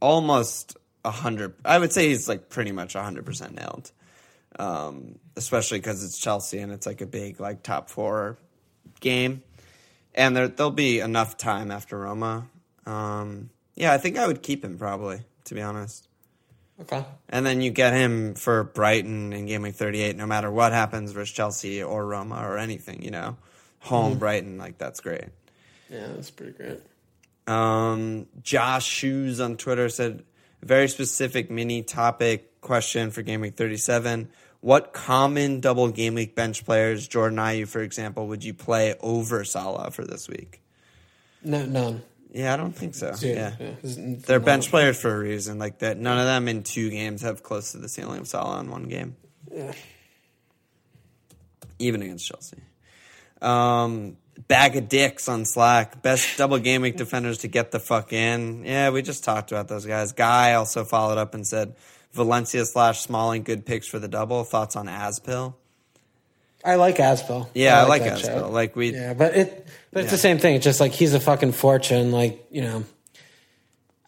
almost 0.00 0.76
hundred. 1.04 1.54
I 1.64 1.78
would 1.78 1.92
say 1.92 2.08
he's 2.08 2.28
like 2.28 2.48
pretty 2.48 2.72
much 2.72 2.94
a 2.94 3.02
hundred 3.02 3.26
percent 3.26 3.54
nailed. 3.54 3.90
Um, 4.58 5.18
especially 5.36 5.78
because 5.78 6.04
it's 6.04 6.18
Chelsea 6.18 6.58
and 6.58 6.72
it's 6.72 6.86
like 6.86 7.00
a 7.00 7.06
big 7.06 7.40
like 7.40 7.62
top 7.62 7.88
four 7.88 8.36
game, 9.00 9.42
and 10.14 10.36
there 10.36 10.48
there'll 10.48 10.72
be 10.72 11.00
enough 11.00 11.36
time 11.36 11.70
after 11.70 11.98
Roma. 11.98 12.46
Um, 12.84 13.50
yeah, 13.76 13.92
I 13.92 13.98
think 13.98 14.18
I 14.18 14.26
would 14.26 14.42
keep 14.42 14.64
him 14.64 14.76
probably 14.76 15.20
to 15.50 15.54
be 15.54 15.62
honest. 15.62 16.08
Okay. 16.80 17.04
And 17.28 17.44
then 17.44 17.60
you 17.60 17.70
get 17.70 17.92
him 17.92 18.34
for 18.34 18.64
Brighton 18.64 19.32
in 19.32 19.46
game 19.46 19.62
week 19.62 19.74
38, 19.74 20.16
no 20.16 20.26
matter 20.26 20.50
what 20.50 20.72
happens 20.72 21.12
versus 21.12 21.34
Chelsea 21.34 21.82
or 21.82 22.06
Roma 22.06 22.36
or 22.36 22.56
anything, 22.56 23.02
you 23.02 23.10
know. 23.10 23.36
Home 23.80 24.18
Brighton, 24.18 24.58
like 24.58 24.78
that's 24.78 25.00
great. 25.00 25.24
Yeah, 25.90 26.06
that's 26.14 26.30
pretty 26.30 26.52
great. 26.52 26.80
Um, 27.46 28.26
Josh 28.42 28.86
Shoes 28.86 29.40
on 29.40 29.56
Twitter 29.56 29.88
said, 29.88 30.22
very 30.62 30.88
specific 30.88 31.50
mini 31.50 31.82
topic 31.82 32.60
question 32.60 33.10
for 33.10 33.22
Game 33.22 33.40
Week 33.40 33.54
37. 33.56 34.28
What 34.60 34.92
common 34.92 35.60
double 35.60 35.88
Game 35.90 36.14
Week 36.14 36.34
bench 36.34 36.64
players, 36.66 37.08
Jordan 37.08 37.38
Ayew, 37.38 37.66
for 37.66 37.80
example, 37.80 38.26
would 38.28 38.44
you 38.44 38.52
play 38.52 38.94
over 39.00 39.42
Salah 39.44 39.90
for 39.90 40.04
this 40.04 40.28
week? 40.28 40.60
No, 41.42 41.64
none. 41.64 42.02
Yeah, 42.32 42.52
I 42.54 42.56
don't 42.58 42.72
think 42.76 42.94
so. 42.94 43.14
Yeah. 43.20 43.54
It's- 43.58 43.96
it's 43.96 44.26
They're 44.26 44.38
bench 44.38 44.68
players 44.70 45.00
for 45.00 45.14
a 45.14 45.18
reason. 45.18 45.58
Like 45.58 45.78
that, 45.78 45.96
none 45.96 46.18
of 46.18 46.26
them 46.26 46.46
in 46.46 46.62
two 46.62 46.90
games 46.90 47.22
have 47.22 47.42
close 47.42 47.72
to 47.72 47.78
the 47.78 47.88
ceiling 47.88 48.20
of 48.20 48.28
Salah 48.28 48.60
in 48.60 48.70
one 48.70 48.84
game, 48.84 49.16
Yeah. 49.50 49.72
even 51.78 52.02
against 52.02 52.26
Chelsea. 52.28 52.58
Um, 53.40 54.16
bag 54.48 54.76
of 54.76 54.88
dicks 54.88 55.28
on 55.28 55.44
Slack. 55.44 56.02
Best 56.02 56.36
double 56.38 56.58
game 56.58 56.82
week 56.82 56.96
defenders 56.96 57.38
to 57.38 57.48
get 57.48 57.70
the 57.70 57.80
fuck 57.80 58.12
in. 58.12 58.64
Yeah, 58.64 58.90
we 58.90 59.02
just 59.02 59.24
talked 59.24 59.52
about 59.52 59.68
those 59.68 59.86
guys. 59.86 60.12
Guy 60.12 60.54
also 60.54 60.84
followed 60.84 61.18
up 61.18 61.34
and 61.34 61.46
said 61.46 61.74
Valencia 62.12 62.64
slash 62.66 63.00
Smalling 63.00 63.42
good 63.42 63.64
picks 63.66 63.86
for 63.86 63.98
the 63.98 64.08
double. 64.08 64.44
Thoughts 64.44 64.76
on 64.76 64.86
Aspil? 64.86 65.54
I 66.64 66.74
like 66.74 66.96
Aspel. 66.96 67.48
Yeah, 67.54 67.80
I 67.80 67.84
like, 67.86 68.02
that 68.04 68.18
Aspil. 68.18 68.24
shout. 68.24 68.52
Like 68.52 68.76
we, 68.76 68.92
Yeah, 68.92 69.14
but 69.14 69.34
it 69.34 69.66
but 69.92 70.00
it's 70.02 70.08
Yeah. 70.08 70.16
the 70.16 70.18
same 70.18 70.38
thing. 70.38 70.56
It's 70.56 70.64
just 70.64 70.80
like 70.80 70.92
he's 70.92 71.14
a 71.14 71.20
fucking 71.20 71.52
fortune. 71.52 72.12
Like 72.12 72.44
you 72.50 72.62
know, 72.62 72.84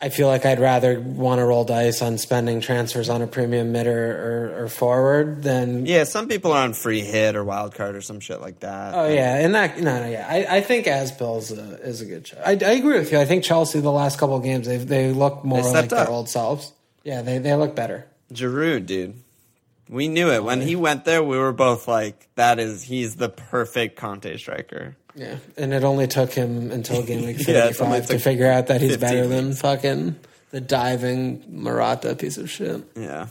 I 0.02 0.08
feel 0.08 0.26
like 0.26 0.44
I'd 0.44 0.58
rather 0.58 0.98
want 0.98 1.38
to 1.38 1.44
roll 1.44 1.62
dice 1.62 2.02
on 2.02 2.18
spending 2.18 2.60
transfers 2.60 3.08
on 3.08 3.22
a 3.22 3.28
premium 3.28 3.70
mid 3.70 3.86
or, 3.86 3.92
or, 4.56 4.64
or 4.64 4.68
forward 4.68 5.44
than 5.44 5.86
yeah. 5.86 6.02
Some 6.02 6.26
people 6.26 6.50
are 6.50 6.64
on 6.64 6.72
free 6.72 7.02
hit 7.02 7.36
or 7.36 7.44
wild 7.44 7.76
card 7.76 7.94
or 7.94 8.00
some 8.00 8.18
shit 8.18 8.40
like 8.40 8.58
that. 8.60 8.94
Oh 8.94 9.06
yeah, 9.06 9.36
and 9.36 9.54
that 9.54 9.78
no 9.78 10.00
no 10.00 10.08
yeah, 10.08 10.26
I, 10.28 10.56
I 10.56 10.60
think 10.60 10.86
Aspel 10.86 11.38
is 11.38 11.52
a, 11.52 11.80
is 11.82 12.00
a 12.00 12.06
good 12.06 12.26
shot. 12.26 12.40
I, 12.44 12.50
I 12.50 12.72
agree 12.72 12.98
with 12.98 13.12
you. 13.12 13.18
I 13.20 13.24
think 13.24 13.44
Chelsea 13.44 13.78
the 13.78 13.92
last 13.92 14.18
couple 14.18 14.34
of 14.34 14.42
games 14.42 14.66
they 14.66 14.78
they 14.78 15.12
look 15.12 15.44
more 15.44 15.62
They 15.62 15.68
like 15.68 15.86
stepped 15.86 15.90
their 15.90 16.10
old 16.10 16.28
selves. 16.28 16.72
Yeah, 17.04 17.22
they 17.22 17.38
they 17.38 17.54
look 17.54 17.76
better. 17.76 18.04
Giroud, 18.32 18.86
dude. 18.86 19.14
We 19.88 20.08
knew 20.08 20.32
it 20.32 20.42
when 20.42 20.62
oh, 20.62 20.64
he 20.64 20.74
went 20.74 21.04
there. 21.04 21.22
We 21.22 21.38
were 21.38 21.52
both 21.52 21.86
like, 21.86 22.26
"That 22.34 22.58
is, 22.58 22.82
he's 22.82 23.16
the 23.16 23.28
perfect 23.28 23.96
Conte 23.96 24.36
striker." 24.36 24.96
Yeah, 25.14 25.36
and 25.56 25.74
it 25.74 25.84
only 25.84 26.06
took 26.06 26.32
him 26.32 26.70
until 26.70 27.02
game 27.02 27.26
week 27.26 27.36
Yeah, 27.46 27.66
fifty 27.68 27.84
five 27.84 28.06
to 28.06 28.18
figure 28.18 28.50
out 28.50 28.68
that 28.68 28.80
he's 28.80 28.96
15 28.96 29.00
better 29.00 29.26
than 29.26 29.52
fucking 29.52 30.16
the 30.50 30.60
diving 30.60 31.44
Morata 31.48 32.14
piece 32.14 32.38
of 32.38 32.50
shit. 32.50 32.82
Yeah. 32.96 33.28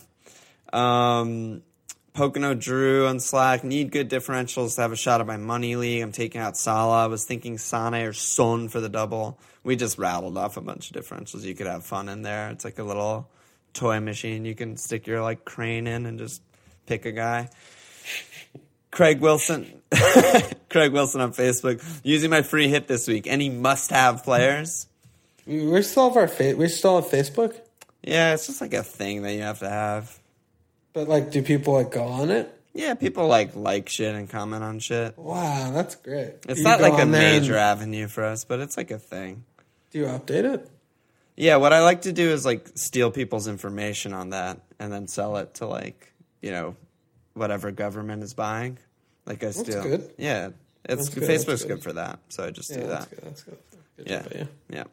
Um, 0.71 1.63
Pocono 2.13 2.53
Drew 2.53 3.07
on 3.07 3.19
Slack 3.19 3.63
need 3.63 3.91
good 3.91 4.09
differentials 4.09 4.75
to 4.75 4.81
have 4.81 4.91
a 4.91 4.95
shot 4.97 5.21
at 5.21 5.27
my 5.27 5.37
money 5.37 5.75
league. 5.75 6.01
I'm 6.01 6.11
taking 6.11 6.41
out 6.41 6.57
Salah. 6.57 7.05
I 7.05 7.07
was 7.07 7.23
thinking 7.23 7.57
Sane 7.57 7.93
or 7.93 8.13
Son 8.13 8.67
for 8.67 8.81
the 8.81 8.89
double. 8.89 9.39
We 9.63 9.75
just 9.75 9.97
rattled 9.97 10.37
off 10.37 10.57
a 10.57 10.61
bunch 10.61 10.91
of 10.91 11.01
differentials. 11.01 11.43
You 11.43 11.55
could 11.55 11.67
have 11.67 11.85
fun 11.85 12.09
in 12.09 12.21
there. 12.21 12.49
It's 12.49 12.65
like 12.65 12.79
a 12.79 12.83
little 12.83 13.29
toy 13.73 13.99
machine. 13.99 14.43
You 14.43 14.55
can 14.55 14.75
stick 14.75 15.07
your 15.07 15.21
like 15.21 15.45
crane 15.45 15.87
in 15.87 16.05
and 16.05 16.19
just 16.19 16.41
pick 16.85 17.05
a 17.05 17.11
guy. 17.11 17.49
Craig 18.91 19.21
Wilson, 19.21 19.81
Craig 20.69 20.91
Wilson 20.91 21.21
on 21.21 21.31
Facebook 21.33 21.83
using 22.03 22.29
my 22.29 22.41
free 22.41 22.67
hit 22.67 22.87
this 22.87 23.07
week. 23.07 23.25
Any 23.27 23.49
must-have 23.49 24.23
players? 24.23 24.87
We 25.47 25.81
still 25.81 26.09
have 26.09 26.17
our 26.17 26.27
fa- 26.27 26.55
we 26.57 26.67
still 26.67 27.01
have 27.01 27.09
Facebook, 27.09 27.55
Yeah, 28.03 28.33
it's 28.33 28.47
just 28.47 28.61
like 28.61 28.73
a 28.73 28.83
thing 28.83 29.23
that 29.23 29.33
you 29.33 29.41
have 29.41 29.59
to 29.59 29.69
have. 29.69 30.19
but 30.93 31.07
like, 31.07 31.31
do 31.31 31.41
people 31.41 31.73
like 31.73 31.91
go 31.91 32.03
on 32.03 32.29
it? 32.29 32.53
Yeah, 32.73 32.93
people 32.93 33.27
like 33.27 33.55
like 33.55 33.89
shit 33.89 34.13
and 34.15 34.29
comment 34.29 34.63
on 34.63 34.79
shit. 34.79 35.17
Wow, 35.17 35.71
that's 35.71 35.95
great. 35.95 36.35
It's 36.47 36.59
You 36.59 36.63
not 36.63 36.79
like 36.79 36.93
a 36.93 36.97
there 36.97 37.03
and- 37.05 37.11
major 37.11 37.57
avenue 37.57 38.07
for 38.07 38.23
us, 38.23 38.43
but 38.45 38.59
it's 38.59 38.77
like 38.77 38.91
a 38.91 38.99
thing. 38.99 39.43
Do 39.91 39.99
you 39.99 40.05
update 40.05 40.45
it? 40.53 40.69
Yeah, 41.35 41.57
what 41.57 41.73
I 41.73 41.81
like 41.81 42.03
to 42.03 42.11
do 42.13 42.29
is 42.29 42.45
like 42.45 42.69
steal 42.75 43.09
people's 43.11 43.47
information 43.47 44.13
on 44.13 44.29
that 44.29 44.59
and 44.79 44.91
then 44.93 45.07
sell 45.07 45.37
it 45.37 45.55
to 45.55 45.65
like, 45.65 46.13
you 46.41 46.51
know, 46.51 46.75
whatever 47.33 47.71
government 47.71 48.23
is 48.23 48.33
buying. 48.33 48.77
Like 49.25 49.43
I 49.43 49.51
steal. 49.51 49.83
good. 49.83 50.11
Yeah. 50.17 50.49
It's 50.83 51.05
That's 51.05 51.09
good, 51.09 51.23
that's 51.27 51.45
Facebook's 51.45 51.61
good. 51.63 51.75
good. 51.75 51.83
for 51.83 51.93
that. 51.93 52.19
So 52.29 52.45
I 52.45 52.51
just 52.51 52.71
Yeah, 52.71 52.77
do 52.77 52.87
that's 52.87 53.05
that. 53.05 53.15
good. 53.15 53.25
That's 53.29 53.43
good. 53.43 53.57
Good 53.97 54.09
Yeah. 54.09 54.43
Yeah. 54.69 54.83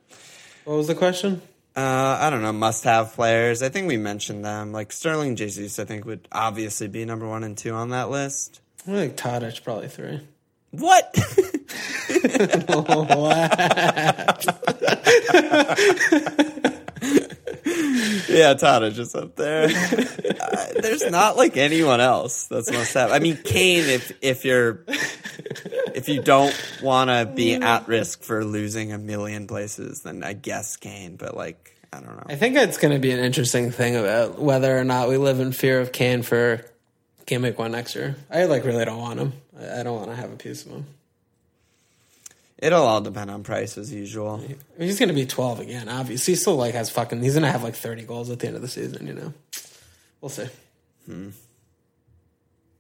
What 0.65 0.77
was 0.77 0.87
the 0.87 0.95
question? 0.95 1.41
Uh, 1.77 2.19
I 2.21 2.31
don't 2.31 2.43
know, 2.43 2.53
must 2.53 2.85
have 2.85 3.13
players. 3.15 3.63
I 3.63 3.69
think 3.69 3.89
we 3.89 3.97
mentioned 3.97 4.45
them. 4.45 4.73
Like 4.73 4.93
Sterling 4.93 5.37
Jesus, 5.37 5.79
I 5.79 5.85
think 5.85 6.05
would 6.05 6.27
obviously 6.33 6.89
be 6.89 7.05
number 7.05 7.27
one 7.29 7.45
and 7.45 7.57
two 7.57 7.73
on 7.73 7.91
that 7.91 8.11
list. 8.11 8.61
I 8.87 8.91
think 8.93 9.17
Tadic 9.17 9.63
probably 9.65 9.89
three. 9.89 10.21
What? 10.73 11.15
yeah, 18.29 18.55
Tadic 18.55 18.95
just 18.95 19.15
up 19.17 19.37
there. 19.37 19.69
Uh, 20.41 20.67
there's 20.81 21.05
not 21.11 21.37
like 21.37 21.57
anyone 21.57 22.01
else 22.01 22.47
that's 22.47 22.71
must 22.71 22.95
have. 22.95 23.11
I 23.11 23.19
mean, 23.19 23.37
Kane. 23.45 23.85
If 23.85 24.13
if 24.23 24.45
you're 24.45 24.85
if 25.95 26.09
you 26.09 26.23
don't 26.23 26.55
want 26.83 27.11
to 27.11 27.27
be 27.27 27.55
at 27.55 27.89
risk 27.89 28.23
for 28.23 28.45
losing 28.45 28.93
a 28.93 28.99
million 28.99 29.47
places, 29.47 30.03
then 30.03 30.23
I 30.23 30.33
guess 30.35 30.77
Kane. 30.77 31.17
But 31.17 31.37
like, 31.37 31.77
I 31.93 32.01
don't 32.01 32.17
know. 32.17 32.25
I 32.27 32.37
think 32.37 32.57
it's 32.57 32.79
going 32.79 32.95
to 32.95 33.01
be 33.01 33.11
an 33.11 33.19
interesting 33.19 33.71
thing 33.71 33.97
about 33.97 34.39
whether 34.39 34.79
or 34.79 34.85
not 34.85 35.09
we 35.09 35.17
live 35.17 35.41
in 35.41 35.53
fear 35.53 35.81
of 35.81 35.93
Kane 35.93 36.23
for 36.23 36.65
gimmick 37.27 37.59
one 37.59 37.73
next 37.73 37.95
year. 37.95 38.17
I 38.31 38.45
like 38.45 38.65
really 38.65 38.85
don't 38.85 38.99
want 38.99 39.19
him. 39.19 39.33
I 39.59 39.81
I 39.81 39.83
don't 39.83 39.97
want 39.97 40.11
to 40.11 40.17
have 40.17 40.33
a 40.33 40.37
piece 40.37 40.65
of 40.65 40.73
him. 40.73 40.87
It'll 42.61 42.83
all 42.83 43.01
depend 43.01 43.31
on 43.31 43.45
price 43.45 43.79
as 43.79 43.93
usual. 43.93 44.43
He's 44.79 44.99
going 44.99 45.09
to 45.11 45.15
be 45.15 45.27
twelve 45.27 45.61
again. 45.61 45.89
Obviously, 45.89 46.33
he 46.33 46.37
still 46.37 46.57
like 46.57 46.75
has 46.75 46.91
fucking. 46.91 47.23
He's 47.23 47.35
going 47.35 47.45
to 47.45 47.53
have 47.53 47.63
like 47.63 47.77
thirty 47.77 48.03
goals 48.03 48.31
at 48.31 48.41
the 48.41 48.49
end 48.49 48.57
of 48.57 48.63
the 48.63 48.69
season. 48.69 49.07
You 49.07 49.13
know, 49.15 49.33
we'll 50.21 50.29
see. 50.29 50.49
Hmm. 51.07 51.31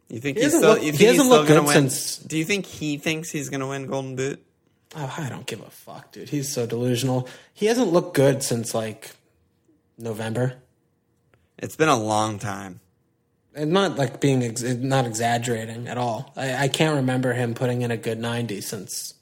You 0.08 0.20
think 0.20 0.36
He 0.38 0.44
he's 0.44 0.56
still? 0.56 0.70
looked- 0.70 0.82
you 0.82 0.92
he 0.92 0.98
think 0.98 1.00
he's 1.00 1.08
hasn't 1.18 1.26
still 1.26 1.36
looked 1.38 1.48
gonna 1.48 1.60
good 1.60 1.66
win? 1.66 1.90
since- 1.90 2.16
Do 2.18 2.38
you 2.38 2.44
think 2.44 2.66
he 2.66 2.96
thinks 2.98 3.30
he's 3.30 3.50
gonna 3.50 3.68
win 3.68 3.86
Golden 3.86 4.16
Boot? 4.16 4.42
Oh, 4.96 5.14
I 5.18 5.28
don't 5.28 5.46
give 5.46 5.60
a 5.60 5.68
fuck, 5.70 6.12
dude. 6.12 6.30
He's 6.30 6.48
so 6.50 6.64
delusional. 6.66 7.28
He 7.52 7.66
hasn't 7.66 7.92
looked 7.92 8.14
good 8.14 8.42
since 8.42 8.74
like 8.74 9.10
November. 9.98 10.54
It's 11.58 11.76
been 11.76 11.90
a 11.90 11.98
long 11.98 12.38
time. 12.38 12.80
And 13.54 13.70
not 13.72 13.96
like 13.96 14.20
being 14.20 14.42
ex- 14.42 14.62
not 14.62 15.04
exaggerating 15.06 15.88
at 15.88 15.98
all. 15.98 16.32
I, 16.36 16.64
I 16.64 16.68
can't 16.68 16.96
remember 16.96 17.32
him 17.34 17.52
putting 17.54 17.82
in 17.82 17.90
a 17.90 17.96
good 17.96 18.18
ninety 18.18 18.60
since 18.62 19.12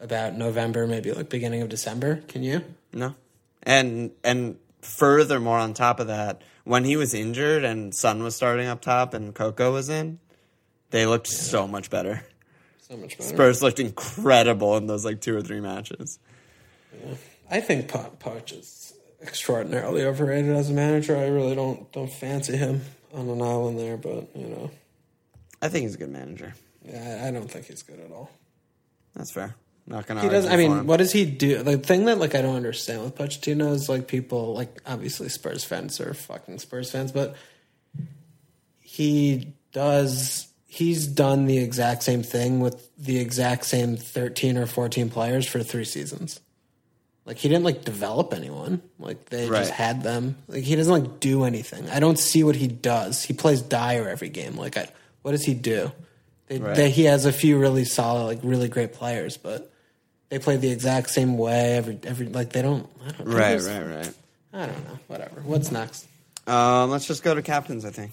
about 0.00 0.36
November, 0.36 0.86
maybe 0.86 1.12
like 1.12 1.28
beginning 1.28 1.62
of 1.62 1.68
December. 1.68 2.16
Can 2.28 2.42
you? 2.42 2.62
No. 2.92 3.14
And 3.62 4.12
and 4.24 4.56
furthermore 4.80 5.58
on 5.58 5.74
top 5.74 6.00
of 6.00 6.06
that, 6.06 6.42
when 6.64 6.84
he 6.84 6.96
was 6.96 7.14
injured 7.14 7.64
and 7.64 7.94
Son 7.94 8.22
was 8.22 8.36
starting 8.36 8.66
up 8.68 8.80
top 8.80 9.14
and 9.14 9.34
Coco 9.34 9.72
was 9.72 9.88
in, 9.88 10.18
they 10.90 11.06
looked 11.06 11.26
so 11.26 11.66
much 11.66 11.90
better. 11.90 12.24
So 12.88 12.96
much 12.96 13.18
better. 13.18 13.28
Spurs 13.28 13.62
looked 13.62 13.80
incredible 13.80 14.76
in 14.76 14.86
those 14.86 15.04
like 15.04 15.20
two 15.20 15.36
or 15.36 15.42
three 15.42 15.60
matches. 15.60 16.18
Yeah. 17.04 17.14
I 17.50 17.60
think 17.60 17.88
Po- 17.88 18.12
Poch 18.18 18.52
is 18.58 18.94
extraordinarily 19.20 20.04
overrated 20.04 20.54
as 20.54 20.70
a 20.70 20.72
manager. 20.72 21.16
I 21.16 21.26
really 21.26 21.54
don't 21.54 21.90
don't 21.92 22.10
fancy 22.12 22.56
him 22.56 22.82
on 23.12 23.28
an 23.28 23.42
island 23.42 23.78
there, 23.78 23.96
but 23.96 24.28
you 24.36 24.46
know, 24.48 24.70
I 25.60 25.68
think 25.68 25.82
he's 25.84 25.96
a 25.96 25.98
good 25.98 26.10
manager. 26.10 26.54
yeah, 26.84 27.24
I 27.26 27.30
don't 27.30 27.50
think 27.50 27.66
he's 27.66 27.82
good 27.82 28.00
at 28.00 28.12
all. 28.12 28.30
That's 29.14 29.30
fair. 29.32 29.54
Not 29.88 30.06
gonna. 30.06 30.20
He 30.20 30.28
does. 30.28 30.44
I 30.44 30.56
mean, 30.56 30.86
what 30.86 30.98
does 30.98 31.12
he 31.12 31.24
do? 31.24 31.62
The 31.62 31.78
thing 31.78 32.04
that 32.04 32.18
like 32.18 32.34
I 32.34 32.42
don't 32.42 32.56
understand 32.56 33.02
with 33.04 33.14
Pochettino 33.16 33.72
is 33.72 33.88
like 33.88 34.06
people 34.06 34.52
like 34.54 34.80
obviously 34.86 35.30
Spurs 35.30 35.64
fans 35.64 35.98
are 36.00 36.12
fucking 36.12 36.58
Spurs 36.58 36.90
fans, 36.90 37.10
but 37.10 37.36
he 38.80 39.54
does. 39.72 40.46
He's 40.66 41.06
done 41.06 41.46
the 41.46 41.58
exact 41.58 42.02
same 42.02 42.22
thing 42.22 42.60
with 42.60 42.94
the 42.98 43.18
exact 43.18 43.64
same 43.64 43.96
thirteen 43.96 44.58
or 44.58 44.66
fourteen 44.66 45.08
players 45.08 45.46
for 45.48 45.62
three 45.62 45.84
seasons. 45.86 46.40
Like 47.24 47.38
he 47.38 47.48
didn't 47.48 47.64
like 47.64 47.84
develop 47.84 48.32
anyone. 48.34 48.82
Like 48.98 49.26
they 49.26 49.48
Right. 49.48 49.60
just 49.60 49.70
had 49.72 50.02
them. 50.02 50.36
Like 50.48 50.62
he 50.64 50.76
doesn't 50.76 50.92
like 50.92 51.20
do 51.20 51.44
anything. 51.44 51.88
I 51.90 52.00
don't 52.00 52.18
see 52.18 52.44
what 52.44 52.56
he 52.56 52.68
does. 52.68 53.22
He 53.22 53.32
plays 53.34 53.62
Dier 53.62 54.08
every 54.08 54.28
game. 54.28 54.56
Like 54.56 54.76
I, 54.76 54.88
what 55.22 55.32
does 55.32 55.44
he 55.44 55.54
do? 55.54 55.92
They, 56.46 56.58
Right. 56.58 56.76
they, 56.76 56.90
he 56.90 57.04
has 57.04 57.26
a 57.26 57.32
few 57.32 57.58
really 57.58 57.84
solid, 57.84 58.24
like 58.24 58.40
really 58.42 58.68
great 58.68 58.92
players, 58.94 59.36
but 59.36 59.70
they 60.28 60.38
play 60.38 60.56
the 60.56 60.70
exact 60.70 61.10
same 61.10 61.36
way 61.38 61.76
every 61.76 61.98
every. 62.04 62.26
Like 62.26 62.50
they 62.50 62.62
don't. 62.62 62.88
I 63.06 63.10
don't. 63.12 63.26
right, 63.28 63.60
right, 63.60 63.82
right. 63.86 64.14
I 64.52 64.66
don't 64.66 64.84
know. 64.88 64.98
Whatever. 65.06 65.40
What's 65.42 65.70
next? 65.70 66.06
Um, 66.46 66.90
let's 66.90 67.06
just 67.06 67.22
go 67.22 67.34
to 67.34 67.42
captains. 67.42 67.84
I 67.84 67.90
think. 67.90 68.12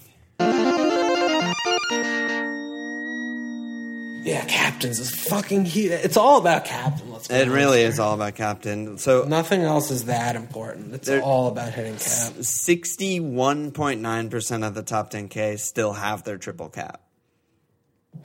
Yeah, 4.24 4.44
captains 4.46 4.98
is 4.98 5.14
fucking. 5.14 5.66
It's 5.72 6.16
all 6.16 6.38
about 6.40 6.64
captain. 6.64 7.12
Let's. 7.12 7.30
It 7.30 7.48
really 7.48 7.78
here. 7.78 7.88
is 7.88 8.00
all 8.00 8.12
about 8.14 8.34
captain. 8.34 8.98
So 8.98 9.22
Nothing 9.24 9.62
else 9.62 9.92
is 9.92 10.06
that 10.06 10.34
important. 10.34 10.92
It's 10.94 11.08
all 11.08 11.46
about 11.46 11.72
hitting 11.72 11.92
cap. 11.92 12.32
sixty-one 12.42 13.70
point 13.70 14.00
nine 14.00 14.28
percent 14.28 14.64
of 14.64 14.74
the 14.74 14.82
top 14.82 15.10
ten 15.10 15.28
K 15.28 15.56
still 15.56 15.92
have 15.92 16.24
their 16.24 16.38
triple 16.38 16.68
cap. 16.70 17.00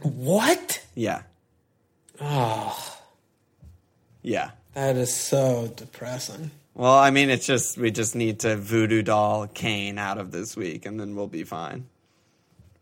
What? 0.02 0.84
Yeah, 0.96 1.22
Oh, 2.20 2.98
yeah. 4.22 4.52
that 4.74 4.96
is 4.96 5.14
so 5.14 5.72
depressing. 5.76 6.52
Well, 6.74 6.98
I 6.98 7.12
mean, 7.12 7.30
it's 7.30 7.46
just 7.46 7.78
we 7.78 7.92
just 7.92 8.16
need 8.16 8.40
to 8.42 8.56
voodoo 8.56 9.02
doll 9.02 9.48
Kane 9.48 9.98
out 9.98 10.18
of 10.18 10.32
this 10.32 10.56
week, 10.56 10.86
and 10.86 11.00
then 11.00 11.16
we'll 11.16 11.28
be 11.28 11.44
fine. 11.44 11.88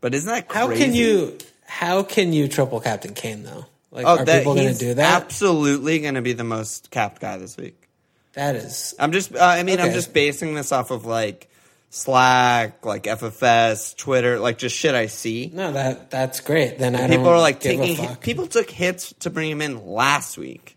But 0.00 0.14
isn't 0.14 0.30
that 0.30 0.48
crazy? 0.48 0.68
How 0.68 0.74
can 0.76 0.94
you? 0.94 1.38
How 1.66 2.02
can 2.02 2.32
you 2.32 2.48
triple 2.48 2.80
captain 2.80 3.14
Kane 3.14 3.42
though? 3.42 3.66
Like, 3.90 4.06
Oh, 4.06 4.18
are 4.18 4.24
that, 4.24 4.38
people 4.38 4.54
going 4.54 4.72
to 4.72 4.78
do 4.78 4.94
that? 4.94 5.22
Absolutely 5.22 5.98
going 5.98 6.14
to 6.14 6.22
be 6.22 6.32
the 6.32 6.44
most 6.44 6.90
capped 6.90 7.20
guy 7.20 7.36
this 7.38 7.56
week. 7.56 7.88
that 8.34 8.54
is. 8.54 8.94
I'm 8.98 9.10
just. 9.12 9.34
Uh, 9.34 9.40
I 9.40 9.64
mean, 9.64 9.80
I'm 9.80 9.92
just 9.92 10.12
basing 10.12 10.54
this 10.54 10.70
off 10.70 10.92
of 10.92 11.04
like 11.04 11.50
Slack, 11.90 12.86
like 12.86 13.04
FFS, 13.04 13.96
Twitter, 13.96 14.38
like 14.38 14.58
just 14.58 14.76
shit 14.76 14.94
I 14.94 15.06
see. 15.06 15.50
No, 15.52 15.72
that 15.72 16.10
that's 16.10 16.38
great. 16.38 16.78
Then 16.78 16.94
I 16.94 17.08
people 17.08 17.08
don't 17.08 17.18
People 17.18 17.32
are 17.32 17.38
like 17.40 17.60
taking. 17.60 18.16
People 18.16 18.46
took 18.46 18.70
hits 18.70 19.12
to 19.20 19.30
bring 19.30 19.50
him 19.50 19.60
in 19.60 19.84
last 19.84 20.38
week 20.38 20.76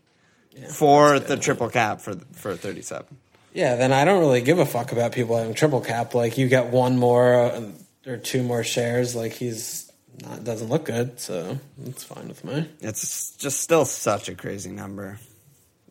for 0.70 1.20
the 1.20 1.38
triple 1.38 1.70
cap 1.70 2.01
for 2.01 2.16
for 2.34 2.56
37. 2.56 3.06
Yeah, 3.54 3.76
then 3.76 3.93
I 3.93 4.04
don't 4.04 4.20
really 4.20 4.41
give 4.41 4.60
a 4.60 4.66
fuck 4.66 4.91
about 4.91 5.12
people 5.12 5.38
having 5.38 5.54
triple 5.54 5.82
cap. 5.82 6.16
Like 6.16 6.38
you 6.38 6.47
get 6.47 6.68
one 6.68 6.97
more 6.97 7.36
uh, 7.36 7.62
or 8.08 8.18
two 8.18 8.43
more 8.43 8.64
shares. 8.64 9.16
Like 9.16 9.34
he's 9.34 9.91
not 10.22 10.43
doesn't 10.43 10.70
look 10.70 10.86
good, 10.86 11.20
so 11.20 11.60
it's 11.86 12.04
fine 12.04 12.28
with 12.28 12.43
me. 12.43 12.70
It's 12.82 13.36
just 13.38 13.60
still 13.60 13.86
such 13.86 14.30
a 14.30 14.36
crazy 14.36 14.72
number. 14.72 15.20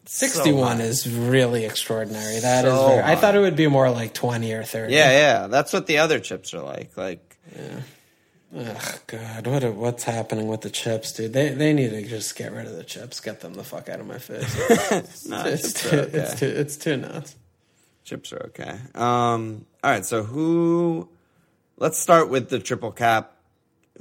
Sixty-one 0.07 0.79
high. 0.79 0.85
is 0.85 1.09
really 1.09 1.65
extraordinary. 1.65 2.41
That 2.41 2.65
is. 2.65 2.73
So 2.73 2.89
very, 2.89 3.03
I 3.03 3.15
thought 3.15 3.37
it 3.37 3.41
would 3.41 3.57
be 3.57 3.69
more 3.69 3.91
like 3.91 4.13
twenty 4.13 4.53
or 4.53 4.65
thirty. 4.65 4.95
Yeah, 4.95 5.11
yeah, 5.13 5.47
that's 5.47 5.73
what 5.73 5.87
the 5.87 5.99
other 5.99 6.19
chips 6.19 6.55
are 6.55 6.63
like. 6.63 6.97
Like, 6.97 7.37
Ugh, 8.55 9.01
God, 9.07 9.47
what 9.47 9.75
what's 9.75 10.05
happening 10.05 10.47
with 10.47 10.61
the 10.61 10.71
chips, 10.71 11.13
dude? 11.13 11.33
They 11.33 11.51
they 11.51 11.73
need 11.73 11.91
to 11.91 12.03
just 12.07 12.37
get 12.37 12.53
rid 12.53 12.67
of 12.67 12.77
the 12.77 12.85
chips. 12.85 13.21
Get 13.21 13.41
them 13.41 13.55
the 13.55 13.65
fuck 13.65 13.89
out 13.89 14.01
of 14.01 14.07
my 14.07 14.19
face. 14.19 15.27
no, 15.29 15.43
it's, 15.47 15.73
chips 15.73 15.91
too, 15.91 15.97
okay. 16.01 16.19
it's 16.19 16.41
too 16.41 16.47
it's 16.47 16.77
too 16.77 16.97
nuts. 16.99 17.37
Chips 18.05 18.33
are 18.33 18.47
okay. 18.47 18.79
Um, 18.95 19.65
all 19.83 19.91
right, 19.91 20.05
so 20.05 20.23
who? 20.23 21.09
Let's 21.79 21.99
start 21.99 22.29
with 22.29 22.51
the 22.51 22.59
triple 22.59 22.93
cap. 22.93 23.37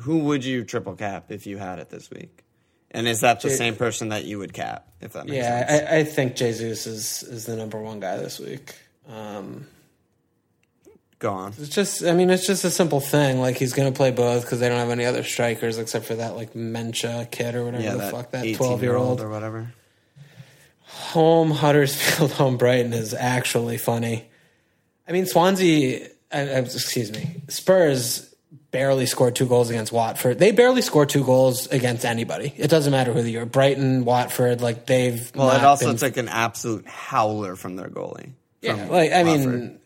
Who 0.02 0.20
would 0.20 0.44
you 0.44 0.66
triple 0.66 0.96
cap 0.96 1.32
if 1.32 1.48
you 1.48 1.58
had 1.58 1.80
it 1.80 1.90
this 1.90 2.10
week? 2.10 2.44
And 2.92 3.08
is 3.08 3.22
that 3.22 3.40
the 3.40 3.50
J- 3.50 3.56
same 3.56 3.76
person 3.76 4.10
that 4.10 4.26
you 4.26 4.38
would 4.40 4.54
cap? 4.54 4.88
If 5.00 5.14
that 5.14 5.28
makes 5.28 5.46
sense. 5.46 5.72
Yeah, 5.72 5.88
I, 5.90 6.00
I 6.00 6.04
think 6.04 6.36
Jesus 6.36 6.86
is 6.86 7.24
is 7.24 7.46
the 7.46 7.56
number 7.56 7.80
one 7.80 8.02
guy 8.02 8.18
this 8.18 8.38
week. 8.38 8.76
Um, 9.08 9.66
Go 11.22 11.32
on. 11.32 11.54
It's 11.60 11.70
just, 11.70 12.04
I 12.04 12.14
mean, 12.14 12.30
it's 12.32 12.48
just 12.48 12.64
a 12.66 12.72
simple 12.72 13.00
thing. 13.00 13.40
Like 13.40 13.56
he's 13.56 13.74
going 13.74 13.94
to 13.94 13.96
play 13.96 14.10
both 14.10 14.42
because 14.42 14.60
they 14.60 14.68
don't 14.68 14.80
have 14.80 14.90
any 14.90 15.06
other 15.06 15.24
strikers 15.24 15.78
except 15.78 16.06
for 16.06 16.16
that 16.16 16.36
like 16.36 16.54
Nmecha 16.54 17.30
kid 17.30 17.54
or 17.56 17.64
whatever 17.64 17.84
Yeah, 17.84 17.92
the 17.92 17.98
that 18.00 18.12
fuck 18.12 18.32
that 18.32 18.56
twelve 18.56 18.82
year 18.82 18.96
old. 18.96 19.22
or 19.22 19.30
whatever. 19.30 19.72
Home 20.84 21.52
Huddersfield, 21.52 22.32
home 22.42 22.58
Brighton 22.58 22.94
is 22.94 23.14
actually 23.14 23.78
funny. 23.78 24.26
I 25.08 25.12
mean, 25.12 25.26
Swansea, 25.26 26.08
uh, 26.32 26.36
uh, 26.36 26.40
excuse 26.66 27.12
me, 27.12 27.42
Spurs 27.50 28.34
barely 28.72 29.06
scored 29.06 29.36
two 29.36 29.46
goals 29.46 29.70
against 29.70 29.92
Watford. 29.92 30.40
They 30.40 30.52
barely 30.52 30.82
score 30.82 31.06
two 31.06 31.24
goals 31.24 31.68
against 31.68 32.06
anybody. 32.06 32.54
It 32.58 32.70
doesn't 32.70 32.92
matter 32.92 33.14
who 33.14 33.22
you're. 33.22 33.46
Brighton, 33.46 34.06
Watford, 34.06 34.62
like 34.62 34.86
they've. 34.86 35.32
Well, 35.36 35.52
it 35.56 35.64
also 35.64 35.88
been 35.88 35.98
took 35.98 36.18
an 36.18 36.30
absolute 36.30 36.88
howler 36.88 37.56
from 37.56 37.76
their 37.76 37.90
goalie. 37.90 38.32
Yeah, 38.62 38.76
from 38.76 38.90
like 38.90 39.12
I 39.12 39.24
Watford. 39.24 39.46
mean, 39.62 39.80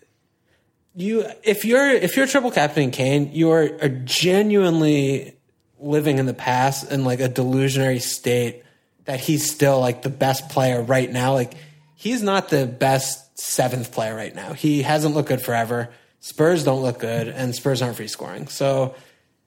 you 0.96 1.26
if 1.44 1.66
you're 1.66 1.90
if 1.90 2.16
you're 2.16 2.28
triple 2.28 2.52
captain 2.52 2.92
Kane, 2.92 3.32
you 3.34 3.52
are, 3.52 3.70
are 3.82 3.90
genuinely 3.90 5.36
living 5.80 6.18
in 6.18 6.26
the 6.26 6.34
past 6.34 6.92
in 6.92 7.04
like 7.04 7.20
a 7.20 7.30
delusionary 7.30 8.02
state 8.02 8.64
that 9.04 9.20
he's 9.20 9.50
still 9.50 9.80
like 9.80 10.02
the 10.02 10.10
best 10.10 10.50
player 10.50 10.82
right 10.82 11.12
now. 11.12 11.34
Like 11.34 11.54
he's 11.96 12.24
not 12.24 12.50
the 12.50 12.66
best 12.66 13.38
seventh 13.38 13.92
player 13.92 14.16
right 14.16 14.34
now. 14.34 14.54
He 14.54 14.82
hasn't 14.82 15.16
looked 15.16 15.30
good 15.30 15.42
forever. 15.42 15.90
Spurs 16.22 16.64
don't 16.64 16.82
look 16.82 17.00
good, 17.00 17.28
and 17.28 17.54
Spurs 17.54 17.82
aren't 17.82 17.98
free 17.98 18.08
scoring. 18.08 18.48
So 18.48 18.96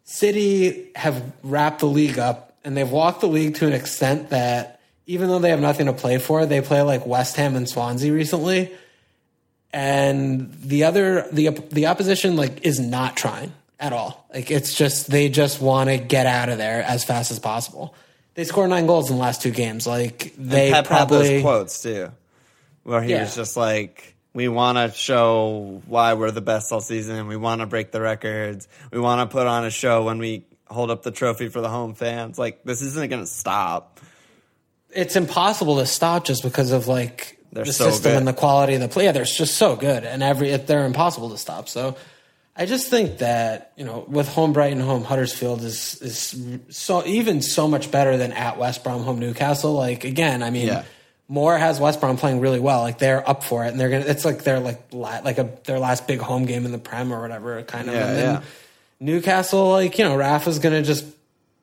City 0.05 0.93
have 0.95 1.33
wrapped 1.43 1.81
the 1.81 1.87
league 1.87 2.19
up, 2.19 2.57
and 2.63 2.77
they've 2.77 2.91
walked 2.91 3.21
the 3.21 3.27
league 3.27 3.57
to 3.57 3.67
an 3.67 3.73
extent 3.73 4.31
that 4.31 4.81
even 5.07 5.29
though 5.29 5.41
they 5.41 5.51
have 5.51 5.61
nothing 5.61 5.87
to 5.87 5.93
play 5.93 6.19
for, 6.19 6.47
they 6.47 6.61
play 6.61 6.83
like 6.83 7.05
West 7.05 7.35
Ham 7.37 7.57
and 7.57 7.69
Swansea 7.69 8.13
recently 8.13 8.71
and 9.73 10.53
the 10.63 10.85
other 10.85 11.27
the 11.33 11.49
the 11.71 11.87
opposition 11.87 12.37
like 12.37 12.65
is 12.65 12.79
not 12.81 13.17
trying 13.17 13.53
at 13.81 13.93
all. 13.93 14.27
Like 14.33 14.51
it's 14.51 14.75
just 14.75 15.11
they 15.11 15.29
just 15.29 15.61
want 15.61 15.91
to 15.91 15.99
get 15.99 16.27
out 16.27 16.49
of 16.49 16.59
there 16.59 16.83
as 16.83 17.05
fast 17.05 17.31
as 17.31 17.39
possible. 17.39 17.95
They 18.35 18.45
scored 18.45 18.71
nine 18.71 18.87
goals 18.87 19.11
in 19.11 19.17
the 19.17 19.23
last 19.23 19.43
two 19.43 19.51
games. 19.51 19.87
Like 19.87 20.33
they 20.39 20.73
probably 20.85 21.35
those 21.35 21.43
quotes 21.43 21.83
too, 21.83 22.11
where 22.85 23.03
he 23.03 23.11
Yeah. 23.13 23.23
was 23.23 23.35
just 23.35 23.57
like, 23.57 24.15
"We 24.33 24.49
want 24.49 24.79
to 24.79 24.97
show 24.97 25.83
why 25.87 26.15
we're 26.15 26.31
the 26.31 26.41
best 26.41 26.73
all 26.73 26.81
season. 26.81 27.27
We 27.27 27.37
want 27.37 27.61
to 27.61 27.67
break 27.67 27.91
the 27.93 28.01
records. 28.01 28.69
We 28.93 29.01
want 29.01 29.29
to 29.29 29.33
put 29.33 29.47
on 29.47 29.65
a 29.65 29.71
show 29.71 30.05
when 30.05 30.19
we 30.19 30.45
hold 30.69 30.91
up 30.91 31.03
the 31.03 31.11
trophy 31.11 31.49
for 31.49 31.61
the 31.61 31.69
home 31.69 31.95
fans. 31.95 32.39
Like 32.39 32.63
this 32.65 32.81
isn't 32.83 33.11
going 33.11 33.23
to 33.23 33.27
stop." 33.31 34.01
it's 34.91 35.17
impossible 35.17 35.77
to 35.77 35.85
stop 35.85 36.25
just 36.25 36.43
because 36.43 36.73
of 36.73 36.89
like 36.89 37.38
They're 37.53 37.65
the 37.65 37.73
so 37.73 37.91
system 37.91 38.13
good. 38.13 38.19
and 38.19 38.29
the 38.29 38.33
quality 38.33 38.75
of 38.75 38.81
the 38.81 38.89
play. 38.89 39.05
Yeah, 39.05 39.13
they're 39.13 39.25
just 39.25 39.57
so 39.57 39.77
good, 39.77 40.05
and 40.05 40.23
every 40.23 40.55
they're 40.57 40.87
impossible 40.87 41.31
to 41.31 41.39
stop. 41.39 41.69
So. 41.69 41.97
I 42.61 42.67
just 42.67 42.89
think 42.89 43.19
that 43.19 43.71
you 43.77 43.85
know, 43.85 44.05
with 44.09 44.27
home 44.27 44.53
Brighton, 44.53 44.81
home 44.81 45.05
Huddersfield 45.05 45.63
is 45.63 46.03
is 46.03 46.35
so 46.71 47.07
even 47.07 47.41
so 47.41 47.69
much 47.69 47.93
better 47.93 48.17
than 48.17 48.33
at 48.33 48.59
West 48.59 48.83
Brom, 48.83 49.05
home 49.05 49.21
Newcastle. 49.21 49.75
Like 49.75 50.03
again, 50.03 50.43
I 50.43 50.51
mean, 50.51 50.67
Yeah. 50.67 50.83
Moore 51.29 51.57
has 51.57 51.79
West 51.79 52.01
Brom 52.01 52.17
playing 52.17 52.41
really 52.41 52.59
well. 52.59 52.81
Like 52.81 52.99
they're 52.99 53.23
up 53.31 53.45
for 53.45 53.65
it, 53.65 53.69
and 53.69 53.79
they're 53.79 53.91
gonna. 53.91 54.07
It's 54.07 54.25
like 54.25 54.43
their 54.43 54.59
like 54.59 54.83
la, 54.91 55.21
like 55.25 55.39
a 55.39 55.49
their 55.67 55.79
last 55.79 56.09
big 56.09 56.19
home 56.19 56.47
game 56.47 56.65
in 56.65 56.73
the 56.73 56.79
Prem 56.79 57.13
or 57.13 57.21
whatever 57.23 57.63
kind 57.63 57.89
of. 57.89 57.95
Yeah, 57.95 58.09
and 58.09 58.17
then 58.19 58.35
yeah. 58.35 58.43
Newcastle, 58.99 59.71
like 59.71 59.97
you 59.97 60.05
know, 60.05 60.17
Rafa's 60.17 60.59
gonna 60.59 60.83
just 60.83 61.05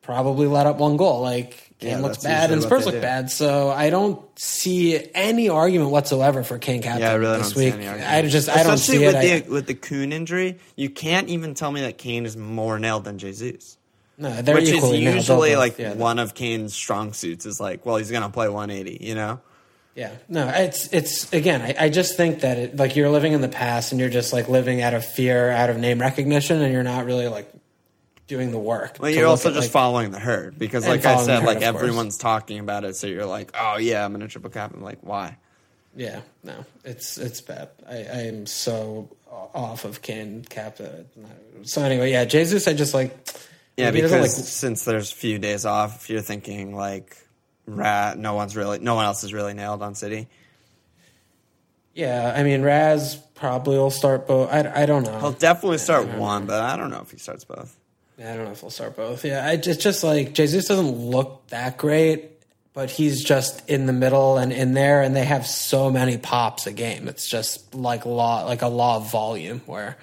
probably 0.00 0.46
let 0.46 0.66
up 0.66 0.78
one 0.78 0.96
goal. 0.96 1.20
Like 1.20 1.65
Kane 1.78 1.90
Yeah, 1.90 1.98
looks 1.98 2.22
bad 2.22 2.50
and 2.50 2.62
Spurs 2.62 2.86
look 2.86 3.00
bad, 3.02 3.30
so 3.30 3.68
I 3.68 3.90
don't 3.90 4.20
see 4.38 4.98
any 5.14 5.50
argument 5.50 5.90
whatsoever 5.90 6.42
for 6.42 6.58
Kane 6.58 6.80
captain 6.82 7.02
Yeah, 7.02 7.12
I 7.12 7.14
really 7.16 7.38
this 7.38 7.54
week. 7.54 7.74
I 7.74 8.22
just 8.22 8.48
I 8.48 8.62
don't 8.62 8.74
Especially 8.74 8.98
see 8.98 9.04
it. 9.04 9.06
with 9.08 9.16
I- 9.16 9.40
the 9.40 9.50
with 9.52 9.66
the 9.66 9.74
Kun 9.74 10.12
injury. 10.12 10.58
You 10.74 10.88
can't 10.88 11.28
even 11.28 11.52
tell 11.54 11.70
me 11.70 11.82
that 11.82 11.98
Kane 11.98 12.24
is 12.24 12.36
more 12.36 12.78
nailed 12.78 13.04
than 13.04 13.18
Jesus. 13.18 13.76
no, 14.16 14.40
they're 14.40 14.54
Which 14.54 14.64
is 14.70 14.82
nailed, 14.82 14.96
usually 14.96 15.50
both, 15.50 15.58
like 15.58 15.78
yeah. 15.78 15.92
one 15.92 16.18
of 16.18 16.34
Kane's 16.34 16.72
strong 16.74 17.12
suits 17.12 17.44
is 17.44 17.60
like, 17.60 17.84
well, 17.84 17.96
he's 17.96 18.10
gonna 18.10 18.30
play 18.30 18.48
180, 18.48 19.04
you 19.04 19.14
know? 19.14 19.40
Yeah, 19.94 20.12
no, 20.28 20.48
it's 20.48 20.88
it's 20.92 21.30
again. 21.34 21.60
I, 21.62 21.86
I 21.86 21.88
just 21.90 22.16
think 22.16 22.40
that 22.40 22.56
it, 22.58 22.76
like 22.76 22.96
you're 22.96 23.08
living 23.10 23.32
in 23.34 23.40
the 23.42 23.48
past 23.48 23.92
and 23.92 24.00
you're 24.00 24.10
just 24.10 24.32
like 24.32 24.48
living 24.48 24.80
out 24.82 24.92
of 24.94 25.04
fear, 25.04 25.50
out 25.50 25.68
of 25.70 25.76
name 25.78 26.00
recognition, 26.00 26.60
and 26.62 26.72
you're 26.72 26.82
not 26.82 27.04
really 27.06 27.28
like 27.28 27.50
doing 28.26 28.50
the 28.50 28.58
work. 28.58 28.96
Well, 29.00 29.10
you're 29.10 29.26
also 29.26 29.50
at, 29.50 29.54
just 29.54 29.66
like- 29.66 29.72
following 29.72 30.10
the 30.10 30.18
herd 30.18 30.58
because, 30.58 30.86
like 30.86 31.04
I 31.04 31.22
said, 31.24 31.40
herd, 31.40 31.46
like 31.46 31.56
of 31.58 31.62
course. 31.74 31.82
everyone's 31.84 32.18
talking 32.18 32.58
about 32.58 32.84
it, 32.84 32.96
so 32.96 33.06
you're 33.06 33.26
like, 33.26 33.52
oh 33.58 33.76
yeah, 33.78 34.04
I'm 34.04 34.12
gonna 34.12 34.28
triple 34.28 34.50
cap. 34.50 34.72
I'm 34.74 34.82
like, 34.82 34.98
why? 35.02 35.36
Yeah, 35.94 36.20
no, 36.44 36.64
it's 36.84 37.16
it's 37.18 37.40
bad. 37.40 37.70
I, 37.88 37.94
I 37.96 38.20
am 38.26 38.46
so 38.46 39.08
off 39.30 39.84
of 39.84 40.02
can 40.02 40.44
cap. 40.44 40.78
So 41.62 41.82
anyway, 41.82 42.10
yeah, 42.12 42.24
Jesus. 42.24 42.68
I 42.68 42.74
just 42.74 42.92
like 42.94 43.16
Yeah, 43.76 43.90
because 43.90 44.12
like- 44.12 44.30
since 44.30 44.84
there's 44.84 45.10
a 45.12 45.14
few 45.14 45.38
days 45.38 45.64
off, 45.64 46.02
if 46.02 46.10
you're 46.10 46.20
thinking 46.20 46.74
like, 46.74 47.16
rat, 47.66 48.18
no 48.18 48.34
one's 48.34 48.56
really, 48.56 48.78
no 48.78 48.94
one 48.94 49.04
else 49.06 49.24
is 49.24 49.32
really 49.32 49.54
nailed 49.54 49.82
on 49.82 49.94
City. 49.94 50.28
yeah. 51.94 52.32
I 52.36 52.42
mean, 52.42 52.62
Raz 52.62 53.16
probably 53.34 53.76
will 53.78 53.90
start 53.90 54.26
both. 54.26 54.50
I, 54.52 54.82
I 54.82 54.86
don't 54.86 55.04
know. 55.04 55.18
He'll 55.18 55.32
definitely 55.32 55.78
start 55.78 56.08
one, 56.08 56.46
but 56.46 56.60
I 56.62 56.76
don't 56.76 56.90
know 56.90 57.00
if 57.00 57.10
he 57.10 57.16
starts 57.18 57.44
both. 57.44 57.76
I 58.18 58.22
don't 58.34 58.44
know 58.44 58.52
if 58.52 58.60
he'll 58.60 58.70
start 58.70 58.96
both. 58.96 59.24
Yeah, 59.24 59.46
I 59.46 59.56
just 59.56 59.80
just 59.80 60.02
like 60.04 60.32
Jesus 60.32 60.66
doesn't 60.68 60.90
look 60.90 61.46
that 61.48 61.76
great, 61.76 62.30
but 62.72 62.90
he's 62.90 63.22
just 63.22 63.68
in 63.68 63.86
the 63.86 63.92
middle 63.92 64.38
and 64.38 64.52
in 64.52 64.72
there, 64.72 65.02
and 65.02 65.14
they 65.14 65.24
have 65.24 65.46
so 65.46 65.90
many 65.90 66.16
pops 66.16 66.66
a 66.66 66.72
game. 66.72 67.08
It's 67.08 67.28
just 67.28 67.74
like 67.74 68.06
law, 68.06 68.44
like 68.44 68.62
a 68.62 68.68
law 68.68 68.96
of 68.96 69.10
volume, 69.10 69.60
where 69.66 69.96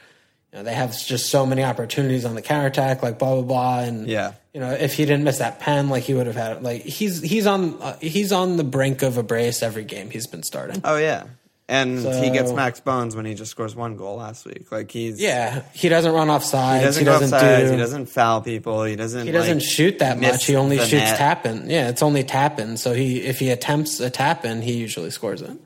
you 0.51 0.59
know 0.59 0.63
they 0.63 0.73
have 0.75 0.91
just 1.05 1.29
so 1.31 1.45
many 1.45 1.63
opportunities 1.63 2.23
on 2.25 2.35
the 2.35 2.41
counterattack, 2.43 3.01
like 3.01 3.17
blah 3.17 3.33
blah 3.35 3.41
blah, 3.43 3.79
and 3.79 4.07
Yeah. 4.07 4.33
you 4.53 4.59
know 4.59 4.69
if 4.71 4.93
he 4.93 5.05
didn't 5.05 5.23
miss 5.23 5.39
that 5.39 5.59
pen, 5.59 5.89
like 5.89 6.03
he 6.03 6.13
would 6.13 6.27
have 6.27 6.35
had 6.35 6.61
like 6.61 6.83
he's 6.83 7.19
he's 7.21 7.47
on 7.47 7.81
uh, 7.81 7.97
he's 7.99 8.31
on 8.31 8.57
the 8.57 8.63
brink 8.63 9.01
of 9.01 9.17
a 9.17 9.23
brace 9.23 9.63
every 9.63 9.85
game 9.85 10.11
he's 10.11 10.27
been 10.27 10.43
starting. 10.43 10.81
Oh 10.83 10.97
yeah, 10.97 11.23
and 11.69 11.97
he 11.99 12.29
gets 12.31 12.51
max 12.51 12.79
bones 12.81 13.15
when 13.15 13.25
he 13.25 13.33
just 13.35 13.51
scores 13.51 13.75
one 13.75 13.95
goal 13.95 14.17
last 14.17 14.45
week. 14.45 14.71
Like 14.71 14.91
he's 14.91 15.21
Yeah, 15.21 15.63
he 15.73 15.89
doesn't 15.89 16.11
run 16.13 16.29
off 16.29 16.43
sides. 16.43 16.97
he 16.97 17.03
doesn't 17.05 17.29
he 17.29 17.29
doesn't 17.31 17.65
do. 17.67 17.71
he 17.71 17.77
doesn't 17.77 18.05
foul 18.07 18.41
people, 18.41 18.83
he 18.83 18.95
doesn't 18.95 19.25
He 19.25 19.31
doesn't 19.31 19.59
like, 19.59 19.63
shoot 19.67 19.99
that 19.99 20.19
much. 20.19 20.45
He 20.45 20.55
only 20.55 20.77
shoots 20.77 20.91
net. 20.93 21.17
tap 21.17 21.45
in. 21.45 21.69
Yeah, 21.69 21.89
it's 21.89 22.03
only 22.03 22.23
tap 22.23 22.59
in. 22.59 22.77
So 22.77 22.93
he 22.93 23.21
if 23.21 23.39
he 23.39 23.49
attempts 23.49 23.99
a 23.99 24.09
tap 24.09 24.43
in, 24.45 24.61
he 24.61 24.73
usually 24.73 25.09
scores 25.11 25.41
it. 25.41 25.57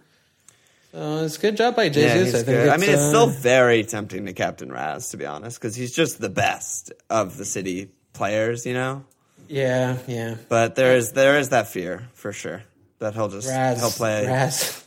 So 0.91 1.23
it's 1.25 1.37
a 1.37 1.41
good 1.41 1.57
job 1.57 1.75
by 1.75 1.83
Yeah, 1.83 1.91
Jesus. 1.91 2.23
he's 2.25 2.35
I 2.35 2.43
think. 2.43 2.71
I 2.71 2.77
mean, 2.77 2.89
it's 2.89 3.01
uh, 3.01 3.09
still 3.09 3.27
very 3.27 3.83
tempting 3.83 4.25
to 4.25 4.33
captain 4.33 4.71
Raz, 4.71 5.09
to 5.09 5.17
be 5.17 5.25
honest, 5.25 5.59
because 5.59 5.75
he's 5.75 5.93
just 5.93 6.19
the 6.19 6.29
best 6.29 6.91
of 7.09 7.37
the 7.37 7.45
city 7.45 7.89
players, 8.13 8.65
you 8.65 8.73
know. 8.73 9.03
yeah, 9.47 9.97
yeah. 10.07 10.35
But 10.49 10.75
there 10.75 10.95
is 10.95 11.11
there 11.11 11.37
is 11.39 11.49
that 11.49 11.67
fear 11.67 12.07
for 12.13 12.31
sure 12.33 12.63
that 12.99 13.13
he'll 13.13 13.27
just 13.29 13.47
Raz, 13.47 13.79
he'll 13.79 13.91
play. 13.91 14.25
Raz. 14.25 14.83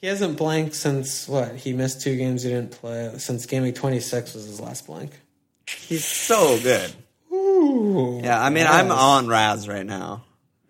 He 0.00 0.06
hasn't 0.06 0.38
blanked 0.38 0.74
since 0.76 1.26
what? 1.28 1.56
He 1.56 1.72
missed 1.72 2.02
two 2.02 2.16
games 2.16 2.42
he 2.44 2.50
didn't 2.50 2.70
play. 2.72 3.12
Since 3.18 3.46
game 3.46 3.64
week 3.64 3.74
26 3.74 4.34
was 4.34 4.44
his 4.46 4.60
last 4.60 4.86
blank. 4.86 5.10
He's 5.66 6.04
so 6.04 6.58
good. 6.62 6.92
Ooh. 7.32 8.20
Yeah, 8.22 8.40
I 8.42 8.50
mean, 8.50 8.66
I'm 8.66 8.90
on 8.92 9.26
Raz 9.26 9.68
right 9.68 9.84
now, 9.84 10.24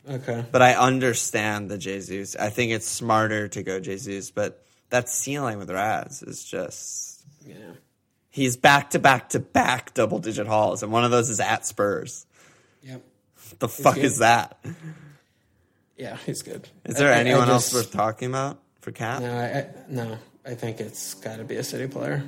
Okay. 0.08 0.44
but 0.50 0.62
I 0.62 0.74
understand 0.74 1.70
the 1.70 1.76
Jesus. 1.78 2.36
I 2.36 2.48
think 2.50 2.72
it's 2.72 2.86
smarter 2.88 3.48
to 3.48 3.62
go 3.62 3.78
Jesus, 3.80 4.30
but 4.30 4.62
that 4.90 5.08
ceiling 5.10 5.58
with 5.58 5.70
Raz 5.70 6.22
is 6.22 6.42
just. 6.44 7.22
Yeah. 7.46 7.54
He's 8.30 8.56
back 8.56 8.90
to 8.90 8.98
back 8.98 9.30
to 9.30 9.40
back 9.40 9.92
double 9.94 10.18
digit 10.20 10.46
hauls, 10.46 10.82
and 10.82 10.90
one 10.90 11.04
of 11.04 11.10
those 11.10 11.28
is 11.30 11.38
at 11.40 11.66
Spurs. 11.66 12.24
Yep. 12.82 13.02
The 13.58 13.68
fuck 13.68 13.96
good. 13.96 14.04
is 14.04 14.18
that? 14.18 14.58
Yeah, 15.96 16.16
he's 16.26 16.42
good. 16.42 16.68
Is 16.84 16.96
there 16.96 17.12
I- 17.12 17.16
I 17.16 17.20
anyone 17.20 17.48
else 17.48 17.72
worth 17.74 17.90
talking 17.92 18.28
about 18.28 18.58
for 18.80 18.92
Cat? 18.92 19.22
No, 19.22 19.32
I, 19.38 19.44
I 19.58 19.66
no. 19.88 20.18
I 20.46 20.54
think 20.54 20.80
it's 20.80 21.14
got 21.14 21.36
to 21.36 21.44
be 21.44 21.56
a 21.56 21.64
city 21.64 21.86
player. 21.88 22.22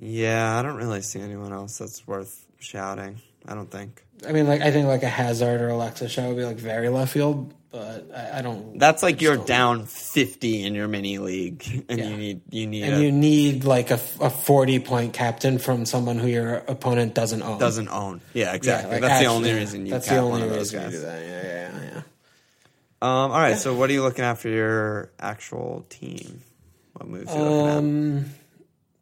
Yeah, 0.00 0.58
I 0.58 0.62
don't 0.62 0.76
really 0.76 1.02
see 1.02 1.20
anyone 1.20 1.52
else 1.52 1.78
that's 1.78 2.06
worth 2.06 2.44
shouting. 2.58 3.20
I 3.46 3.54
don't 3.54 3.70
think. 3.70 4.04
I 4.26 4.32
mean, 4.32 4.46
like 4.46 4.60
I 4.60 4.70
think 4.70 4.86
like 4.86 5.02
a 5.02 5.08
Hazard 5.08 5.60
or 5.60 5.68
Alexa 5.68 6.08
Shaw 6.08 6.28
would 6.28 6.36
be 6.36 6.44
like 6.44 6.56
very 6.56 6.88
left 6.88 7.12
field, 7.12 7.54
but 7.70 8.10
I, 8.14 8.38
I 8.38 8.42
don't. 8.42 8.78
That's 8.78 9.02
like 9.02 9.20
you're 9.22 9.36
down 9.36 9.86
fifty 9.86 10.64
in 10.64 10.74
your 10.74 10.88
mini 10.88 11.18
league, 11.18 11.84
and 11.88 11.98
Yeah. 11.98 12.08
you 12.08 12.16
need 12.16 12.40
you 12.50 12.66
need 12.66 12.82
and 12.84 12.94
a, 12.96 13.02
you 13.02 13.12
need 13.12 13.64
like 13.64 13.90
a, 13.90 14.00
a 14.20 14.30
forty 14.30 14.78
point 14.80 15.12
captain 15.14 15.58
from 15.58 15.84
someone 15.86 16.18
who 16.18 16.26
your 16.28 16.56
opponent 16.68 17.14
doesn't 17.14 17.42
own. 17.42 17.58
doesn't 17.58 17.88
own. 17.88 18.20
Yeah, 18.34 18.46
Yeah, 18.46 18.54
exactly. 18.54 18.92
like, 18.92 19.00
that's 19.02 19.20
the 19.20 19.26
only 19.30 19.52
reason 19.52 19.86
you 19.86 19.92
That's 19.92 20.06
cap 20.06 20.16
the 20.16 20.20
only 20.20 20.30
one 20.32 20.42
of 20.42 20.50
those 20.50 20.74
reason 20.74 20.80
you 20.80 20.86
guys. 20.90 21.00
do 21.00 21.06
that. 21.06 21.22
Yeah, 21.26 21.42
yeah, 21.42 21.90
yeah. 21.94 22.02
Um, 23.00 23.30
all 23.30 23.38
right. 23.38 23.56
So, 23.56 23.74
what 23.74 23.90
are 23.90 23.92
you 23.92 24.02
looking 24.02 24.24
at 24.24 24.38
for 24.38 24.48
your 24.48 25.10
actual 25.20 25.86
team? 25.88 26.42
What 26.94 27.08
moves 27.08 27.32
you 27.32 27.40
looking 27.40 27.76
Um, 27.76 28.24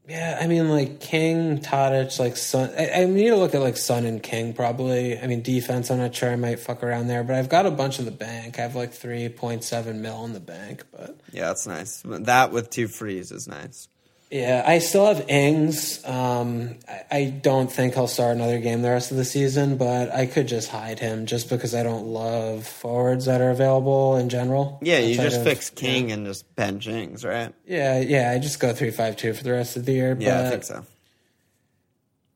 yeah, 0.09 0.39
I 0.41 0.47
mean, 0.47 0.69
like 0.69 1.01
King, 1.01 1.59
Tadic, 1.59 2.19
like 2.21 2.37
Son. 2.37 2.73
I, 2.79 3.03
I 3.03 3.05
need 3.07 3.29
to 3.29 3.37
look 3.37 3.55
at 3.55 3.61
like 3.61 3.77
Son 3.77 4.05
and 4.05 4.23
King 4.23 4.53
probably. 4.53 5.19
I 5.19 5.27
mean, 5.27 5.43
defense. 5.43 5.91
I'm 5.91 5.99
not 5.99 6.15
sure. 6.15 6.31
I 6.31 6.37
might 6.37 6.61
fuck 6.61 6.85
around 6.85 7.09
there, 7.09 7.25
but 7.25 7.35
I've 7.35 7.49
got 7.49 7.67
a 7.67 7.73
bunch 7.73 7.99
in 7.99 8.05
the 8.05 8.13
bank. 8.13 8.59
I 8.59 8.63
have 8.63 8.77
like 8.77 8.93
three 8.93 9.29
point 9.29 9.65
seven 9.65 10.03
mil 10.03 10.25
in 10.25 10.33
the 10.33 10.41
bank, 10.41 10.85
but? 10.93 11.19
Yeah, 11.33 11.49
that's 11.49 11.67
nice. 11.67 12.03
That 12.05 12.53
with 12.53 12.71
two 12.71 12.87
frees 12.87 13.33
is 13.33 13.49
nice. 13.49 13.89
Yeah, 14.31 14.65
I 14.67 14.81
still 14.81 15.07
have 15.07 15.29
Ings. 15.29 16.05
Um, 16.05 16.77
I, 16.89 17.05
I 17.11 17.25
don't 17.27 17.71
think 17.71 17.95
he'll 17.95 18.09
start 18.09 18.35
another 18.35 18.59
game 18.59 18.83
the 18.83 18.91
rest 18.91 19.13
of 19.13 19.17
the 19.17 19.25
season, 19.25 19.77
but 19.77 20.13
I 20.13 20.27
could 20.27 20.49
just 20.49 20.69
hide 20.69 20.99
him 20.99 21.27
just 21.27 21.49
because 21.49 21.75
I 21.75 21.83
don't 21.85 22.07
love 22.07 22.67
forwards 22.67 23.27
that 23.27 23.41
are 23.41 23.51
available 23.51 24.17
in 24.17 24.29
general. 24.29 24.79
Yeah, 24.83 24.99
you 24.99 25.15
just 25.15 25.39
of- 25.39 25.45
fix 25.45 25.71
King 25.71 26.11
and 26.11 26.27
just 26.27 26.55
bench 26.57 26.89
Ings, 26.89 27.25
right? 27.25 27.55
Yeah, 27.67 28.01
yeah, 28.01 28.33
I 28.33 28.39
just 28.39 28.59
go 28.59 28.73
three 28.73 28.91
five 28.91 29.17
two 29.17 29.33
for 29.33 29.45
the 29.45 29.53
rest 29.53 29.77
of 29.77 29.85
the 29.85 29.93
year. 29.93 30.17
Yeah, 30.19 30.47
I 30.47 30.51
think 30.51 30.65
so. 30.65 30.85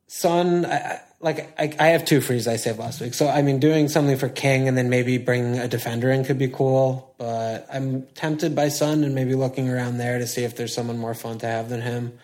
Son, 0.07 0.65
I- 0.65 1.01
like 1.21 1.59
I, 1.59 1.73
I 1.79 1.87
have 1.89 2.05
two 2.05 2.21
frees 2.21 2.47
I 2.47 2.55
saved 2.55 2.79
last 2.79 2.99
week, 3.01 3.13
so 3.13 3.27
I 3.27 3.41
mean, 3.41 3.59
doing 3.59 3.87
something 3.87 4.17
for 4.17 4.29
King 4.29 4.67
and 4.67 4.77
then 4.77 4.89
maybe 4.89 5.17
bring 5.17 5.59
a 5.59 5.67
defender 5.67 6.09
in 6.09 6.25
could 6.25 6.39
be 6.39 6.47
cool. 6.47 7.13
But 7.17 7.67
I'm 7.71 8.03
tempted 8.07 8.55
by 8.55 8.69
Son 8.69 9.03
and 9.03 9.13
maybe 9.13 9.35
looking 9.35 9.69
around 9.69 9.97
there 9.97 10.19
to 10.19 10.27
see 10.27 10.43
if 10.43 10.55
there's 10.55 10.73
someone 10.73 10.97
more 10.97 11.13
fun 11.13 11.37
to 11.39 11.47
have 11.47 11.69
than 11.69 11.81
him. 11.81 12.17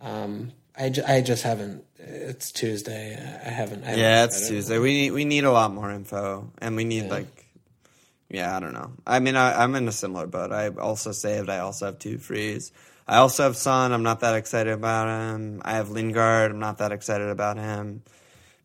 Um, 0.00 0.52
I, 0.76 0.92
I 1.06 1.20
just 1.20 1.42
haven't. 1.42 1.84
It's 1.98 2.52
Tuesday. 2.52 3.14
I 3.14 3.48
haven't. 3.48 3.84
I 3.84 3.86
haven't 3.86 4.00
Yeah, 4.00 4.24
it's 4.24 4.46
it. 4.46 4.48
Tuesday. 4.52 4.78
We 4.78 4.92
need 4.92 5.10
we 5.12 5.24
need 5.24 5.44
a 5.44 5.52
lot 5.52 5.72
more 5.72 5.90
info, 5.90 6.50
and 6.58 6.76
we 6.76 6.84
need 6.84 7.10
like, 7.10 7.46
yeah, 8.28 8.54
I 8.54 8.60
don't 8.60 8.74
know. 8.74 8.92
I 9.06 9.20
mean, 9.20 9.36
I, 9.36 9.62
I'm 9.62 9.74
in 9.74 9.88
a 9.88 9.92
similar 9.92 10.26
boat. 10.26 10.52
I 10.52 10.68
also 10.68 11.12
saved. 11.12 11.48
I 11.48 11.60
also 11.60 11.86
have 11.86 11.98
two 11.98 12.18
frees. 12.18 12.72
I 13.06 13.18
also 13.18 13.44
have 13.44 13.56
Son. 13.56 13.92
I'm 13.92 14.02
not 14.02 14.20
that 14.20 14.34
excited 14.34 14.72
about 14.72 15.08
him. 15.08 15.62
I 15.64 15.74
have 15.74 15.90
Lingard. 15.90 16.50
I'm 16.50 16.58
not 16.58 16.78
that 16.78 16.92
excited 16.92 17.28
about 17.28 17.56
him. 17.56 18.02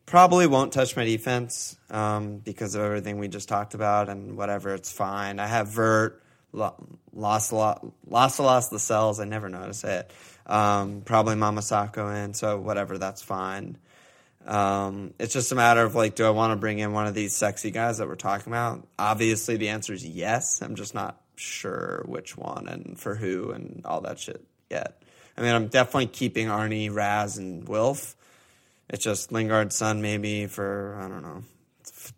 Probably 0.09 0.47
won't 0.47 0.73
touch 0.73 0.95
my 0.95 1.05
defense 1.05 1.77
um, 1.91 2.37
because 2.37 2.73
of 2.73 2.81
everything 2.81 3.19
we 3.19 3.27
just 3.27 3.47
talked 3.47 3.75
about 3.75 4.09
and 4.09 4.35
whatever. 4.35 4.73
It's 4.73 4.91
fine. 4.91 5.39
I 5.39 5.45
have 5.45 5.67
Vert, 5.67 6.23
Los 6.51 7.51
Los 7.51 7.51
Los 8.39 8.69
the 8.69 8.79
cells. 8.79 9.19
I 9.19 9.25
never 9.25 9.49
know 9.49 9.59
how 9.59 9.67
to 9.67 9.73
say 9.75 9.97
it. 9.97 10.11
Um, 10.51 11.01
probably 11.01 11.35
Mamasako 11.35 12.25
in. 12.25 12.33
So 12.33 12.59
whatever. 12.59 12.97
That's 12.97 13.21
fine. 13.21 13.77
Um, 14.47 15.13
it's 15.19 15.31
just 15.31 15.51
a 15.51 15.55
matter 15.55 15.83
of 15.83 15.93
like, 15.93 16.15
do 16.15 16.25
I 16.25 16.31
want 16.31 16.53
to 16.53 16.55
bring 16.55 16.79
in 16.79 16.91
one 16.91 17.05
of 17.05 17.13
these 17.13 17.35
sexy 17.35 17.69
guys 17.69 17.99
that 17.99 18.07
we're 18.07 18.15
talking 18.15 18.51
about? 18.51 18.87
Obviously, 18.97 19.57
the 19.57 19.69
answer 19.69 19.93
is 19.93 20.03
yes. 20.03 20.63
I'm 20.63 20.73
just 20.73 20.95
not 20.95 21.21
sure 21.35 22.03
which 22.07 22.35
one 22.35 22.67
and 22.67 22.99
for 22.99 23.13
who 23.13 23.51
and 23.51 23.83
all 23.85 24.01
that 24.01 24.17
shit 24.17 24.43
yet. 24.71 25.03
I 25.37 25.41
mean, 25.41 25.53
I'm 25.53 25.67
definitely 25.67 26.07
keeping 26.07 26.47
Arnie, 26.47 26.91
Raz, 26.91 27.37
and 27.37 27.69
Wilf. 27.69 28.15
It's 28.89 29.03
just 29.03 29.31
Lingard's 29.31 29.75
son, 29.75 30.01
maybe 30.01 30.47
for 30.47 30.97
I 30.99 31.07
don't 31.07 31.21
know, 31.21 31.43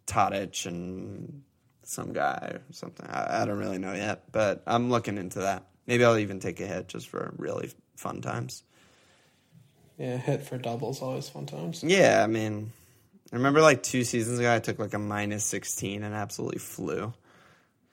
Tadic 0.07 0.65
and 0.65 1.43
some 1.83 2.13
guy 2.13 2.51
or 2.53 2.61
something. 2.71 3.05
I, 3.09 3.41
I 3.41 3.45
don't 3.45 3.57
really 3.57 3.77
know 3.77 3.93
yet, 3.93 4.31
but 4.31 4.63
I'm 4.65 4.89
looking 4.89 5.17
into 5.17 5.39
that. 5.39 5.63
Maybe 5.87 6.05
I'll 6.05 6.17
even 6.17 6.39
take 6.39 6.59
a 6.61 6.65
hit 6.65 6.87
just 6.87 7.07
for 7.09 7.33
really 7.37 7.71
fun 7.97 8.21
times. 8.21 8.63
Yeah, 9.97 10.17
hit 10.17 10.43
for 10.43 10.57
doubles 10.57 11.01
always 11.01 11.27
fun 11.29 11.45
times. 11.45 11.83
Yeah, 11.83 12.23
I 12.23 12.27
mean, 12.27 12.71
I 13.31 13.35
remember 13.35 13.61
like 13.61 13.83
two 13.83 14.03
seasons 14.03 14.39
ago, 14.39 14.53
I 14.53 14.59
took 14.59 14.79
like 14.79 14.93
a 14.93 14.99
minus 14.99 15.43
16 15.45 16.03
and 16.03 16.15
absolutely 16.15 16.59
flew. 16.59 17.13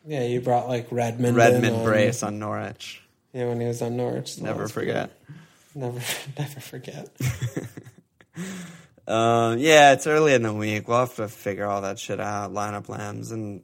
Yeah, 0.07 0.23
you 0.23 0.41
brought 0.41 0.69
like 0.69 0.87
Redmond. 0.91 1.29
in 1.31 1.35
Redmond 1.35 1.77
on- 1.77 1.85
brace 1.85 2.23
on 2.23 2.39
Norwich. 2.39 3.03
Yeah, 3.33 3.47
when 3.49 3.61
he 3.61 3.67
was 3.67 3.83
on 3.83 3.97
Norwich. 3.97 4.39
Never 4.41 4.69
forget. 4.69 5.11
Never, 5.75 6.01
never 6.39 6.61
forget. 6.61 7.09
Um, 9.07 9.59
yeah, 9.59 9.93
it's 9.93 10.07
early 10.07 10.35
in 10.35 10.43
the 10.43 10.53
week. 10.53 10.87
We'll 10.87 10.99
have 10.99 11.17
to 11.17 11.29
figure 11.29 11.67
all 11.67 11.83
that 11.83 11.99
shit 11.99 12.21
out, 12.21 12.53
lineup 12.53 12.89
lambs, 12.89 13.33
and 13.33 13.63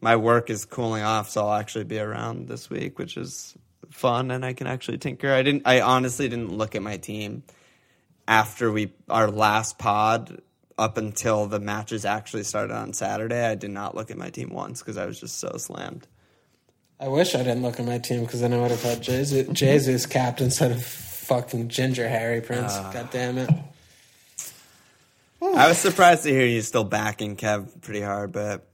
my 0.00 0.16
work 0.16 0.50
is 0.50 0.64
cooling 0.64 1.04
off, 1.04 1.30
so 1.30 1.46
I'll 1.46 1.60
actually 1.60 1.84
be 1.84 2.00
around 2.00 2.48
this 2.48 2.68
week, 2.68 2.98
which 2.98 3.16
is 3.16 3.56
fun, 3.90 4.30
and 4.32 4.44
I 4.44 4.52
can 4.52 4.66
actually 4.66 4.98
tinker. 4.98 5.30
I 5.32 5.42
didn't. 5.42 5.62
I 5.66 5.80
honestly 5.80 6.28
didn't 6.28 6.52
look 6.52 6.74
at 6.74 6.82
my 6.82 6.96
team 6.96 7.44
after 8.26 8.72
we 8.72 8.92
our 9.08 9.30
last 9.30 9.78
pod 9.78 10.40
up 10.78 10.96
until 10.96 11.46
the 11.46 11.60
matches 11.60 12.04
actually 12.04 12.42
started 12.42 12.74
on 12.74 12.92
Saturday. 12.92 13.44
I 13.44 13.54
did 13.54 13.70
not 13.70 13.94
look 13.94 14.10
at 14.10 14.16
my 14.16 14.30
team 14.30 14.50
once 14.50 14.80
because 14.80 14.96
I 14.96 15.06
was 15.06 15.20
just 15.20 15.38
so 15.38 15.56
slammed. 15.58 16.08
I 16.98 17.08
wish 17.08 17.34
I 17.34 17.38
didn't 17.38 17.62
look 17.62 17.80
at 17.80 17.86
my 17.86 17.98
team 17.98 18.20
because 18.20 18.40
then 18.40 18.52
I 18.52 18.60
would 18.60 18.70
have 18.70 18.82
had 18.82 19.02
Jesus, 19.02 19.48
Jesus 19.48 20.06
capped 20.06 20.40
instead 20.40 20.70
of 20.70 20.84
fucking 20.84 21.68
Ginger 21.68 22.08
Harry 22.08 22.40
Prince. 22.40 22.72
Ah. 22.74 22.90
God 22.92 23.10
damn 23.10 23.38
it. 23.38 23.50
I 25.42 25.68
was 25.68 25.78
surprised 25.78 26.22
to 26.24 26.30
hear 26.30 26.46
you 26.46 26.62
still 26.62 26.84
backing 26.84 27.36
Kev 27.36 27.80
pretty 27.80 28.00
hard, 28.00 28.32
but 28.32 28.66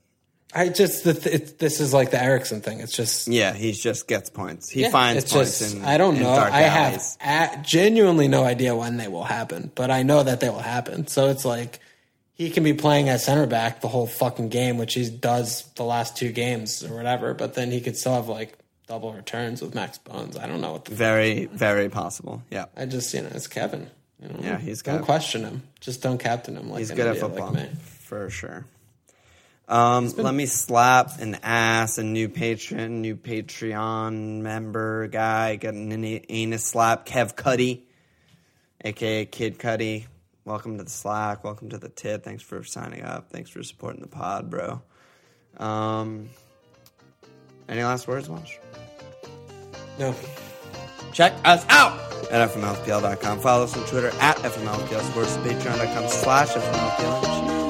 I 0.53 0.69
just 0.69 1.05
the 1.05 1.15
th- 1.15 1.35
it, 1.35 1.59
this 1.59 1.81
is 1.81 1.93
like 1.93 2.11
the 2.11 2.23
Eriksen 2.23 2.61
thing. 2.61 2.81
It's 2.81 2.97
just 2.97 3.29
yeah, 3.29 3.53
he 3.53 3.73
just 3.73 4.09
gets 4.09 4.31
points. 4.31 4.71
He 4.71 4.83
yeah, 4.83 4.91
finds 4.91 5.31
points 5.31 5.59
just 5.59 5.77
in 5.77 5.85
I 5.85 5.99
don't 5.99 6.19
know. 6.19 6.31
I 6.31 6.63
have 6.63 7.63
genuinely 7.63 8.29
no 8.29 8.45
idea 8.45 8.75
when 8.75 8.97
they 8.97 9.09
will 9.09 9.25
happen, 9.25 9.71
but 9.75 9.91
I 9.91 10.03
know 10.03 10.23
that 10.23 10.41
they 10.41 10.49
will 10.49 10.59
happen. 10.59 11.07
So 11.07 11.29
it's 11.29 11.45
like 11.45 11.81
he 12.33 12.51
can 12.51 12.65
be 12.65 12.73
playing 12.73 13.09
at 13.09 13.21
center 13.21 13.47
back 13.47 13.81
the 13.81 13.89
whole 13.89 14.07
fucking 14.07 14.49
game, 14.49 14.79
which 14.79 14.95
he 14.95 15.11
does 15.11 15.65
the 15.75 15.85
last 15.85 16.17
two 16.17 16.33
games 16.33 16.83
or 16.83 16.95
whatever. 16.95 17.35
But 17.35 17.55
then 17.55 17.71
he 17.71 17.81
could 17.81 17.97
still 17.97 18.15
have 18.15 18.29
like 18.29 18.57
double 18.87 19.13
returns 19.13 19.61
with 19.61 19.75
Max 19.75 19.99
Bones. 19.99 20.37
I 20.39 20.47
don't 20.47 20.63
know 20.63 20.73
what 20.73 20.87
the 20.87 20.95
Very, 20.95 21.47
very 21.47 21.91
possible. 21.91 22.43
Yeah. 22.51 22.67
I 22.77 22.87
just 22.87 23.13
you 23.13 23.23
know 23.23 23.29
it's 23.33 23.49
Kevin. 23.49 23.91
You 24.21 24.29
know? 24.29 24.41
Yeah, 24.41 24.59
he's 24.59 24.83
don't 24.83 25.03
question 25.03 25.43
him. 25.43 25.63
Just 25.81 26.03
don't 26.03 26.19
captain 26.19 26.57
him 26.57 26.71
like 26.71 26.81
He's 26.81 26.91
good 26.91 27.07
at 27.07 27.19
football, 27.19 27.53
Like 27.53 27.77
for 27.77 28.31
sure. 28.31 28.67
Um, 29.69 30.09
let 30.17 30.35
me 30.35 30.47
slap 30.47 31.21
an 31.21 31.37
ass, 31.43 31.99
a 31.99 32.03
new 32.03 32.31
patron, 32.31 33.03
new 33.03 33.17
Patreon 33.17 34.41
member 34.41 35.09
guy, 35.09 35.57
got 35.57 35.75
an 35.75 35.93
an- 35.93 36.25
anus 36.31 36.65
slap, 36.65 37.05
Kev 37.05 37.37
Cuddy, 37.37 37.87
aka 38.83 39.27
Kid 39.27 39.59
Cuddy. 39.59 40.07
Welcome 40.47 40.79
to 40.79 40.85
the 40.85 40.91
Slack. 40.91 41.45
Welcome 41.45 41.69
to 41.69 41.79
the 41.79 41.91
tit. 41.91 42.25
Thanks 42.25 42.43
for 42.43 42.65
signing 42.65 43.03
up. 43.03 43.29
Thanks 43.31 43.51
for 43.51 43.63
supporting 43.63 44.01
the 44.01 44.09
pod, 44.09 44.49
bro. 44.49 44.81
Um, 45.59 46.31
any 47.69 47.85
last 47.85 48.09
words, 48.09 48.31
Wash? 48.31 48.59
No. 49.99 50.15
Check 51.13 51.35
us 51.45 51.65
out 51.69 51.99
at 52.31 52.51
fmlfpl.com. 52.51 53.41
Follow 53.41 53.65
us 53.65 53.77
on 53.77 53.87
Twitter 53.87 54.09
at 54.21 54.37
fmlpl 54.39 55.03
sports, 55.11 55.37
patreon.com 55.39 56.09
slash 56.09 56.49
fmlpl. 56.49 57.68